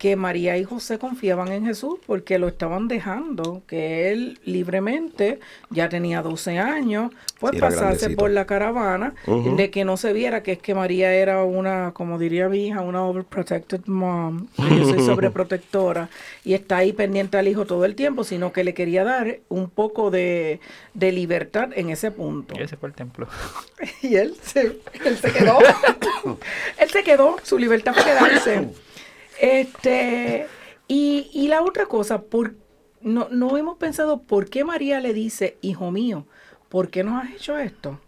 que 0.04 0.16
María 0.16 0.58
y 0.58 0.64
José 0.64 0.98
confiaban 0.98 1.50
en 1.50 1.64
Jesús 1.64 1.94
porque 2.04 2.38
lo 2.38 2.46
estaban 2.46 2.88
dejando, 2.88 3.62
que 3.66 4.12
él 4.12 4.38
libremente 4.44 5.40
ya 5.70 5.88
tenía 5.88 6.20
12 6.20 6.58
años, 6.58 7.10
pues 7.40 7.52
Sí, 7.52 7.58
grandecito. 7.58 8.14
por 8.14 8.30
la 8.30 8.44
caravana, 8.44 9.14
de 9.26 9.70
que 9.70 9.86
no 9.86 9.96
se 9.96 10.12
viera 10.12 10.42
que 10.42 10.52
es 10.52 10.58
que 10.58 10.74
María 10.74 11.14
era 11.14 11.42
una, 11.44 11.92
como 11.94 12.18
diría 12.18 12.50
mi 12.50 12.66
hija, 12.66 12.82
una 12.82 13.02
overprotected 13.02 13.86
mom, 13.86 14.46
que 14.56 14.76
yo 14.76 14.84
soy 14.84 15.00
sobreprotectora, 15.06 16.10
y 16.44 16.52
está 16.52 16.76
ahí 16.76 16.92
pendiente 16.92 17.38
al 17.38 17.48
hijo 17.48 17.64
todo 17.64 17.86
el 17.86 17.94
tiempo, 17.94 18.24
sino 18.24 18.52
que 18.52 18.62
le 18.62 18.74
quería 18.74 19.04
dar 19.04 19.38
un 19.48 19.70
poco 19.70 20.10
de, 20.10 20.60
de 20.92 21.12
libertad 21.12 21.70
en 21.74 21.88
ese 21.88 22.10
punto. 22.10 22.54
Y 22.58 22.62
ese 22.62 22.76
fue 22.76 22.90
el 22.90 22.94
templo. 22.94 23.26
Y 24.02 24.16
él 24.16 24.36
se, 24.42 24.80
él 25.06 25.16
se 25.16 25.32
quedó. 25.32 25.58
él 26.78 26.90
se 26.90 27.02
quedó, 27.02 27.36
su 27.42 27.58
libertad 27.58 27.94
fue 27.94 28.04
quedarse. 28.04 28.68
Este, 29.40 30.46
y, 30.88 31.30
y 31.32 31.48
la 31.48 31.62
otra 31.62 31.86
cosa, 31.86 32.22
por, 32.22 32.54
no, 33.00 33.28
no 33.30 33.56
hemos 33.56 33.76
pensado 33.78 34.22
por 34.22 34.48
qué 34.48 34.64
María 34.64 35.00
le 35.00 35.12
dice, 35.12 35.58
hijo 35.60 35.90
mío, 35.90 36.26
¿por 36.68 36.90
qué 36.90 37.04
nos 37.04 37.22
has 37.22 37.32
hecho 37.32 37.58
esto? 37.58 38.00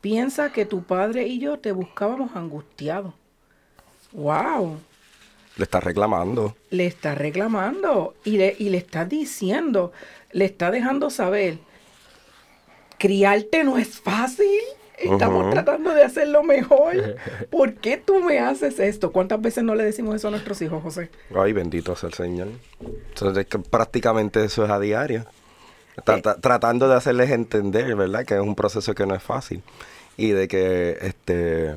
Piensa 0.00 0.52
que 0.52 0.66
tu 0.66 0.82
padre 0.82 1.26
y 1.26 1.38
yo 1.38 1.58
te 1.58 1.72
buscábamos 1.72 2.36
angustiados. 2.36 3.14
¡Wow! 4.12 4.78
Le 5.56 5.64
está 5.64 5.80
reclamando. 5.80 6.54
le 6.70 6.86
está 6.86 7.14
reclamando 7.14 8.14
y 8.24 8.36
le, 8.36 8.54
y 8.58 8.68
le 8.68 8.76
está 8.78 9.06
diciendo, 9.06 9.90
le 10.32 10.44
está 10.44 10.70
dejando 10.70 11.08
saber, 11.08 11.58
criarte 12.98 13.64
no 13.64 13.78
es 13.78 13.98
fácil, 14.00 14.60
estamos 14.98 15.50
tratando 15.50 15.92
de 15.92 16.02
hacerlo 16.04 16.42
mejor, 16.42 17.16
¿por 17.50 17.74
qué 17.74 17.96
tú 17.96 18.20
me 18.20 18.38
haces 18.38 18.78
esto? 18.78 19.12
¿Cuántas 19.12 19.40
veces 19.40 19.64
no 19.64 19.74
le 19.74 19.84
decimos 19.84 20.14
eso 20.14 20.28
a 20.28 20.30
nuestros 20.30 20.60
hijos, 20.62 20.82
José? 20.82 21.10
Ay, 21.34 21.52
bendito 21.52 21.94
sea 21.96 22.08
el 22.08 22.14
Señor. 22.14 22.48
Entonces, 22.80 23.44
es 23.44 23.46
que 23.46 23.58
prácticamente 23.58 24.44
eso 24.44 24.64
es 24.64 24.70
a 24.70 24.80
diario. 24.80 25.24
Tra- 26.04 26.20
tra- 26.22 26.40
tratando 26.40 26.88
de 26.88 26.94
hacerles 26.94 27.30
entender, 27.30 27.94
¿verdad? 27.96 28.24
Que 28.24 28.34
es 28.34 28.40
un 28.40 28.54
proceso 28.54 28.94
que 28.94 29.06
no 29.06 29.14
es 29.14 29.22
fácil. 29.22 29.62
Y 30.18 30.30
de 30.30 30.46
que, 30.48 30.96
este, 31.00 31.76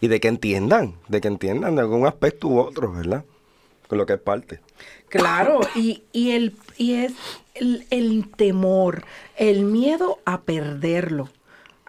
y 0.00 0.08
de 0.08 0.20
que 0.20 0.28
entiendan, 0.28 0.94
de 1.08 1.20
que 1.20 1.28
entiendan 1.28 1.74
de 1.76 1.82
algún 1.82 2.06
aspecto 2.06 2.48
u 2.48 2.58
otro, 2.58 2.92
¿verdad? 2.92 3.24
Con 3.88 3.98
lo 3.98 4.06
que 4.06 4.14
es 4.14 4.20
parte. 4.20 4.60
Claro, 5.08 5.60
y, 5.74 6.02
y, 6.12 6.30
el, 6.32 6.54
y 6.76 6.94
es 6.94 7.12
el, 7.54 7.86
el 7.90 8.30
temor, 8.36 9.04
el 9.36 9.64
miedo 9.64 10.18
a 10.24 10.42
perderlo. 10.42 11.28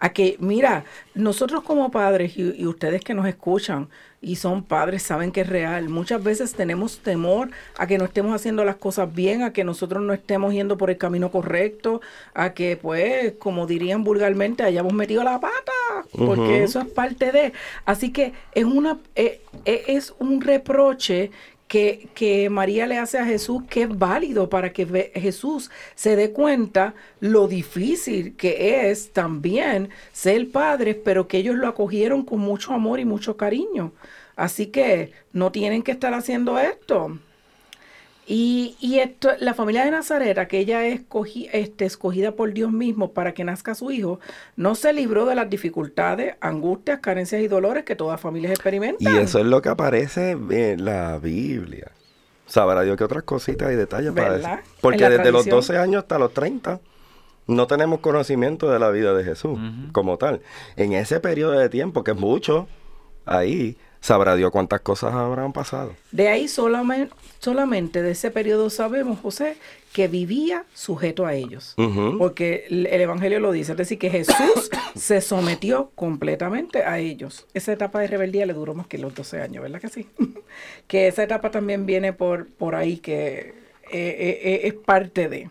A 0.02 0.08
que, 0.08 0.36
mira, 0.40 0.84
nosotros 1.14 1.62
como 1.62 1.92
padres 1.92 2.36
y, 2.36 2.56
y 2.56 2.66
ustedes 2.66 3.02
que 3.04 3.14
nos 3.14 3.28
escuchan 3.28 3.88
y 4.20 4.36
son 4.36 4.62
padres 4.62 5.02
saben 5.02 5.30
que 5.30 5.42
es 5.42 5.48
real. 5.48 5.88
Muchas 5.88 6.22
veces 6.22 6.54
tenemos 6.54 6.98
temor 6.98 7.50
a 7.76 7.86
que 7.86 7.98
no 7.98 8.04
estemos 8.04 8.34
haciendo 8.34 8.64
las 8.64 8.76
cosas 8.76 9.12
bien, 9.12 9.42
a 9.42 9.52
que 9.52 9.64
nosotros 9.64 10.02
no 10.02 10.12
estemos 10.12 10.52
yendo 10.52 10.78
por 10.78 10.90
el 10.90 10.96
camino 10.96 11.30
correcto, 11.30 12.00
a 12.34 12.52
que, 12.52 12.76
pues, 12.76 13.34
como 13.38 13.66
dirían 13.66 14.04
vulgarmente, 14.04 14.62
hayamos 14.62 14.92
metido 14.92 15.24
la 15.24 15.40
pata, 15.40 15.72
porque 16.16 16.62
eso 16.62 16.80
es 16.80 16.86
parte 16.86 17.30
de. 17.30 17.52
Así 17.84 18.10
que 18.12 18.32
es 18.54 18.64
una 18.64 18.98
eh, 19.14 19.40
eh, 19.64 19.84
es 19.88 20.14
un 20.18 20.40
reproche 20.40 21.30
que, 21.72 22.10
que 22.14 22.50
María 22.50 22.86
le 22.86 22.98
hace 22.98 23.16
a 23.16 23.24
Jesús 23.24 23.62
que 23.66 23.84
es 23.84 23.98
válido 23.98 24.50
para 24.50 24.74
que 24.74 25.10
Jesús 25.14 25.70
se 25.94 26.16
dé 26.16 26.30
cuenta 26.30 26.94
lo 27.18 27.48
difícil 27.48 28.36
que 28.36 28.90
es 28.90 29.14
también 29.14 29.88
ser 30.12 30.50
padres, 30.50 30.98
pero 31.02 31.28
que 31.28 31.38
ellos 31.38 31.56
lo 31.56 31.66
acogieron 31.66 32.26
con 32.26 32.40
mucho 32.40 32.74
amor 32.74 33.00
y 33.00 33.06
mucho 33.06 33.38
cariño. 33.38 33.92
Así 34.36 34.66
que 34.66 35.12
no 35.32 35.50
tienen 35.50 35.82
que 35.82 35.92
estar 35.92 36.12
haciendo 36.12 36.58
esto. 36.58 37.18
Y, 38.34 38.76
y 38.80 38.98
esto, 39.00 39.28
la 39.40 39.52
familia 39.52 39.84
de 39.84 39.90
Nazaret, 39.90 40.38
aquella 40.38 40.86
escogi- 40.88 41.50
este, 41.52 41.84
escogida 41.84 42.32
por 42.32 42.54
Dios 42.54 42.72
mismo 42.72 43.12
para 43.12 43.34
que 43.34 43.44
nazca 43.44 43.74
su 43.74 43.90
hijo, 43.90 44.20
no 44.56 44.74
se 44.74 44.94
libró 44.94 45.26
de 45.26 45.34
las 45.34 45.50
dificultades, 45.50 46.36
angustias, 46.40 47.00
carencias 47.00 47.42
y 47.42 47.48
dolores 47.48 47.84
que 47.84 47.94
todas 47.94 48.18
familias 48.18 48.52
experimentan. 48.52 49.14
Y 49.14 49.18
eso 49.18 49.38
es 49.38 49.44
lo 49.44 49.60
que 49.60 49.68
aparece 49.68 50.30
en 50.30 50.84
la 50.84 51.18
Biblia. 51.18 51.90
Sabrá 52.46 52.82
Dios 52.82 52.96
que 52.96 53.04
otras 53.04 53.24
cositas 53.24 53.70
y 53.70 53.76
detalles 53.76 54.12
para 54.12 54.38
decir. 54.38 54.50
Porque 54.80 55.08
desde 55.10 55.30
los 55.30 55.44
tradición. 55.44 55.56
12 55.56 55.78
años 55.78 56.02
hasta 56.02 56.18
los 56.18 56.32
30 56.32 56.80
no 57.48 57.66
tenemos 57.66 58.00
conocimiento 58.00 58.70
de 58.70 58.78
la 58.78 58.90
vida 58.90 59.12
de 59.12 59.24
Jesús 59.24 59.58
como 59.92 60.16
tal. 60.16 60.40
En 60.76 60.94
ese 60.94 61.20
periodo 61.20 61.52
de 61.52 61.68
tiempo, 61.68 62.02
que 62.02 62.12
es 62.12 62.16
mucho, 62.16 62.66
ahí 63.26 63.76
sabrá 64.02 64.36
Dios 64.36 64.50
cuántas 64.50 64.80
cosas 64.82 65.14
habrán 65.14 65.54
pasado. 65.54 65.94
De 66.10 66.28
ahí 66.28 66.48
solamente, 66.48 67.14
solamente 67.38 68.02
de 68.02 68.10
ese 68.10 68.30
periodo 68.30 68.68
sabemos, 68.68 69.18
José, 69.20 69.56
que 69.94 70.08
vivía 70.08 70.64
sujeto 70.74 71.24
a 71.24 71.34
ellos. 71.34 71.74
Porque 72.18 72.66
el 72.68 72.86
el 72.86 73.00
Evangelio 73.00 73.40
lo 73.40 73.52
dice, 73.52 73.72
es 73.72 73.78
decir, 73.78 73.98
que 73.98 74.10
Jesús 74.10 74.70
se 74.94 75.20
sometió 75.22 75.90
completamente 75.94 76.82
a 76.84 76.98
ellos. 76.98 77.46
Esa 77.54 77.72
etapa 77.72 78.00
de 78.00 78.08
rebeldía 78.08 78.44
le 78.44 78.52
duró 78.52 78.74
más 78.74 78.86
que 78.86 78.98
los 78.98 79.14
12 79.14 79.40
años, 79.40 79.62
¿verdad 79.62 79.80
que 79.80 79.88
sí? 79.88 80.06
que 80.86 81.08
esa 81.08 81.22
etapa 81.22 81.50
también 81.50 81.86
viene 81.86 82.12
por, 82.12 82.48
por 82.48 82.74
ahí, 82.74 82.98
que 82.98 83.38
eh, 83.38 83.54
eh, 83.92 84.40
eh, 84.42 84.60
es 84.64 84.74
parte 84.74 85.28
de... 85.28 85.48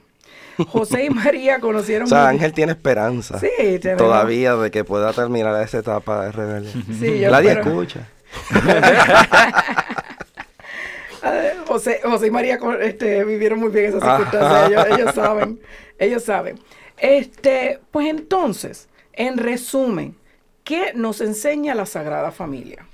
José 0.68 1.06
y 1.06 1.10
María 1.12 1.60
conocieron... 1.60 2.06
O 2.06 2.10
sea, 2.10 2.24
muy- 2.26 2.30
Ángel 2.36 2.54
tiene 2.54 2.74
esperanza 2.74 3.40
Sí, 3.40 3.48
tenemos- 3.80 3.98
todavía 4.04 4.56
de 4.56 4.70
que 4.72 4.84
pueda 4.84 5.14
terminar 5.14 5.62
esa 5.64 5.80
etapa 5.80 6.26
de 6.26 6.32
rebelión. 6.32 6.84
Sí, 7.00 7.20
yo 7.20 7.32
Nadie 7.32 7.52
espero- 7.52 7.70
escucha. 7.72 8.10
José, 11.68 12.02
José 12.04 12.28
y 12.28 12.32
María 12.32 12.60
este, 12.82 13.24
vivieron 13.24 13.60
muy 13.60 13.70
bien 13.70 13.86
esas 13.86 14.04
circunstancias. 14.04 14.70
Ellos, 14.70 15.00
ellos 15.00 15.16
saben, 15.16 15.60
ellos 16.00 16.24
saben. 16.24 16.60
Este, 16.98 17.80
pues 17.92 18.08
entonces, 18.08 18.90
en 19.14 19.38
resumen, 19.38 20.16
¿qué 20.64 20.94
nos 20.94 21.22
enseña 21.22 21.76
la 21.76 21.86
Sagrada 21.86 22.32
Familia? 22.32 22.86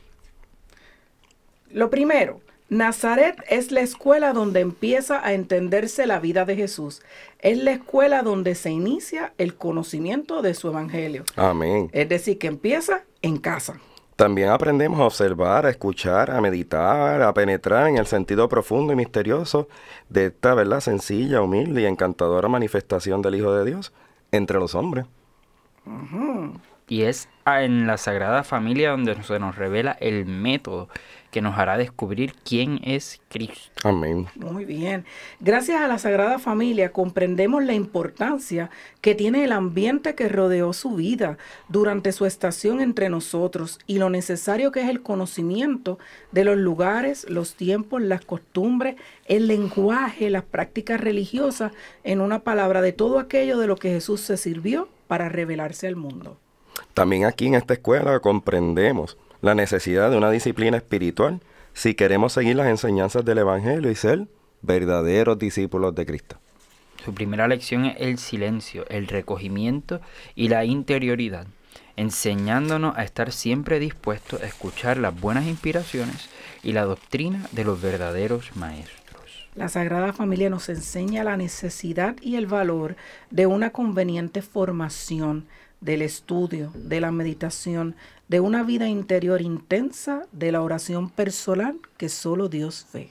Lo 1.71 1.89
primero, 1.89 2.41
Nazaret 2.69 3.38
es 3.49 3.71
la 3.71 3.81
escuela 3.81 4.33
donde 4.33 4.59
empieza 4.59 5.25
a 5.25 5.33
entenderse 5.33 6.05
la 6.05 6.19
vida 6.19 6.43
de 6.43 6.55
Jesús. 6.55 7.01
Es 7.39 7.57
la 7.57 7.71
escuela 7.71 8.23
donde 8.23 8.55
se 8.55 8.71
inicia 8.71 9.33
el 9.38 9.55
conocimiento 9.55 10.41
de 10.41 10.53
su 10.53 10.67
evangelio. 10.67 11.23
Amén. 11.35 11.89
Es 11.93 12.09
decir, 12.09 12.38
que 12.38 12.47
empieza 12.47 13.03
en 13.21 13.38
casa. 13.38 13.79
También 14.18 14.49
aprendemos 14.49 14.99
a 14.99 15.05
observar, 15.05 15.68
a 15.68 15.70
escuchar, 15.70 16.32
a 16.32 16.41
meditar, 16.41 17.22
a 17.22 17.32
penetrar 17.36 17.88
en 17.88 17.97
el 17.97 18.07
sentido 18.07 18.49
profundo 18.49 18.91
y 18.91 18.95
misterioso 18.95 19.70
de 20.09 20.26
esta, 20.26 20.55
¿verdad? 20.55 20.80
Sencilla, 20.80 21.39
humilde 21.43 21.84
y 21.84 21.86
encantadora 21.86 22.47
manifestación 22.47 23.22
del 23.22 23.36
Hijo 23.36 23.53
de 23.53 23.65
Dios 23.65 23.93
entre 24.32 24.57
los 24.57 24.74
hombres. 24.74 25.05
Y 26.88 27.03
es 27.03 27.30
en 27.45 27.86
la 27.86 27.97
Sagrada 27.97 28.43
Familia 28.43 28.89
donde 28.89 29.22
se 29.22 29.38
nos 29.38 29.55
revela 29.55 29.91
el 29.99 30.26
método 30.26 30.89
que 31.38 31.41
nos 31.43 31.59
hará 31.59 31.77
descubrir 31.77 32.33
quién 32.43 32.79
es 32.83 33.21
Cristo. 33.29 33.69
Amén. 33.83 34.25
Muy 34.38 34.65
bien. 34.65 35.05
Gracias 35.39 35.79
a 35.79 35.88
la 35.88 35.99
Sagrada 35.99 36.39
Familia 36.39 36.91
comprendemos 36.91 37.63
la 37.63 37.73
importancia 37.73 38.71
que 39.01 39.13
tiene 39.13 39.43
el 39.43 39.51
ambiente 39.51 40.15
que 40.15 40.29
rodeó 40.29 40.73
su 40.73 40.95
vida 40.95 41.38
durante 41.69 42.11
su 42.11 42.25
estación 42.25 42.81
entre 42.81 43.09
nosotros 43.09 43.77
y 43.85 43.99
lo 43.99 44.09
necesario 44.09 44.71
que 44.71 44.81
es 44.81 44.89
el 44.89 45.03
conocimiento 45.03 45.99
de 46.31 46.43
los 46.43 46.57
lugares, 46.57 47.29
los 47.29 47.53
tiempos, 47.53 48.01
las 48.01 48.25
costumbres, 48.25 48.95
el 49.27 49.45
lenguaje, 49.45 50.31
las 50.31 50.43
prácticas 50.43 50.99
religiosas, 50.99 51.71
en 52.03 52.19
una 52.19 52.39
palabra, 52.39 52.81
de 52.81 52.93
todo 52.93 53.19
aquello 53.19 53.59
de 53.59 53.67
lo 53.67 53.75
que 53.75 53.91
Jesús 53.91 54.21
se 54.21 54.38
sirvió 54.38 54.89
para 55.05 55.29
revelarse 55.29 55.85
al 55.85 55.97
mundo. 55.97 56.39
También 56.95 57.25
aquí 57.25 57.45
en 57.45 57.53
esta 57.53 57.75
escuela 57.75 58.19
comprendemos 58.21 59.19
la 59.41 59.55
necesidad 59.55 60.11
de 60.11 60.17
una 60.17 60.31
disciplina 60.31 60.77
espiritual 60.77 61.41
si 61.73 61.93
queremos 61.93 62.33
seguir 62.33 62.55
las 62.55 62.67
enseñanzas 62.67 63.23
del 63.23 63.38
Evangelio 63.39 63.91
y 63.91 63.95
ser 63.95 64.27
verdaderos 64.61 65.38
discípulos 65.38 65.93
de 65.95 66.05
Cristo. 66.05 66.38
Su 67.05 67.13
primera 67.13 67.47
lección 67.47 67.85
es 67.85 67.97
el 67.99 68.17
silencio, 68.17 68.85
el 68.89 69.07
recogimiento 69.07 70.01
y 70.35 70.49
la 70.49 70.65
interioridad, 70.65 71.47
enseñándonos 71.95 72.97
a 72.97 73.03
estar 73.03 73.31
siempre 73.31 73.79
dispuestos 73.79 74.41
a 74.41 74.45
escuchar 74.45 74.97
las 74.97 75.17
buenas 75.19 75.45
inspiraciones 75.45 76.29
y 76.63 76.73
la 76.73 76.85
doctrina 76.85 77.47
de 77.51 77.63
los 77.63 77.81
verdaderos 77.81 78.55
maestros. 78.55 79.07
La 79.55 79.69
Sagrada 79.69 80.13
Familia 80.13 80.49
nos 80.49 80.69
enseña 80.69 81.23
la 81.23 81.38
necesidad 81.38 82.15
y 82.21 82.35
el 82.35 82.45
valor 82.45 82.95
de 83.31 83.47
una 83.47 83.71
conveniente 83.71 84.41
formación 84.41 85.47
del 85.82 86.01
estudio, 86.01 86.71
de 86.73 87.01
la 87.01 87.11
meditación, 87.11 87.95
de 88.28 88.39
una 88.39 88.63
vida 88.63 88.88
interior 88.88 89.41
intensa, 89.41 90.23
de 90.32 90.51
la 90.51 90.61
oración 90.61 91.09
personal 91.09 91.78
que 91.97 92.09
solo 92.09 92.49
Dios 92.49 92.86
ve. 92.93 93.09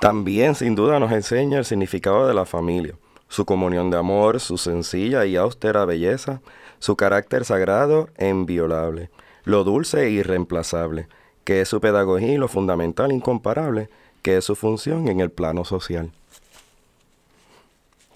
También, 0.00 0.54
sin 0.54 0.74
duda, 0.74 0.98
nos 1.00 1.12
enseña 1.12 1.58
el 1.58 1.64
significado 1.64 2.26
de 2.26 2.34
la 2.34 2.44
familia, 2.44 2.94
su 3.28 3.44
comunión 3.44 3.90
de 3.90 3.98
amor, 3.98 4.40
su 4.40 4.56
sencilla 4.56 5.26
y 5.26 5.36
austera 5.36 5.84
belleza, 5.84 6.40
su 6.78 6.96
carácter 6.96 7.44
sagrado 7.44 8.08
e 8.16 8.28
inviolable, 8.28 9.10
lo 9.44 9.64
dulce 9.64 10.04
e 10.04 10.10
irreemplazable, 10.10 11.08
que 11.44 11.60
es 11.60 11.68
su 11.68 11.80
pedagogía 11.80 12.32
y 12.32 12.36
lo 12.36 12.48
fundamental 12.48 13.10
incomparable, 13.10 13.88
que 14.22 14.36
es 14.36 14.44
su 14.44 14.54
función 14.54 15.08
en 15.08 15.20
el 15.20 15.30
plano 15.30 15.64
social. 15.64 16.10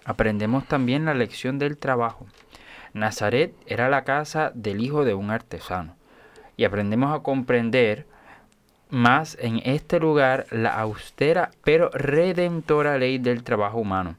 Aprendemos 0.05 0.67
también 0.67 1.05
la 1.05 1.15
lección 1.15 1.59
del 1.59 1.77
trabajo. 1.77 2.27
Nazaret 2.95 3.55
era 3.67 3.89
la 3.89 4.05
casa 4.05 4.53
del 4.55 4.81
hijo 4.81 5.05
de 5.05 5.15
un 5.15 5.31
artesano. 5.31 5.97
Y 6.57 6.65
aprendemos 6.65 7.15
a 7.15 7.23
comprender 7.23 8.07
más 8.91 9.39
en 9.41 9.61
este 9.65 9.99
lugar 9.99 10.47
la 10.51 10.79
austera 10.79 11.51
pero 11.65 11.89
redentora 11.91 12.99
ley 12.99 13.19
del 13.19 13.43
trabajo 13.43 13.79
humano 13.79 14.17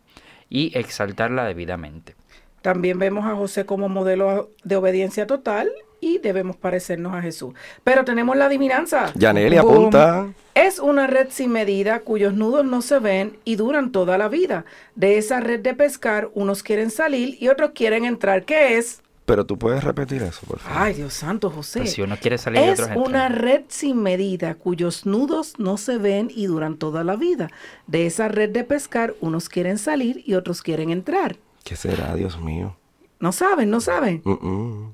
y 0.50 0.76
exaltarla 0.78 1.46
debidamente. 1.46 2.16
También 2.64 2.98
vemos 2.98 3.26
a 3.26 3.36
José 3.36 3.66
como 3.66 3.90
modelo 3.90 4.50
de 4.64 4.76
obediencia 4.76 5.28
total 5.28 5.70
y 6.04 6.18
debemos 6.18 6.58
parecernos 6.58 7.14
a 7.14 7.22
Jesús. 7.22 7.54
Pero 7.84 8.04
tenemos 8.04 8.36
la 8.36 8.46
adivinanza. 8.46 9.14
Yaneli 9.16 9.58
apunta. 9.58 10.28
Es 10.54 10.78
una 10.80 11.08
red 11.08 11.28
sin 11.30 11.52
medida 11.52 12.02
cuyos 12.02 12.34
nudos 12.34 12.66
no 12.66 12.82
se 12.82 13.00
ven 13.00 13.38
y 13.46 13.56
duran 13.56 13.92
toda 13.92 14.18
la 14.18 14.28
vida. 14.28 14.66
De 14.96 15.18
esa 15.18 15.40
red 15.40 15.62
de 15.62 15.74
pescar, 15.74 16.30
unos 16.34 16.62
quieren 16.62 16.92
salir 16.92 17.38
y 17.40 17.48
otros 17.48 17.72
quieren 17.72 18.06
entrar. 18.06 18.44
¿Qué 18.44 18.78
es? 18.78 19.02
Pero 19.26 19.46
tú 19.46 19.58
puedes 19.58 19.84
repetir 19.84 20.22
eso, 20.22 20.42
por 20.46 20.60
favor. 20.60 20.78
Ay, 20.82 20.94
Dios 20.96 21.14
santo, 21.14 21.50
José. 21.50 21.80
Pues 21.80 21.94
si 21.94 22.02
uno 22.02 22.18
quiere 22.18 22.38
salir 22.38 22.60
es 22.62 22.82
una 22.94 23.30
red 23.30 23.62
sin 23.70 24.04
medida 24.04 24.56
cuyos 24.56 25.06
nudos 25.06 25.58
no 25.58 25.78
se 25.78 25.98
ven 25.98 26.30
y 26.36 26.48
duran 26.48 26.76
toda 26.76 27.06
la 27.06 27.16
vida. 27.16 27.50
De 27.88 28.06
esa 28.06 28.28
red 28.28 28.50
de 28.50 28.66
pescar, 28.66 29.16
unos 29.22 29.48
quieren 29.48 29.78
salir 29.78 30.22
y 30.26 30.34
otros 30.34 30.62
quieren 30.62 30.90
entrar. 30.90 31.38
¿Qué 31.64 31.78
será, 31.78 32.14
Dios 32.16 32.40
mío? 32.42 32.76
No 33.24 33.32
saben, 33.32 33.70
no 33.70 33.80
saben. 33.80 34.22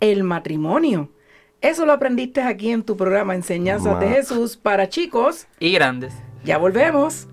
El 0.01 0.23
matrimonio. 0.23 1.09
Eso 1.61 1.87
lo 1.87 1.93
aprendiste 1.93 2.43
aquí 2.43 2.69
en 2.69 2.83
tu 2.83 2.95
programa 2.95 3.33
Enseñanzas 3.33 3.99
de 3.99 4.07
Jesús 4.07 4.55
para 4.55 4.87
chicos. 4.87 5.47
Y 5.59 5.71
grandes. 5.71 6.13
Ya 6.43 6.59
volvemos. 6.59 7.27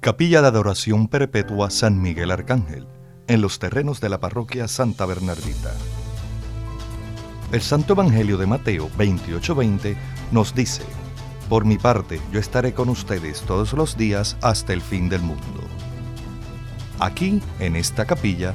Capilla 0.00 0.40
de 0.40 0.48
Adoración 0.48 1.06
Perpetua 1.06 1.68
San 1.68 2.00
Miguel 2.00 2.30
Arcángel, 2.30 2.86
en 3.26 3.42
los 3.42 3.58
terrenos 3.58 4.00
de 4.00 4.08
la 4.08 4.20
parroquia 4.20 4.68
Santa 4.68 5.04
Bernardita. 5.04 5.74
El 7.52 7.60
Santo 7.60 7.92
Evangelio 7.92 8.38
de 8.38 8.46
Mateo 8.46 8.88
28:20 8.96 9.98
nos 10.32 10.54
dice, 10.54 10.82
Por 11.50 11.66
mi 11.66 11.76
parte, 11.76 12.22
yo 12.32 12.40
estaré 12.40 12.72
con 12.72 12.88
ustedes 12.88 13.42
todos 13.42 13.74
los 13.74 13.98
días 13.98 14.38
hasta 14.40 14.72
el 14.72 14.80
fin 14.80 15.10
del 15.10 15.20
mundo. 15.20 15.60
Aquí, 17.00 17.42
en 17.60 17.76
esta 17.76 18.06
capilla, 18.06 18.54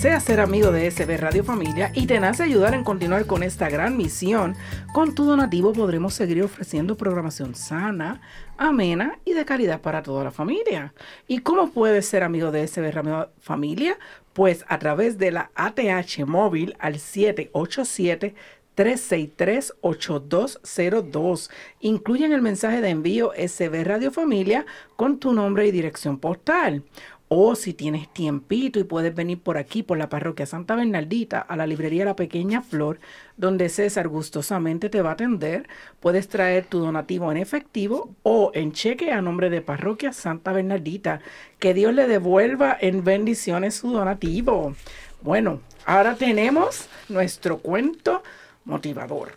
Deseas 0.00 0.24
ser 0.24 0.40
amigo 0.40 0.72
de 0.72 0.90
SB 0.90 1.18
Radio 1.18 1.44
Familia 1.44 1.92
y 1.94 2.06
te 2.06 2.18
nace 2.20 2.42
ayudar 2.42 2.72
en 2.72 2.84
continuar 2.84 3.26
con 3.26 3.42
esta 3.42 3.68
gran 3.68 3.98
misión, 3.98 4.56
con 4.94 5.14
tu 5.14 5.26
donativo 5.26 5.74
podremos 5.74 6.14
seguir 6.14 6.42
ofreciendo 6.42 6.96
programación 6.96 7.54
sana, 7.54 8.22
amena 8.56 9.18
y 9.26 9.34
de 9.34 9.44
calidad 9.44 9.82
para 9.82 10.02
toda 10.02 10.24
la 10.24 10.30
familia. 10.30 10.94
¿Y 11.28 11.40
cómo 11.40 11.70
puedes 11.70 12.06
ser 12.06 12.22
amigo 12.22 12.50
de 12.50 12.66
SB 12.66 12.90
Radio 12.90 13.28
Familia? 13.40 13.98
Pues 14.32 14.64
a 14.68 14.78
través 14.78 15.18
de 15.18 15.32
la 15.32 15.50
ATH 15.54 16.24
móvil 16.24 16.76
al 16.78 16.98
787 16.98 18.34
363-8202. 18.76 21.50
Incluyen 21.80 22.32
el 22.32 22.40
mensaje 22.40 22.80
de 22.80 22.88
envío 22.88 23.32
SB 23.36 23.84
Radio 23.84 24.10
Familia 24.10 24.64
con 24.96 25.18
tu 25.18 25.34
nombre 25.34 25.66
y 25.66 25.70
dirección 25.70 26.18
postal. 26.18 26.84
O 27.32 27.54
si 27.54 27.74
tienes 27.74 28.12
tiempito 28.12 28.80
y 28.80 28.84
puedes 28.84 29.14
venir 29.14 29.40
por 29.40 29.56
aquí, 29.56 29.84
por 29.84 29.96
la 29.96 30.08
parroquia 30.08 30.46
Santa 30.46 30.74
Bernardita, 30.74 31.38
a 31.38 31.54
la 31.54 31.64
librería 31.64 32.04
La 32.04 32.16
Pequeña 32.16 32.60
Flor, 32.60 32.98
donde 33.36 33.68
César 33.68 34.08
gustosamente 34.08 34.88
te 34.90 35.00
va 35.00 35.10
a 35.10 35.12
atender, 35.12 35.68
puedes 36.00 36.26
traer 36.26 36.66
tu 36.66 36.80
donativo 36.80 37.30
en 37.30 37.36
efectivo 37.36 38.16
o 38.24 38.50
en 38.52 38.72
cheque 38.72 39.12
a 39.12 39.22
nombre 39.22 39.48
de 39.48 39.60
parroquia 39.60 40.12
Santa 40.12 40.52
Bernardita. 40.52 41.20
Que 41.60 41.72
Dios 41.72 41.94
le 41.94 42.08
devuelva 42.08 42.76
en 42.80 43.04
bendiciones 43.04 43.76
su 43.76 43.92
donativo. 43.92 44.74
Bueno, 45.22 45.60
ahora 45.86 46.16
tenemos 46.16 46.88
nuestro 47.08 47.58
cuento 47.58 48.24
motivador. 48.64 49.34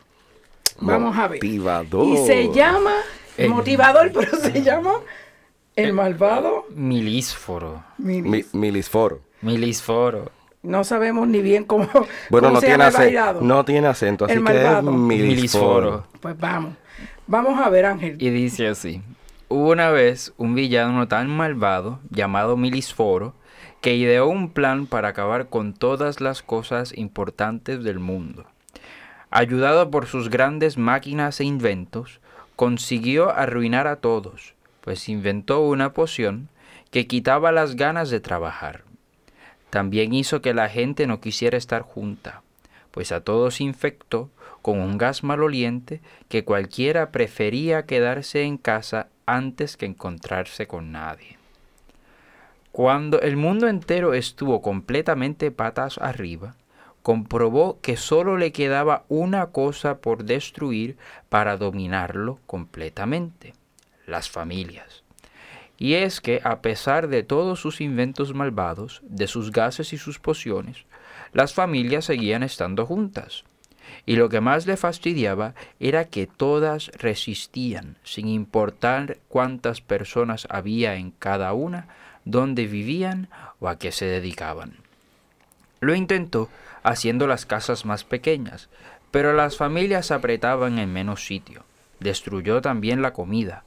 Vamos 0.80 1.16
a 1.16 1.28
ver. 1.28 1.44
Motivador. 1.44 2.08
Y 2.08 2.26
se 2.26 2.52
llama 2.52 2.96
motivador, 3.48 4.12
pero 4.16 4.36
se 4.36 4.64
llama 4.64 4.94
el 5.76 5.94
malvado. 5.94 6.66
Milisforo. 6.76 7.84
milisforo. 7.98 9.22
Milisforo. 9.42 10.32
No 10.62 10.84
sabemos 10.84 11.28
ni 11.28 11.42
bien 11.42 11.66
cómo. 11.66 11.90
Bueno, 12.30 12.50
no, 12.52 12.62
tiene 12.62 12.84
acento, 12.86 13.42
no 13.42 13.66
tiene 13.66 13.88
acento, 13.88 14.26
así 14.26 14.42
que 14.42 14.66
es 14.66 14.84
milisforo. 14.84 16.06
Pues 16.22 16.40
vamos. 16.40 16.76
Vamos 17.28 17.60
a 17.60 17.70
ver, 17.70 17.86
Ángel. 17.86 18.16
Y 18.20 18.30
dice 18.30 18.68
así: 18.68 19.02
Hubo 19.50 19.72
una 19.72 19.90
vez 19.90 20.34
un 20.38 20.56
villano 20.56 21.08
tan 21.08 21.30
malvado 21.30 22.00
llamado 22.10 22.56
Milisforo 22.56 23.34
que 23.82 23.96
ideó 23.96 24.28
un 24.28 24.50
plan 24.52 24.88
para 24.88 25.10
acabar 25.10 25.50
con 25.50 25.74
todas 25.74 26.22
las 26.22 26.42
cosas 26.42 26.98
importantes 26.98 27.84
del 27.84 28.00
mundo. 28.00 28.46
Ayudado 29.30 29.92
por 29.92 30.06
sus 30.06 30.30
grandes 30.30 30.78
máquinas 30.78 31.42
e 31.42 31.44
inventos, 31.44 32.22
consiguió 32.56 33.32
arruinar 33.32 33.88
a 33.88 33.98
todos 33.98 34.53
pues 34.84 35.08
inventó 35.08 35.62
una 35.62 35.94
poción 35.94 36.50
que 36.92 37.08
quitaba 37.08 37.54
las 37.54 37.78
ganas 37.78 38.10
de 38.10 38.20
trabajar. 38.20 38.84
También 39.70 40.14
hizo 40.14 40.42
que 40.42 40.54
la 40.54 40.68
gente 40.68 41.08
no 41.08 41.22
quisiera 41.22 41.58
estar 41.58 41.84
junta, 41.84 42.44
pues 42.92 43.14
a 43.14 43.22
todos 43.22 43.62
infectó 43.62 44.30
con 44.62 44.82
un 44.82 44.98
gas 44.98 45.24
maloliente 45.24 46.02
que 46.28 46.44
cualquiera 46.44 47.12
prefería 47.12 47.86
quedarse 47.86 48.44
en 48.44 48.58
casa 48.58 49.08
antes 49.26 49.78
que 49.78 49.86
encontrarse 49.86 50.68
con 50.68 50.92
nadie. 50.92 51.38
Cuando 52.74 53.22
el 53.22 53.38
mundo 53.38 53.70
entero 53.70 54.14
estuvo 54.14 54.62
completamente 54.62 55.50
patas 55.50 55.98
arriba, 55.98 56.56
comprobó 57.04 57.80
que 57.82 57.96
sólo 57.96 58.36
le 58.38 58.52
quedaba 58.52 59.06
una 59.08 59.48
cosa 59.48 60.00
por 60.00 60.26
destruir 60.26 60.98
para 61.30 61.56
dominarlo 61.56 62.40
completamente 62.46 63.54
las 64.06 64.30
familias. 64.30 65.04
Y 65.78 65.96
es 65.96 66.22
que 66.22 66.40
a 66.44 66.62
pesar 66.62 67.08
de 67.08 67.24
todos 67.24 67.60
sus 67.60 67.82
inventos 67.82 68.34
malvados, 68.34 69.02
de 69.04 69.28
sus 69.28 69.52
gases 69.52 69.92
y 69.94 69.98
sus 69.98 70.20
pociones, 70.20 70.86
las 71.34 71.54
familias 71.54 72.06
seguían 72.06 72.44
estando 72.44 72.86
juntas. 72.86 73.44
Y 74.06 74.16
lo 74.16 74.30
que 74.30 74.42
más 74.42 74.66
le 74.66 74.78
fastidiaba 74.78 75.56
era 75.80 76.06
que 76.06 76.28
todas 76.28 76.90
resistían, 76.98 77.98
sin 78.04 78.28
importar 78.28 79.18
cuántas 79.28 79.82
personas 79.82 80.48
había 80.50 80.96
en 80.96 81.12
cada 81.12 81.54
una, 81.54 81.88
dónde 82.26 82.68
vivían 82.68 83.30
o 83.60 83.68
a 83.68 83.78
qué 83.78 83.92
se 83.92 84.06
dedicaban. 84.06 84.78
Lo 85.80 85.96
intentó 85.96 86.50
haciendo 86.84 87.28
las 87.28 87.46
casas 87.46 87.86
más 87.86 88.04
pequeñas, 88.04 88.70
pero 89.12 89.34
las 89.34 89.58
familias 89.58 90.12
apretaban 90.12 90.80
en 90.80 90.92
menos 90.92 91.26
sitio. 91.26 91.64
Destruyó 92.00 92.62
también 92.62 93.02
la 93.02 93.14
comida, 93.14 93.64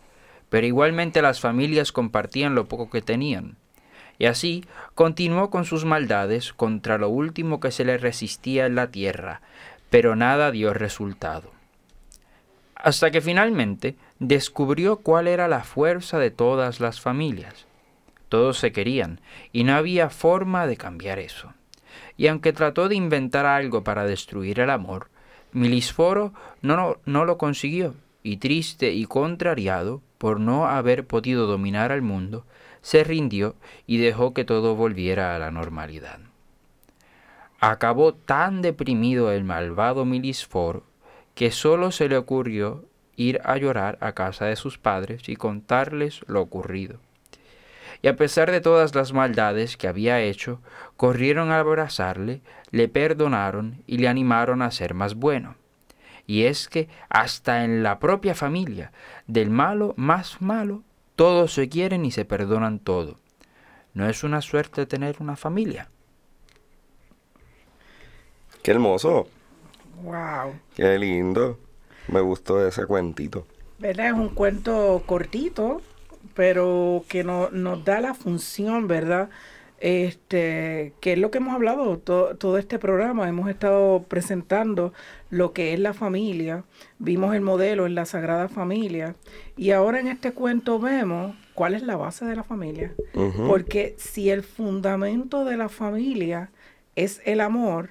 pero 0.49 0.66
igualmente 0.66 1.22
las 1.22 1.40
familias 1.40 1.92
compartían 1.92 2.55
lo 2.55 2.66
poco 2.66 2.90
que 2.90 3.03
tenían. 3.03 3.57
Y 4.18 4.26
así 4.26 4.64
continuó 4.94 5.51
con 5.51 5.64
sus 5.64 5.84
maldades 5.84 6.53
contra 6.53 6.99
lo 6.99 7.09
último 7.09 7.61
que 7.61 7.70
se 7.70 7.84
le 7.84 7.99
resistía 7.99 8.66
en 8.66 8.74
la 8.74 8.90
tierra, 8.90 9.42
pero 9.90 10.16
nada 10.16 10.51
dio 10.51 10.72
resultado. 10.72 11.51
Hasta 12.74 13.11
que 13.11 13.20
finalmente 13.20 13.97
descubrió 14.18 14.97
cuál 14.97 15.28
era 15.28 15.49
la 15.49 15.64
fuerza 15.64 16.18
de 16.18 16.30
todas 16.30 16.80
las 16.80 17.01
familias. 17.01 17.66
Todos 18.28 18.59
se 18.59 18.72
querían, 18.72 19.20
y 19.53 19.64
no 19.64 19.74
había 19.74 20.11
forma 20.11 20.66
de 20.66 20.76
cambiar 20.76 21.18
eso. 21.18 21.53
Y 22.16 22.26
aunque 22.26 22.53
trató 22.53 22.88
de 22.88 22.97
inventar 22.97 23.47
algo 23.47 23.84
para 23.84 24.05
destruir 24.05 24.61
el 24.61 24.70
amor, 24.70 25.09
Milisforo 25.53 26.32
no, 26.61 26.76
no, 26.76 26.97
no 27.05 27.24
lo 27.24 27.38
consiguió, 27.38 27.94
y 28.22 28.38
triste 28.38 28.92
y 28.92 29.07
contrariado, 29.07 30.03
por 30.19 30.41
no 30.41 30.67
haber 30.67 31.07
podido 31.07 31.47
dominar 31.47 31.93
al 31.93 32.03
mundo, 32.03 32.45
se 32.83 33.05
rindió 33.05 33.57
y 33.87 33.99
dejó 33.99 34.33
que 34.33 34.45
todo 34.45 34.77
volviera 34.77 35.35
a 35.35 35.39
la 35.39 35.51
normalidad. 35.51 36.21
Acabó 37.59 38.14
tan 38.14 38.62
deprimido 38.62 39.33
el 39.33 39.45
malvado 39.45 40.05
Milisforo 40.05 40.85
que 41.35 41.51
solo 41.51 41.91
se 41.91 42.09
le 42.09 42.17
ocurrió 42.17 42.85
ir 43.17 43.41
a 43.45 43.57
llorar 43.57 43.99
a 44.01 44.12
casa 44.12 44.47
de 44.47 44.57
sus 44.57 44.79
padres 44.79 45.29
y 45.29 45.37
contarles 45.37 46.21
lo 46.27 46.41
ocurrido. 46.41 46.99
Y 48.03 48.09
a 48.09 48.17
pesar 48.17 48.51
de 48.51 48.61
todas 48.61 48.95
las 48.95 49.12
maldades 49.12 49.77
que 49.77 49.89
había 49.89 50.21
hecho, 50.21 50.61
corrieron 50.97 51.51
a 51.51 51.61
abrazarle, 51.61 52.41
le 52.71 52.89
perdonaron 52.89 53.83
y 53.87 53.99
le 53.99 54.09
animaron 54.09 54.62
a 54.62 54.71
ser 54.71 54.95
más 54.95 55.14
bueno. 55.14 55.57
Y 56.27 56.45
es 56.45 56.68
que 56.68 56.89
hasta 57.09 57.64
en 57.64 57.83
la 57.83 57.99
propia 57.99 58.35
familia, 58.35 58.93
del 59.27 59.51
malo 59.51 59.95
más 59.97 60.41
malo, 60.41 60.83
todos 61.14 61.55
se 61.55 61.68
quieren 61.68 62.05
y 62.05 62.11
se 62.11 62.24
perdonan 62.24 62.79
todo. 62.79 63.16
¿No 63.95 64.09
es 64.09 64.24
una 64.24 64.43
suerte 64.43 64.87
tener 64.87 65.16
una 65.20 65.37
familia? 65.37 65.89
Qué 68.62 68.72
hermoso. 68.72 69.29
Wow. 70.03 70.55
Qué 70.74 70.99
lindo. 70.99 71.59
Me 72.09 72.20
gustó 72.20 72.66
ese 72.66 72.87
cuentito. 72.87 73.47
¿Verdad? 73.79 74.09
Es 74.09 74.12
un 74.12 74.29
cuento 74.31 75.03
cortito, 75.07 75.81
pero 76.35 77.05
que 77.09 77.24
no, 77.24 77.51
nos 77.51 77.85
da 77.85 78.01
la 78.01 78.14
función, 78.14 78.89
¿verdad? 78.89 79.31
Este, 79.79 80.95
que 81.01 81.12
es 81.12 81.18
lo 81.18 81.31
que 81.31 81.39
hemos 81.39 81.55
hablado 81.55 81.99
todo, 81.99 82.59
este 82.59 82.79
programa, 82.79 83.29
hemos 83.29 83.49
estado 83.51 84.05
presentando 84.09 84.93
lo 85.31 85.53
que 85.53 85.74
es 85.74 85.81
la 85.81 85.93
familia, 85.93 86.64
vimos 86.99 87.35
el 87.35 87.43
modelo 87.43 87.87
en 87.87 87.95
la 87.95 88.07
Sagrada 88.07 88.49
Familia 88.49 89.14
y 89.57 89.72
ahora 89.72 90.01
en 90.01 90.09
este 90.09 90.33
cuento 90.33 90.79
vemos 90.79 91.37
cuál 91.55 91.74
es 91.74 91.83
la 91.83 91.97
base 91.97 92.24
de 92.24 92.37
la 92.37 92.43
familia, 92.43 92.95
porque 93.47 93.95
si 93.99 94.31
el 94.31 94.43
fundamento 94.43 95.45
de 95.45 95.57
la 95.57 95.68
familia 95.68 96.51
es 96.95 97.20
el 97.24 97.41
amor, 97.41 97.91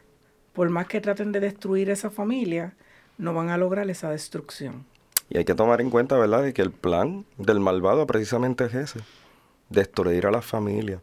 por 0.54 0.70
más 0.70 0.88
que 0.88 1.02
traten 1.02 1.32
de 1.32 1.40
destruir 1.40 1.90
esa 1.90 2.10
familia, 2.10 2.74
no 3.18 3.34
van 3.34 3.50
a 3.50 3.58
lograr 3.58 3.90
esa 3.90 4.10
destrucción. 4.10 4.86
Y 5.30 5.38
hay 5.38 5.46
que 5.46 5.56
tomar 5.56 5.82
en 5.82 5.90
cuenta, 5.90 6.18
¿verdad?, 6.18 6.52
que 6.54 6.62
el 6.62 6.72
plan 6.72 7.26
del 7.38 7.60
malvado 7.60 8.06
precisamente 8.06 8.66
es 8.66 8.76
ese, 8.76 9.00
destruir 9.70 10.28
a 10.28 10.32
la 10.32 10.42
familia. 10.42 11.02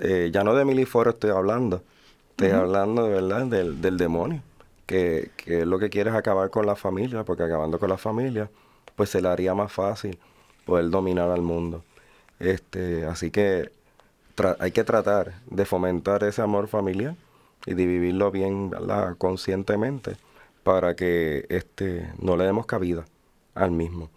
Eh, 0.00 0.30
ya 0.32 0.42
no 0.44 0.54
de 0.54 0.64
Miliforo 0.64 1.10
estoy 1.10 1.30
hablando, 1.30 1.82
estoy 2.30 2.50
hablando 2.50 3.04
de 3.04 3.10
verdad 3.10 3.46
del, 3.46 3.80
del 3.82 3.98
demonio, 3.98 4.42
que, 4.86 5.30
que 5.36 5.66
lo 5.66 5.78
que 5.78 5.90
quiere 5.90 6.10
es 6.10 6.16
acabar 6.16 6.50
con 6.50 6.66
la 6.66 6.74
familia, 6.74 7.22
porque 7.24 7.42
acabando 7.42 7.78
con 7.78 7.90
la 7.90 7.98
familia, 7.98 8.50
pues 8.96 9.10
se 9.10 9.20
le 9.20 9.28
haría 9.28 9.54
más 9.54 9.70
fácil 9.70 10.18
poder 10.64 10.88
dominar 10.90 11.30
al 11.30 11.42
mundo. 11.42 11.84
Este, 12.38 13.04
así 13.04 13.30
que 13.30 13.70
hay 14.58 14.72
que 14.72 14.84
tratar 14.84 15.34
de 15.46 15.64
fomentar 15.66 16.24
ese 16.24 16.40
amor 16.40 16.68
familiar 16.68 17.14
y 17.66 17.74
de 17.74 17.86
vivirlo 17.86 18.30
bien 18.30 18.70
conscientemente 19.18 20.16
para 20.62 20.96
que 20.96 21.46
este, 21.50 22.10
no 22.18 22.36
le 22.36 22.44
demos 22.44 22.66
cabida 22.66 23.04
al 23.54 23.70
mismo. 23.70 24.08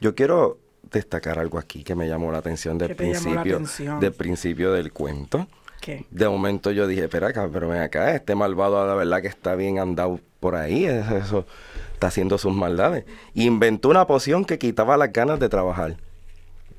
Yo 0.00 0.14
quiero 0.14 0.58
destacar 0.90 1.38
algo 1.38 1.58
aquí 1.58 1.84
que 1.84 1.94
me 1.94 2.08
llamó 2.08 2.32
la 2.32 2.38
atención 2.38 2.78
del 2.78 2.96
principio, 2.96 3.60
del 4.00 4.12
principio 4.12 4.72
del 4.72 4.92
cuento. 4.92 5.46
De 6.10 6.28
momento 6.28 6.72
yo 6.72 6.86
dije, 6.86 7.04
espera 7.04 7.28
acá, 7.28 7.48
pero 7.50 7.68
ven 7.68 7.80
acá, 7.80 8.14
este 8.14 8.34
malvado 8.34 8.86
la 8.86 8.94
verdad 8.94 9.22
que 9.22 9.28
está 9.28 9.54
bien 9.54 9.78
andado 9.78 10.20
por 10.38 10.54
ahí, 10.54 10.84
eso 10.84 11.46
está 11.94 12.08
haciendo 12.08 12.38
sus 12.38 12.54
maldades. 12.54 13.04
Inventó 13.34 13.88
una 13.88 14.06
poción 14.06 14.44
que 14.44 14.58
quitaba 14.58 14.96
las 14.96 15.12
ganas 15.12 15.40
de 15.40 15.48
trabajar. 15.48 15.96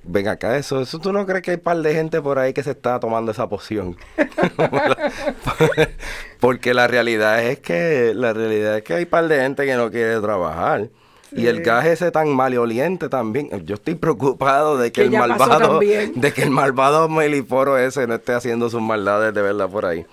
Ven 0.04 0.28
acá, 0.28 0.58
eso, 0.58 0.82
eso 0.82 1.00
tú 1.00 1.14
no 1.14 1.26
crees 1.28 1.44
que 1.44 1.52
hay 1.52 1.58
un 1.58 1.64
par 1.64 1.78
de 1.78 1.94
gente 1.94 2.22
por 2.22 2.40
ahí 2.40 2.54
que 2.54 2.64
se 2.64 2.72
está 2.72 3.00
tomando 3.00 3.32
esa 3.32 3.48
poción. 3.48 3.96
Porque 6.40 6.74
la 6.74 6.88
realidad 6.88 7.44
es 7.44 7.60
que, 7.60 8.14
la 8.16 8.34
realidad 8.34 8.78
es 8.78 8.84
que 8.84 8.96
hay 8.96 9.04
un 9.04 9.10
par 9.10 9.28
de 9.28 9.42
gente 9.42 9.66
que 9.66 9.76
no 9.76 9.92
quiere 9.92 10.20
trabajar. 10.20 10.90
Y 11.32 11.48
el 11.48 11.62
gas 11.62 11.86
ese 11.86 12.12
tan 12.12 12.30
maleoliente 12.30 13.10
también. 13.10 13.50
Yo 13.66 13.76
estoy 13.76 13.96
preocupado 13.96 14.78
de 14.78 14.92
que, 14.92 15.04
el 15.04 15.12
malvado, 15.12 15.80
de 15.80 16.34
que 16.34 16.44
el 16.44 16.50
malvado 16.50 17.08
meliforo 17.08 17.78
ese 17.78 18.06
no 18.08 18.16
esté 18.16 18.34
haciendo 18.34 18.70
sus 18.70 18.82
maldades 18.82 19.34
de 19.34 19.42
verdad 19.42 19.70
por 19.70 19.86
ahí. 19.86 20.06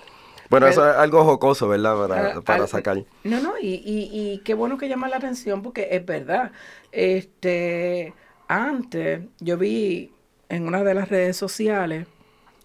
Bueno, 0.50 0.66
eso 0.66 0.88
es 0.88 0.96
algo 0.96 1.24
jocoso, 1.24 1.68
¿verdad? 1.68 2.42
Para, 2.42 2.66
sacar. 2.66 3.04
No, 3.24 3.40
no, 3.40 3.58
y, 3.60 3.82
y, 3.84 4.10
y 4.12 4.38
qué 4.44 4.54
bueno 4.54 4.78
que 4.78 4.88
llama 4.88 5.08
la 5.08 5.16
atención 5.16 5.62
porque 5.62 5.88
es 5.90 6.06
verdad. 6.06 6.52
Este, 6.90 8.14
antes 8.46 9.20
yo 9.40 9.58
vi 9.58 10.12
en 10.48 10.66
una 10.66 10.82
de 10.84 10.94
las 10.94 11.10
redes 11.10 11.36
sociales, 11.36 12.06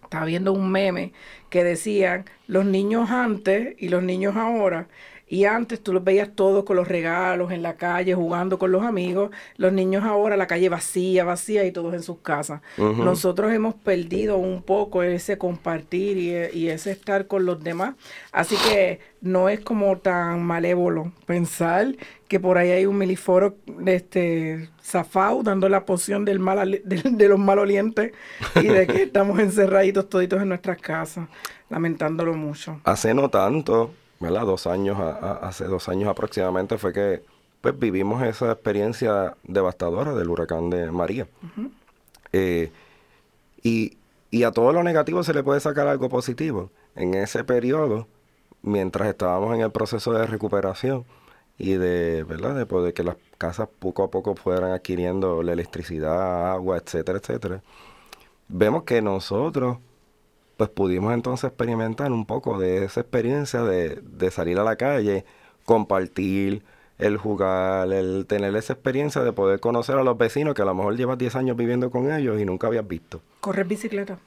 estaba 0.03 0.25
viendo 0.25 0.53
un 0.53 0.71
meme 0.71 1.11
que 1.49 1.63
decían 1.63 2.25
los 2.47 2.65
niños 2.65 3.09
antes 3.09 3.75
y 3.77 3.89
los 3.89 4.01
niños 4.01 4.35
ahora 4.37 4.87
y 5.27 5.45
antes 5.45 5.81
tú 5.81 5.93
los 5.93 6.03
veías 6.03 6.29
todos 6.35 6.63
con 6.63 6.75
los 6.75 6.87
regalos 6.87 7.51
en 7.51 7.63
la 7.63 7.75
calle, 7.75 8.13
jugando 8.13 8.59
con 8.59 8.71
los 8.71 8.83
amigos. 8.83 9.31
Los 9.57 9.73
niños 9.73 10.03
ahora, 10.03 10.37
la 10.37 10.47
calle 10.47 10.69
vacía, 10.69 11.23
vacía 11.23 11.65
y 11.65 11.71
todos 11.71 11.93
en 11.93 12.03
sus 12.03 12.19
casas. 12.19 12.61
Nosotros 12.77 13.51
hemos 13.51 13.73
perdido 13.73 14.37
un 14.37 14.61
poco 14.61 15.01
ese 15.01 15.37
compartir 15.37 16.17
y, 16.53 16.69
ese 16.69 16.91
estar 16.91 17.25
con 17.27 17.45
los 17.45 17.63
demás. 17.63 17.95
Así 18.31 18.55
que 18.57 18.99
no 19.21 19.49
es 19.49 19.61
como 19.61 19.97
tan 19.97 20.43
malévolo 20.43 21.11
pensar 21.25 21.95
que 22.27 22.39
por 22.39 22.57
ahí 22.57 22.71
hay 22.71 22.85
un 22.85 22.97
miliforo 22.97 23.55
este, 23.85 24.69
zafao 24.83 25.41
dando 25.41 25.69
la 25.69 25.85
poción 25.85 26.25
del 26.25 26.39
mal, 26.39 26.81
de, 26.85 27.01
de 27.03 27.27
los 27.27 27.39
malolientes 27.39 28.11
y 28.55 28.67
de 28.67 28.85
que 28.85 29.03
estamos 29.03 29.39
encerraditos 29.39 30.09
toditos 30.09 30.41
en 30.41 30.49
nuestras 30.49 30.77
casas, 30.79 31.27
lamentándolo 31.69 32.33
mucho. 32.33 32.81
Hace 32.83 33.13
no 33.13 33.29
tanto 33.29 33.91
¿verdad? 34.23 34.45
Dos 34.45 34.67
años, 34.67 34.97
hace 34.99 35.65
dos 35.65 35.89
años 35.89 36.09
aproximadamente 36.09 36.77
fue 36.77 36.93
que 36.93 37.23
pues 37.61 37.77
vivimos 37.77 38.23
esa 38.23 38.51
experiencia 38.51 39.35
devastadora 39.43 40.13
del 40.13 40.29
huracán 40.29 40.69
de 40.69 40.91
María. 40.91 41.27
Eh, 42.31 42.71
y, 43.61 43.97
a 44.43 44.51
todo 44.51 44.73
lo 44.73 44.83
negativo 44.83 45.23
se 45.23 45.33
le 45.33 45.43
puede 45.43 45.59
sacar 45.59 45.87
algo 45.87 46.09
positivo. 46.09 46.71
En 46.95 47.13
ese 47.13 47.43
periodo, 47.43 48.07
mientras 48.61 49.07
estábamos 49.07 49.55
en 49.55 49.61
el 49.61 49.71
proceso 49.71 50.11
de 50.13 50.25
recuperación 50.25 51.05
y 51.57 51.73
de, 51.73 52.23
¿verdad? 52.23 52.55
De 52.55 52.65
poder 52.65 52.93
que 52.93 53.03
las 53.03 53.17
casas 53.37 53.69
poco 53.79 54.03
a 54.03 54.11
poco 54.11 54.35
fueran 54.35 54.71
adquiriendo 54.71 55.43
la 55.43 55.53
electricidad, 55.53 56.51
agua, 56.51 56.77
etcétera, 56.77 57.19
etcétera, 57.19 57.61
vemos 58.47 58.83
que 58.83 59.01
nosotros 59.01 59.77
pues 60.57 60.69
pudimos 60.69 61.13
entonces 61.13 61.45
experimentar 61.45 62.11
un 62.11 62.25
poco 62.25 62.59
de 62.59 62.85
esa 62.85 63.01
experiencia 63.01 63.63
de, 63.63 64.31
salir 64.31 64.59
a 64.59 64.63
la 64.63 64.75
calle, 64.75 65.25
compartir, 65.65 66.63
el 66.99 67.17
jugar, 67.17 67.91
el 67.91 68.25
tener 68.27 68.55
esa 68.55 68.73
experiencia 68.73 69.23
de 69.23 69.33
poder 69.33 69.59
conocer 69.59 69.97
a 69.97 70.03
los 70.03 70.17
vecinos 70.17 70.53
que 70.53 70.61
a 70.61 70.65
lo 70.65 70.75
mejor 70.75 70.95
llevas 70.95 71.17
10 71.17 71.35
años 71.35 71.57
viviendo 71.57 71.89
con 71.89 72.11
ellos 72.11 72.39
y 72.39 72.45
nunca 72.45 72.67
habías 72.67 72.87
visto. 72.87 73.19
¿Correr 73.41 73.65
bicicleta? 73.65 74.19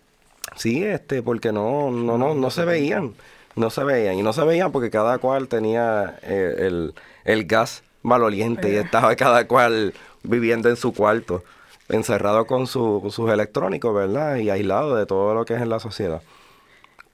Sí, 0.57 0.85
este, 0.85 1.23
porque 1.23 1.53
no, 1.53 1.91
no, 1.91 2.19
no, 2.19 2.35
no 2.35 2.51
se 2.51 2.65
veían, 2.65 3.15
no 3.55 3.71
se 3.71 3.85
veían, 3.85 4.19
y 4.19 4.23
no 4.23 4.33
se 4.33 4.45
veían 4.45 4.73
porque 4.73 4.91
cada 4.91 5.19
cual 5.19 5.49
tenía 5.49 6.19
eh, 6.23 6.91
el, 7.25 7.45
gas 7.47 7.83
maloliente 8.03 8.71
y 8.73 8.77
estaba 8.77 9.15
cada 9.17 9.47
cual 9.47 9.95
viviendo 10.23 10.69
en 10.69 10.77
su 10.77 10.93
cuarto 10.93 11.43
encerrado 11.89 12.47
con 12.47 12.67
sus 12.67 13.31
electrónicos, 13.31 13.95
¿verdad? 13.95 14.37
Y 14.37 14.51
aislado 14.51 14.97
de 14.97 15.07
todo 15.07 15.35
lo 15.35 15.45
que 15.45 15.55
es 15.55 15.63
en 15.63 15.69
la 15.69 15.81
sociedad. 15.81 16.23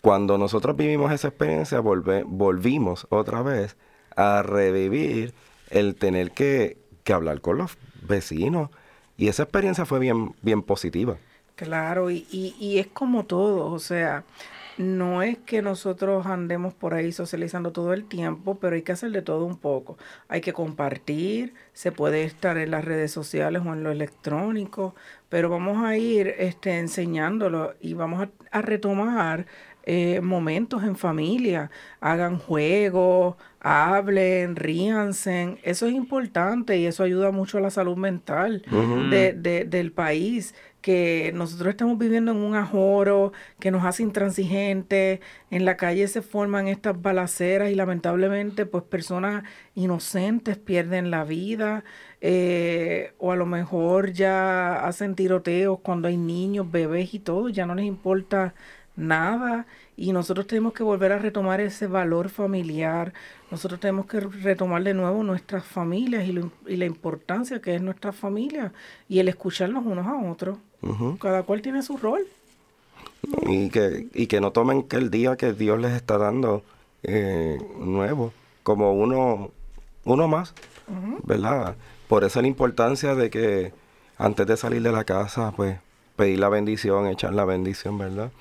Cuando 0.00 0.38
nosotros 0.38 0.76
vivimos 0.76 1.12
esa 1.12 1.28
experiencia, 1.28 1.80
volvimos 1.80 3.06
otra 3.10 3.42
vez 3.42 3.76
a 4.16 4.42
revivir 4.42 5.32
el 5.70 5.94
tener 5.94 6.32
que, 6.32 6.78
hablar 7.12 7.40
con 7.40 7.58
los 7.58 7.76
vecinos. 8.02 8.70
Y 9.16 9.28
esa 9.28 9.44
experiencia 9.44 9.84
fue 9.84 9.98
bien, 9.98 10.34
bien 10.42 10.62
positiva. 10.62 11.16
Claro, 11.56 12.10
y, 12.10 12.26
y, 12.30 12.56
y 12.58 12.78
es 12.78 12.86
como 12.88 13.24
todo, 13.26 13.66
o 13.66 13.78
sea, 13.78 14.24
no 14.78 15.22
es 15.22 15.38
que 15.38 15.62
nosotros 15.62 16.26
andemos 16.26 16.74
por 16.74 16.94
ahí 16.94 17.12
socializando 17.12 17.72
todo 17.72 17.92
el 17.92 18.04
tiempo, 18.04 18.58
pero 18.58 18.74
hay 18.74 18.82
que 18.82 18.92
hacer 18.92 19.10
de 19.10 19.22
todo 19.22 19.44
un 19.44 19.58
poco. 19.58 19.98
Hay 20.28 20.40
que 20.40 20.52
compartir, 20.52 21.54
se 21.72 21.92
puede 21.92 22.24
estar 22.24 22.56
en 22.58 22.70
las 22.70 22.84
redes 22.84 23.10
sociales 23.12 23.62
o 23.64 23.72
en 23.72 23.82
lo 23.82 23.90
electrónico, 23.90 24.94
pero 25.28 25.48
vamos 25.48 25.82
a 25.84 25.96
ir 25.96 26.34
este, 26.38 26.78
enseñándolo 26.78 27.74
y 27.80 27.94
vamos 27.94 28.28
a, 28.50 28.62
retomar 28.62 29.46
eh, 29.84 30.20
momentos 30.20 30.84
en 30.84 30.94
familia, 30.96 31.70
hagan 32.00 32.38
juegos, 32.38 33.36
hablen, 33.60 34.56
ríanse, 34.56 35.58
eso 35.62 35.86
es 35.86 35.92
importante 35.92 36.76
y 36.76 36.86
eso 36.86 37.02
ayuda 37.02 37.30
mucho 37.32 37.58
a 37.58 37.60
la 37.60 37.70
salud 37.70 37.96
mental 37.96 38.62
de, 39.10 39.32
de, 39.32 39.64
del 39.64 39.90
país 39.90 40.54
que 40.82 41.32
nosotros 41.34 41.70
estamos 41.70 41.98
viviendo 41.98 42.32
en 42.32 42.38
un 42.38 42.56
ajoro 42.56 43.32
que 43.60 43.70
nos 43.70 43.84
hace 43.84 44.02
intransigentes, 44.02 45.20
en 45.50 45.64
la 45.64 45.76
calle 45.76 46.06
se 46.08 46.22
forman 46.22 46.68
estas 46.68 47.00
balaceras 47.00 47.70
y 47.70 47.74
lamentablemente 47.74 48.66
pues 48.66 48.84
personas 48.84 49.44
inocentes 49.74 50.58
pierden 50.58 51.10
la 51.10 51.24
vida 51.24 51.84
eh, 52.20 53.12
o 53.18 53.32
a 53.32 53.36
lo 53.36 53.46
mejor 53.46 54.12
ya 54.12 54.84
hacen 54.86 55.14
tiroteos 55.14 55.78
cuando 55.80 56.08
hay 56.08 56.16
niños, 56.16 56.70
bebés 56.70 57.14
y 57.14 57.20
todo, 57.20 57.48
ya 57.48 57.64
no 57.66 57.74
les 57.74 57.86
importa 57.86 58.54
nada 58.96 59.66
y 60.02 60.12
nosotros 60.12 60.48
tenemos 60.48 60.72
que 60.72 60.82
volver 60.82 61.12
a 61.12 61.18
retomar 61.18 61.60
ese 61.60 61.86
valor 61.86 62.28
familiar, 62.28 63.12
nosotros 63.52 63.78
tenemos 63.78 64.06
que 64.06 64.18
retomar 64.18 64.82
de 64.82 64.94
nuevo 64.94 65.22
nuestras 65.22 65.64
familias 65.64 66.26
y, 66.26 66.40
y 66.66 66.76
la 66.76 66.86
importancia 66.86 67.62
que 67.62 67.76
es 67.76 67.80
nuestra 67.80 68.10
familia 68.10 68.72
y 69.08 69.20
el 69.20 69.28
escucharnos 69.28 69.86
unos 69.86 70.04
a 70.04 70.28
otros. 70.28 70.58
Cada 71.20 71.44
cual 71.44 71.62
tiene 71.62 71.84
su 71.84 71.98
rol. 71.98 72.26
Y 73.46 73.70
que, 73.70 74.08
y 74.12 74.26
que 74.26 74.40
no 74.40 74.50
tomen 74.50 74.82
que 74.82 74.96
el 74.96 75.08
día 75.08 75.36
que 75.36 75.52
Dios 75.52 75.78
les 75.78 75.92
está 75.92 76.18
dando 76.18 76.64
eh, 77.04 77.60
nuevo, 77.78 78.32
como 78.64 78.94
uno, 78.94 79.52
uno 80.04 80.26
más, 80.26 80.52
¿verdad? 81.22 81.76
Por 82.08 82.24
eso 82.24 82.42
la 82.42 82.48
importancia 82.48 83.14
de 83.14 83.30
que 83.30 83.72
antes 84.18 84.48
de 84.48 84.56
salir 84.56 84.82
de 84.82 84.90
la 84.90 85.04
casa, 85.04 85.52
pues 85.52 85.78
pedir 86.16 86.40
la 86.40 86.48
bendición, 86.48 87.06
echar 87.06 87.34
la 87.34 87.44
bendición, 87.44 87.98
¿verdad? 87.98 88.32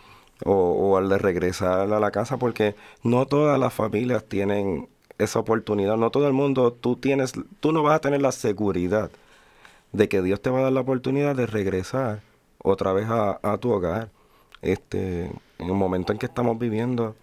O, 0.44 0.54
o 0.54 0.98
al 0.98 1.10
regresar 1.20 1.94
a 1.94 2.00
la 2.00 2.12
casa, 2.12 2.38
porque 2.38 2.76
no 3.04 3.26
todas 3.28 3.60
las 3.60 3.74
familias 3.74 4.24
tienen 4.24 4.88
esa 5.20 5.40
oportunidad, 5.40 5.98
no 5.98 6.10
todo 6.10 6.28
el 6.28 6.34
mundo, 6.34 6.74
tú 6.74 6.96
tienes, 6.96 7.34
tú 7.60 7.72
no 7.72 7.84
vas 7.84 7.96
a 7.96 8.02
tener 8.02 8.22
la 8.22 8.32
seguridad 8.32 9.12
de 9.92 10.10
que 10.10 10.22
Dios 10.22 10.42
te 10.42 10.50
va 10.50 10.60
a 10.60 10.64
dar 10.64 10.72
la 10.72 10.82
oportunidad 10.82 11.36
de 11.36 11.46
regresar 11.46 12.22
otra 12.64 12.94
vez 12.94 13.08
a, 13.10 13.58
tu 13.60 13.72
hogar. 13.72 14.10
Este, 14.62 15.26
en 15.26 15.68
el 15.68 15.74
momento 15.74 16.14
en 16.14 16.20
que 16.20 16.28
estamos 16.28 16.58
viviendo, 16.58 17.16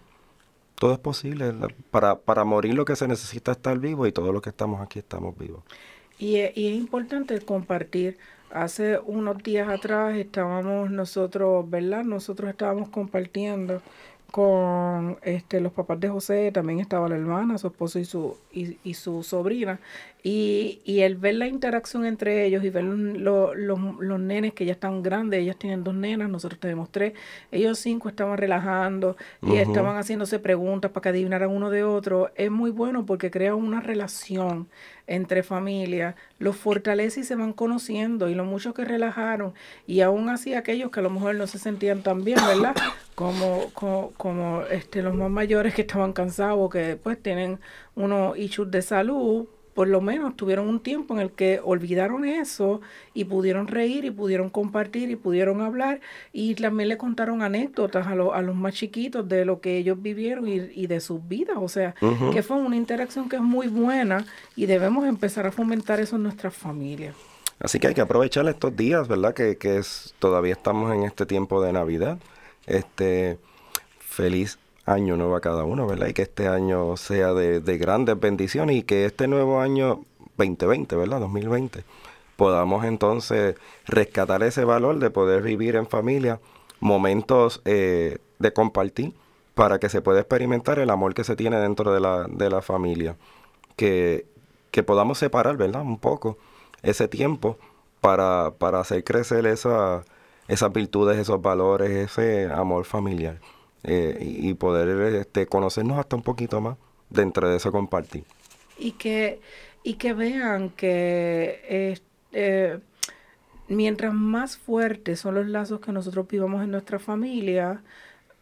todo 0.74 0.92
es 0.92 0.98
posible. 0.98 1.52
Para, 1.90 2.16
para 2.16 2.44
morir 2.44 2.74
lo 2.74 2.84
que 2.84 2.96
se 2.96 3.08
necesita 3.08 3.52
es 3.52 3.58
estar 3.58 3.78
vivo 3.78 4.06
y 4.06 4.12
todo 4.12 4.32
lo 4.32 4.40
que 4.40 4.50
estamos 4.50 4.80
aquí 4.80 4.98
estamos 4.98 5.36
vivos. 5.38 5.62
Y, 6.18 6.36
es 6.36 6.56
importante 6.56 7.40
compartir. 7.40 8.18
Hace 8.50 8.98
unos 8.98 9.42
días 9.42 9.68
atrás 9.68 10.16
estábamos 10.16 10.90
nosotros, 10.90 11.68
¿verdad? 11.68 12.04
Nosotros 12.04 12.48
estábamos 12.50 12.88
compartiendo 12.88 13.82
con 14.30 15.18
este, 15.22 15.60
los 15.60 15.72
papás 15.72 16.00
de 16.00 16.08
José, 16.08 16.50
también 16.52 16.80
estaba 16.80 17.08
la 17.08 17.16
hermana, 17.16 17.58
su 17.58 17.68
esposo 17.68 17.98
y 17.98 18.04
su, 18.04 18.36
y, 18.52 18.94
su 18.94 19.22
sobrina, 19.22 19.80
y, 20.22 20.80
y, 20.84 21.00
el 21.00 21.16
ver 21.16 21.36
la 21.36 21.46
interacción 21.46 22.04
entre 22.04 22.44
ellos 22.44 22.64
y 22.64 22.70
ver 22.70 22.82
los 22.84 24.20
nenes 24.20 24.52
que 24.52 24.64
ya 24.64 24.72
están 24.72 25.02
grandes, 25.02 25.40
ellas 25.40 25.56
tienen 25.56 25.84
dos 25.84 25.94
nenas, 25.94 26.28
nosotros 26.28 26.60
tenemos 26.60 26.90
tres, 26.90 27.12
ellos 27.52 27.78
cinco 27.78 28.08
estaban 28.08 28.36
relajando 28.36 29.16
y 29.42 29.56
estaban 29.56 29.96
haciéndose 29.96 30.40
preguntas 30.40 30.90
para 30.90 31.02
que 31.02 31.08
adivinaran 31.10 31.50
uno 31.50 31.70
de 31.70 31.84
otro, 31.84 32.30
es 32.34 32.50
muy 32.50 32.70
bueno 32.70 33.06
porque 33.06 33.30
crea 33.30 33.54
una 33.54 33.80
relación 33.80 34.68
entre 35.06 35.42
familias, 35.42 36.16
los 36.38 36.56
fortalece 36.56 37.20
y 37.20 37.24
se 37.24 37.36
van 37.36 37.52
conociendo 37.52 38.28
y 38.28 38.34
lo 38.34 38.44
mucho 38.44 38.74
que 38.74 38.84
relajaron 38.84 39.54
y 39.86 40.00
aún 40.00 40.28
así 40.28 40.54
aquellos 40.54 40.90
que 40.90 41.00
a 41.00 41.02
lo 41.02 41.10
mejor 41.10 41.36
no 41.36 41.46
se 41.46 41.58
sentían 41.58 42.02
tan 42.02 42.24
bien, 42.24 42.38
¿verdad? 42.46 42.74
Como, 43.14 43.70
como, 43.74 44.12
como 44.16 44.62
este, 44.70 45.02
los 45.02 45.12
más 45.12 45.28
mayores 45.28 45.74
que 45.74 45.80
estaban 45.80 46.12
cansados, 46.12 46.70
que 46.70 46.96
pues 47.02 47.20
tienen 47.20 47.58
unos 47.96 48.38
issues 48.38 48.70
de 48.70 48.80
salud, 48.80 49.48
por 49.78 49.86
lo 49.86 50.00
menos 50.00 50.36
tuvieron 50.36 50.66
un 50.66 50.80
tiempo 50.80 51.14
en 51.14 51.20
el 51.20 51.30
que 51.30 51.60
olvidaron 51.62 52.24
eso 52.24 52.80
y 53.14 53.26
pudieron 53.26 53.68
reír 53.68 54.04
y 54.04 54.10
pudieron 54.10 54.50
compartir 54.50 55.08
y 55.08 55.14
pudieron 55.14 55.60
hablar 55.60 56.00
y 56.32 56.56
también 56.56 56.88
le 56.88 56.98
contaron 56.98 57.42
anécdotas 57.42 58.04
a, 58.08 58.10
a 58.10 58.42
los 58.42 58.56
más 58.56 58.74
chiquitos 58.74 59.28
de 59.28 59.44
lo 59.44 59.60
que 59.60 59.76
ellos 59.76 60.02
vivieron 60.02 60.48
y, 60.48 60.86
de 60.88 60.98
sus 60.98 61.28
vidas. 61.28 61.58
O 61.60 61.68
sea, 61.68 61.94
que 62.32 62.42
fue 62.42 62.56
una 62.56 62.74
interacción 62.74 63.28
que 63.28 63.36
es 63.36 63.42
muy 63.42 63.68
buena 63.68 64.26
y 64.56 64.66
debemos 64.66 65.06
empezar 65.06 65.46
a 65.46 65.52
fomentar 65.52 66.00
eso 66.00 66.16
en 66.16 66.24
nuestras 66.24 66.56
familias. 66.56 67.14
Así 67.60 67.78
que 67.78 67.86
hay 67.86 67.94
que 67.94 68.00
aprovechar 68.00 68.48
estos 68.48 68.74
días, 68.74 69.06
¿verdad? 69.06 69.32
Que, 69.32 69.58
que 69.58 69.78
es, 69.78 70.12
todavía 70.18 70.54
estamos 70.54 70.92
en 70.92 71.04
este 71.04 71.24
tiempo 71.24 71.62
de 71.62 71.72
Navidad. 71.72 72.18
Este, 72.66 73.38
feliz 74.00 74.58
año 74.88 75.16
nuevo 75.16 75.36
a 75.36 75.40
cada 75.40 75.64
uno, 75.64 75.86
¿verdad? 75.86 76.08
Y 76.08 76.14
que 76.14 76.22
este 76.22 76.48
año 76.48 76.96
sea 76.96 77.34
de, 77.34 77.60
grandes 77.78 78.18
bendiciones 78.18 78.76
y 78.76 78.82
que 78.82 79.04
este 79.04 79.28
nuevo 79.28 79.60
año 79.60 80.04
2020, 80.36 80.96
¿verdad? 80.96 81.20
2020, 81.20 81.84
podamos 82.36 82.84
entonces 82.84 83.56
rescatar 83.86 84.42
ese 84.42 84.64
valor 84.64 84.98
de 84.98 85.10
poder 85.10 85.42
vivir 85.42 85.76
en 85.76 85.86
familia, 85.86 86.40
momentos 86.80 87.60
eh, 87.64 88.18
de 88.38 88.52
compartir 88.52 89.14
para 89.54 89.78
que 89.78 89.88
se 89.88 90.00
pueda 90.00 90.20
experimentar 90.20 90.78
el 90.78 90.90
amor 90.90 91.14
que 91.14 91.24
se 91.24 91.36
tiene 91.36 91.58
dentro 91.58 91.92
de 91.92 92.00
la, 92.00 92.26
de 92.28 92.48
la 92.48 92.62
familia. 92.62 93.16
Que, 93.76 94.26
que 94.70 94.82
podamos 94.82 95.18
separar, 95.18 95.56
¿verdad? 95.56 95.82
Un 95.82 95.98
poco 95.98 96.38
ese 96.82 97.08
tiempo 97.08 97.58
para, 98.00 98.52
para 98.58 98.80
hacer 98.80 99.04
crecer 99.04 99.46
esa, 99.46 100.04
esas 100.46 100.72
virtudes, 100.72 101.18
esos 101.18 101.42
valores, 101.42 101.90
ese 101.90 102.50
amor 102.50 102.84
familiar. 102.84 103.38
Eh, 103.84 104.18
y 104.20 104.54
poder 104.54 105.14
este, 105.14 105.46
conocernos 105.46 105.98
hasta 105.98 106.16
un 106.16 106.22
poquito 106.22 106.60
más 106.60 106.76
dentro 107.10 107.48
de 107.48 107.56
eso 107.56 107.70
compartir. 107.70 108.24
Y 108.76 108.92
que, 108.92 109.40
y 109.82 109.94
que 109.94 110.14
vean 110.14 110.70
que 110.70 111.96
eh, 112.32 112.80
mientras 113.68 114.12
más 114.12 114.56
fuertes 114.56 115.20
son 115.20 115.36
los 115.36 115.46
lazos 115.46 115.80
que 115.80 115.92
nosotros 115.92 116.26
vivamos 116.28 116.62
en 116.64 116.70
nuestra 116.70 116.98
familia, 116.98 117.82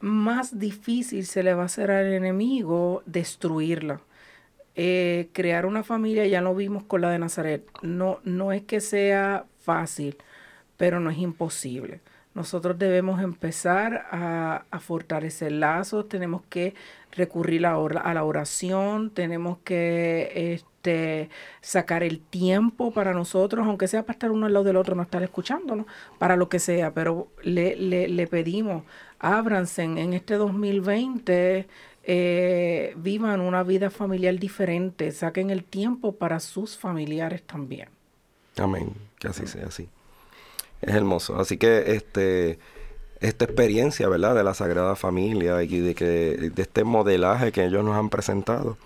más 0.01 0.59
difícil 0.59 1.27
se 1.27 1.43
le 1.43 1.55
va 1.55 1.63
a 1.63 1.67
hacer 1.67 1.91
al 1.91 2.13
enemigo 2.13 3.03
destruirla. 3.07 4.01
Eh, 4.75 5.31
crear 5.33 5.65
una 5.65 5.83
familia 5.83 6.27
ya 6.27 6.43
lo 6.43 6.55
vimos 6.55 6.85
con 6.85 7.01
la 7.01 7.11
de 7.11 7.19
Nazaret. 7.19 7.67
No, 7.83 8.21
no 8.25 8.53
es 8.53 8.63
que 8.63 8.81
sea 8.81 9.47
fácil, 9.61 10.17
pero 10.77 11.01
no 11.01 11.11
es 11.11 11.19
imposible. 11.19 12.01
Nosotros 12.37 12.79
debemos 12.79 13.23
empezar 13.23 14.09
a, 14.11 14.63
fortalecer 14.81 15.53
lazos, 15.53 16.07
tenemos 16.07 16.43
que 16.51 16.75
recurrir 17.13 17.65
a, 17.65 17.77
a, 17.77 18.13
la 18.13 18.25
oración, 18.25 19.09
tenemos 19.09 19.57
que 19.65 20.53
este, 20.53 21.31
sacar 21.63 22.03
el 22.03 22.21
tiempo 22.21 22.93
para 22.93 23.15
nosotros, 23.15 23.67
aunque 23.67 23.89
sea 23.89 24.03
para 24.03 24.13
estar 24.13 24.31
uno 24.31 24.45
al 24.45 24.53
lado 24.53 24.67
del 24.67 24.77
otro, 24.77 24.95
no 24.95 25.01
estar 25.01 25.23
escuchándonos, 25.23 25.87
para 26.19 26.37
lo 26.37 26.51
que 26.51 26.59
sea, 26.59 26.93
pero 26.93 27.29
le, 27.43 27.75
le, 27.75 28.27
pedimos, 28.27 28.83
ábranse 29.19 29.85
en 29.85 30.13
este 30.13 30.35
2020, 30.35 31.67
eh, 32.05 32.93
vivan 32.99 33.41
una 33.41 33.63
vida 33.63 33.89
familiar 33.89 34.39
diferente, 34.39 35.11
saquen 35.11 35.49
el 35.49 35.65
tiempo 35.65 36.13
para 36.13 36.39
sus 36.41 36.77
familiares 36.77 37.43
también. 37.45 37.89
Amén, 38.59 38.93
que 39.19 39.29
así 39.29 39.47
sea 39.47 39.69
así. 39.69 39.89
Es 40.83 40.95
hermoso. 40.95 41.39
Así 41.39 41.57
que 41.57 41.95
este 41.95 42.59
esta 43.21 43.45
experiencia, 43.47 44.09
¿verdad? 44.09 44.35
De 44.35 44.45
la 44.45 44.55
Sagrada 44.55 44.97
Familia 44.97 45.63
y 45.63 45.81
de 45.81 45.95
que 45.95 46.51
de 46.55 46.63
este 46.63 46.85
modelaje 46.85 47.53
que 47.53 47.65
ellos 47.65 47.85
nos 47.85 47.97
han 47.97 48.11
presentado, 48.11 48.77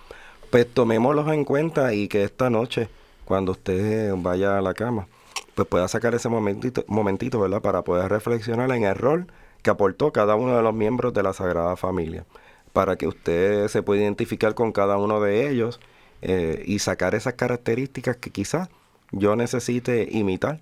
pues 0.50 0.72
tomémoslos 0.72 1.32
en 1.32 1.44
cuenta 1.44 1.94
y 1.94 2.08
que 2.08 2.24
esta 2.24 2.50
noche, 2.50 2.88
cuando 3.24 3.52
usted 3.52 4.14
vaya 4.16 4.58
a 4.58 4.62
la 4.62 4.74
cama, 4.74 5.08
pues 5.54 5.68
pueda 5.68 5.88
sacar 5.88 6.14
ese 6.14 6.28
momentito, 6.28 6.84
momentito, 6.86 7.40
¿verdad? 7.40 7.62
Para 7.62 7.82
poder 7.82 8.08
reflexionar 8.10 8.70
en 8.72 8.84
el 8.84 8.94
rol 8.94 9.26
que 9.62 9.70
aportó 9.70 10.12
cada 10.12 10.36
uno 10.36 10.56
de 10.56 10.62
los 10.62 10.74
miembros 10.74 11.12
de 11.12 11.22
la 11.22 11.32
Sagrada 11.32 11.76
Familia, 11.76 12.24
para 12.72 12.96
que 12.96 13.06
usted 13.06 13.68
se 13.68 13.82
pueda 13.82 14.02
identificar 14.02 14.54
con 14.54 14.72
cada 14.72 14.96
uno 14.96 15.20
de 15.20 15.50
ellos 15.50 15.80
eh, 16.22 16.62
y 16.66 16.78
sacar 16.78 17.14
esas 17.14 17.34
características 17.34 18.16
que 18.16 18.30
quizás 18.30 18.68
yo 19.12 19.36
necesite 19.36 20.08
imitar 20.10 20.60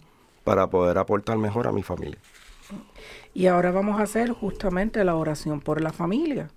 para 0.49 0.71
poder 0.71 0.97
aportar 0.97 1.37
mejor 1.37 1.67
a 1.67 1.73
mi 1.73 1.83
familia. 1.83 2.17
Y 3.35 3.49
ahora 3.49 3.71
vamos 3.71 4.01
a 4.01 4.05
hacer 4.05 4.31
justamente 4.31 5.05
la 5.05 5.15
oración 5.15 5.61
por 5.61 5.83
la 5.83 5.93
familia. 5.93 6.49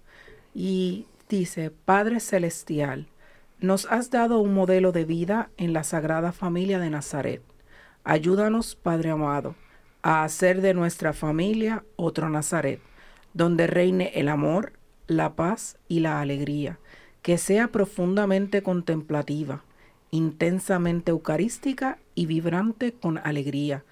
Y 0.55 1.07
dice, 1.27 1.71
Padre 1.71 2.21
Celestial, 2.21 3.07
nos 3.59 3.85
has 3.87 4.09
dado 4.09 4.39
un 4.39 4.53
modelo 4.53 4.93
de 4.93 5.03
vida 5.03 5.49
en 5.57 5.73
la 5.73 5.83
Sagrada 5.83 6.31
Familia 6.31 6.79
de 6.79 6.89
Nazaret. 6.89 7.41
Ayúdanos, 8.05 8.77
Padre 8.77 9.09
amado, 9.09 9.55
a 10.03 10.23
hacer 10.23 10.61
de 10.61 10.73
nuestra 10.73 11.11
familia 11.11 11.83
otro 11.97 12.29
Nazaret, 12.29 12.79
donde 13.33 13.67
reine 13.67 14.13
el 14.15 14.29
amor, 14.29 14.71
la 15.07 15.35
paz 15.35 15.77
y 15.89 15.99
la 15.99 16.21
alegría, 16.21 16.79
que 17.21 17.37
sea 17.37 17.67
profundamente 17.67 18.63
contemplativa, 18.63 19.65
intensamente 20.11 21.11
eucarística 21.11 21.97
y 22.13 22.25
vibrante 22.25 22.93
con 22.93 23.17
alegría. 23.17 23.83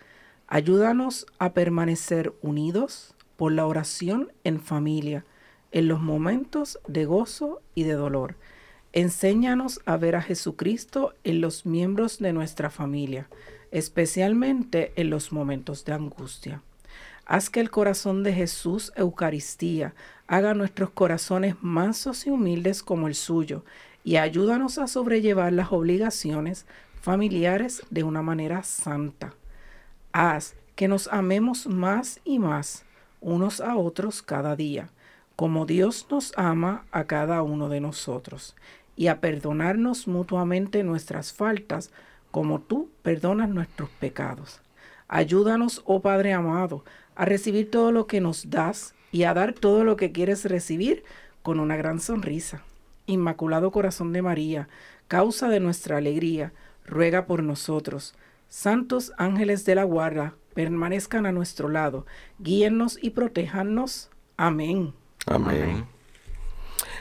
Ayúdanos 0.47 1.25
a 1.39 1.53
permanecer 1.53 2.33
unidos 2.41 3.15
por 3.37 3.53
la 3.53 3.65
oración 3.65 4.31
en 4.43 4.59
familia, 4.59 5.25
en 5.71 5.87
los 5.87 6.01
momentos 6.01 6.79
de 6.87 7.05
gozo 7.05 7.61
y 7.73 7.83
de 7.83 7.93
dolor. 7.93 8.35
Enséñanos 8.91 9.81
a 9.85 9.97
ver 9.97 10.15
a 10.15 10.21
Jesucristo 10.21 11.13
en 11.23 11.41
los 11.41 11.65
miembros 11.65 12.19
de 12.19 12.33
nuestra 12.33 12.69
familia, 12.69 13.29
especialmente 13.71 14.91
en 14.95 15.09
los 15.09 15.31
momentos 15.31 15.85
de 15.85 15.93
angustia. 15.93 16.63
Haz 17.25 17.51
que 17.51 17.59
el 17.59 17.69
corazón 17.69 18.23
de 18.23 18.33
Jesús, 18.33 18.91
Eucaristía, 18.95 19.93
haga 20.25 20.55
nuestros 20.55 20.89
corazones 20.89 21.55
mansos 21.61 22.25
y 22.25 22.31
humildes 22.31 22.81
como 22.81 23.07
el 23.07 23.13
suyo, 23.13 23.63
y 24.09 24.17
ayúdanos 24.17 24.79
a 24.79 24.87
sobrellevar 24.87 25.53
las 25.53 25.71
obligaciones 25.71 26.65
familiares 26.99 27.83
de 27.91 28.03
una 28.03 28.23
manera 28.23 28.63
santa. 28.63 29.35
Haz 30.13 30.55
que 30.75 30.87
nos 30.87 31.07
amemos 31.09 31.67
más 31.67 32.19
y 32.25 32.39
más 32.39 32.85
unos 33.21 33.61
a 33.61 33.75
otros 33.75 34.23
cada 34.23 34.55
día, 34.55 34.89
como 35.35 35.67
Dios 35.67 36.07
nos 36.09 36.33
ama 36.37 36.87
a 36.91 37.03
cada 37.03 37.43
uno 37.43 37.69
de 37.69 37.81
nosotros, 37.81 38.55
y 38.95 39.09
a 39.09 39.21
perdonarnos 39.21 40.07
mutuamente 40.07 40.83
nuestras 40.83 41.31
faltas, 41.31 41.91
como 42.31 42.61
tú 42.61 42.89
perdonas 43.03 43.49
nuestros 43.49 43.91
pecados. 43.91 44.59
Ayúdanos, 45.07 45.83
oh 45.85 46.01
Padre 46.01 46.33
amado, 46.33 46.83
a 47.13 47.25
recibir 47.25 47.69
todo 47.69 47.91
lo 47.91 48.07
que 48.07 48.21
nos 48.21 48.49
das 48.49 48.95
y 49.11 49.25
a 49.25 49.35
dar 49.35 49.53
todo 49.53 49.83
lo 49.83 49.97
que 49.97 50.11
quieres 50.11 50.45
recibir 50.45 51.03
con 51.43 51.59
una 51.59 51.77
gran 51.77 51.99
sonrisa. 51.99 52.63
Inmaculado 53.09 53.71
Corazón 53.71 54.13
de 54.13 54.21
María, 54.21 54.69
causa 55.07 55.49
de 55.49 55.59
nuestra 55.59 55.97
alegría, 55.97 56.53
ruega 56.85 57.25
por 57.25 57.43
nosotros. 57.43 58.13
Santos 58.47 59.11
ángeles 59.17 59.65
de 59.65 59.75
la 59.75 59.83
guarda, 59.83 60.35
permanezcan 60.53 61.25
a 61.25 61.31
nuestro 61.31 61.69
lado, 61.69 62.05
guíennos 62.39 62.97
y 63.01 63.11
protéjanos. 63.11 64.09
Amén. 64.37 64.93
Amén. 65.25 65.85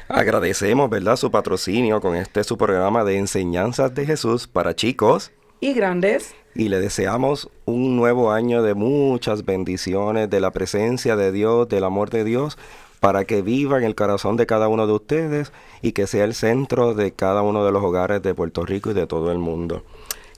Agradecemos, 0.08 0.88
¿verdad?, 0.88 1.16
su 1.16 1.30
patrocinio 1.30 2.00
con 2.00 2.16
este 2.16 2.42
su 2.42 2.56
programa 2.56 3.04
de 3.04 3.18
enseñanzas 3.18 3.94
de 3.94 4.06
Jesús 4.06 4.46
para 4.46 4.74
chicos 4.74 5.30
y 5.60 5.74
grandes. 5.74 6.34
Y 6.54 6.68
le 6.68 6.80
deseamos 6.80 7.50
un 7.66 7.96
nuevo 7.96 8.32
año 8.32 8.62
de 8.62 8.74
muchas 8.74 9.44
bendiciones, 9.44 10.30
de 10.30 10.40
la 10.40 10.50
presencia 10.50 11.14
de 11.16 11.30
Dios, 11.30 11.68
del 11.68 11.84
amor 11.84 12.10
de 12.10 12.24
Dios, 12.24 12.58
para 13.00 13.24
que 13.24 13.42
viva 13.42 13.78
en 13.78 13.84
el 13.84 13.94
corazón 13.94 14.36
de 14.36 14.46
cada 14.46 14.68
uno 14.68 14.86
de 14.86 14.92
ustedes 14.92 15.52
y 15.82 15.92
que 15.92 16.06
sea 16.06 16.24
el 16.24 16.34
centro 16.34 16.94
de 16.94 17.12
cada 17.12 17.42
uno 17.42 17.64
de 17.64 17.72
los 17.72 17.82
hogares 17.82 18.22
de 18.22 18.34
Puerto 18.34 18.64
Rico 18.64 18.90
y 18.90 18.94
de 18.94 19.06
todo 19.06 19.30
el 19.32 19.38
mundo. 19.38 19.84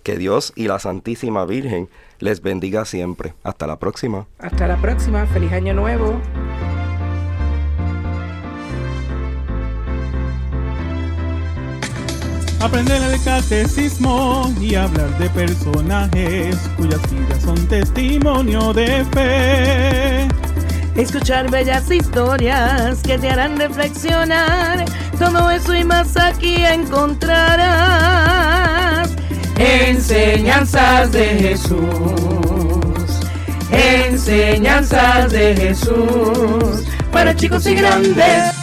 Que 0.02 0.16
Dios 0.16 0.52
y 0.56 0.66
la 0.66 0.78
Santísima 0.78 1.44
Virgen 1.44 1.88
les 2.18 2.42
bendiga 2.42 2.84
siempre. 2.84 3.34
Hasta 3.42 3.66
la 3.66 3.78
próxima. 3.78 4.26
Hasta 4.38 4.66
la 4.66 4.76
próxima. 4.76 5.26
Feliz 5.26 5.52
año 5.52 5.74
nuevo. 5.74 6.20
Aprender 12.60 13.02
el 13.02 13.22
catecismo 13.22 14.52
y 14.60 14.74
hablar 14.74 15.16
de 15.18 15.30
personajes 15.30 16.56
cuyas 16.76 17.00
vidas 17.10 17.42
son 17.42 17.56
testimonio 17.68 18.74
de 18.74 19.04
fe. 19.06 20.49
Escuchar 20.96 21.50
bellas 21.50 21.90
historias 21.90 23.00
que 23.02 23.18
te 23.18 23.30
harán 23.30 23.58
reflexionar. 23.58 24.84
Todo 25.18 25.50
eso 25.50 25.74
y 25.74 25.84
más 25.84 26.16
aquí 26.16 26.64
encontrarás 26.64 28.20
Enseñanzas 29.60 31.12
de 31.12 31.26
Jesús. 31.38 31.78
Enseñanzas 33.70 35.30
de 35.30 35.54
Jesús. 35.54 36.84
Para 37.12 37.36
chicos 37.36 37.66
y 37.66 37.74
grandes. 37.74 38.59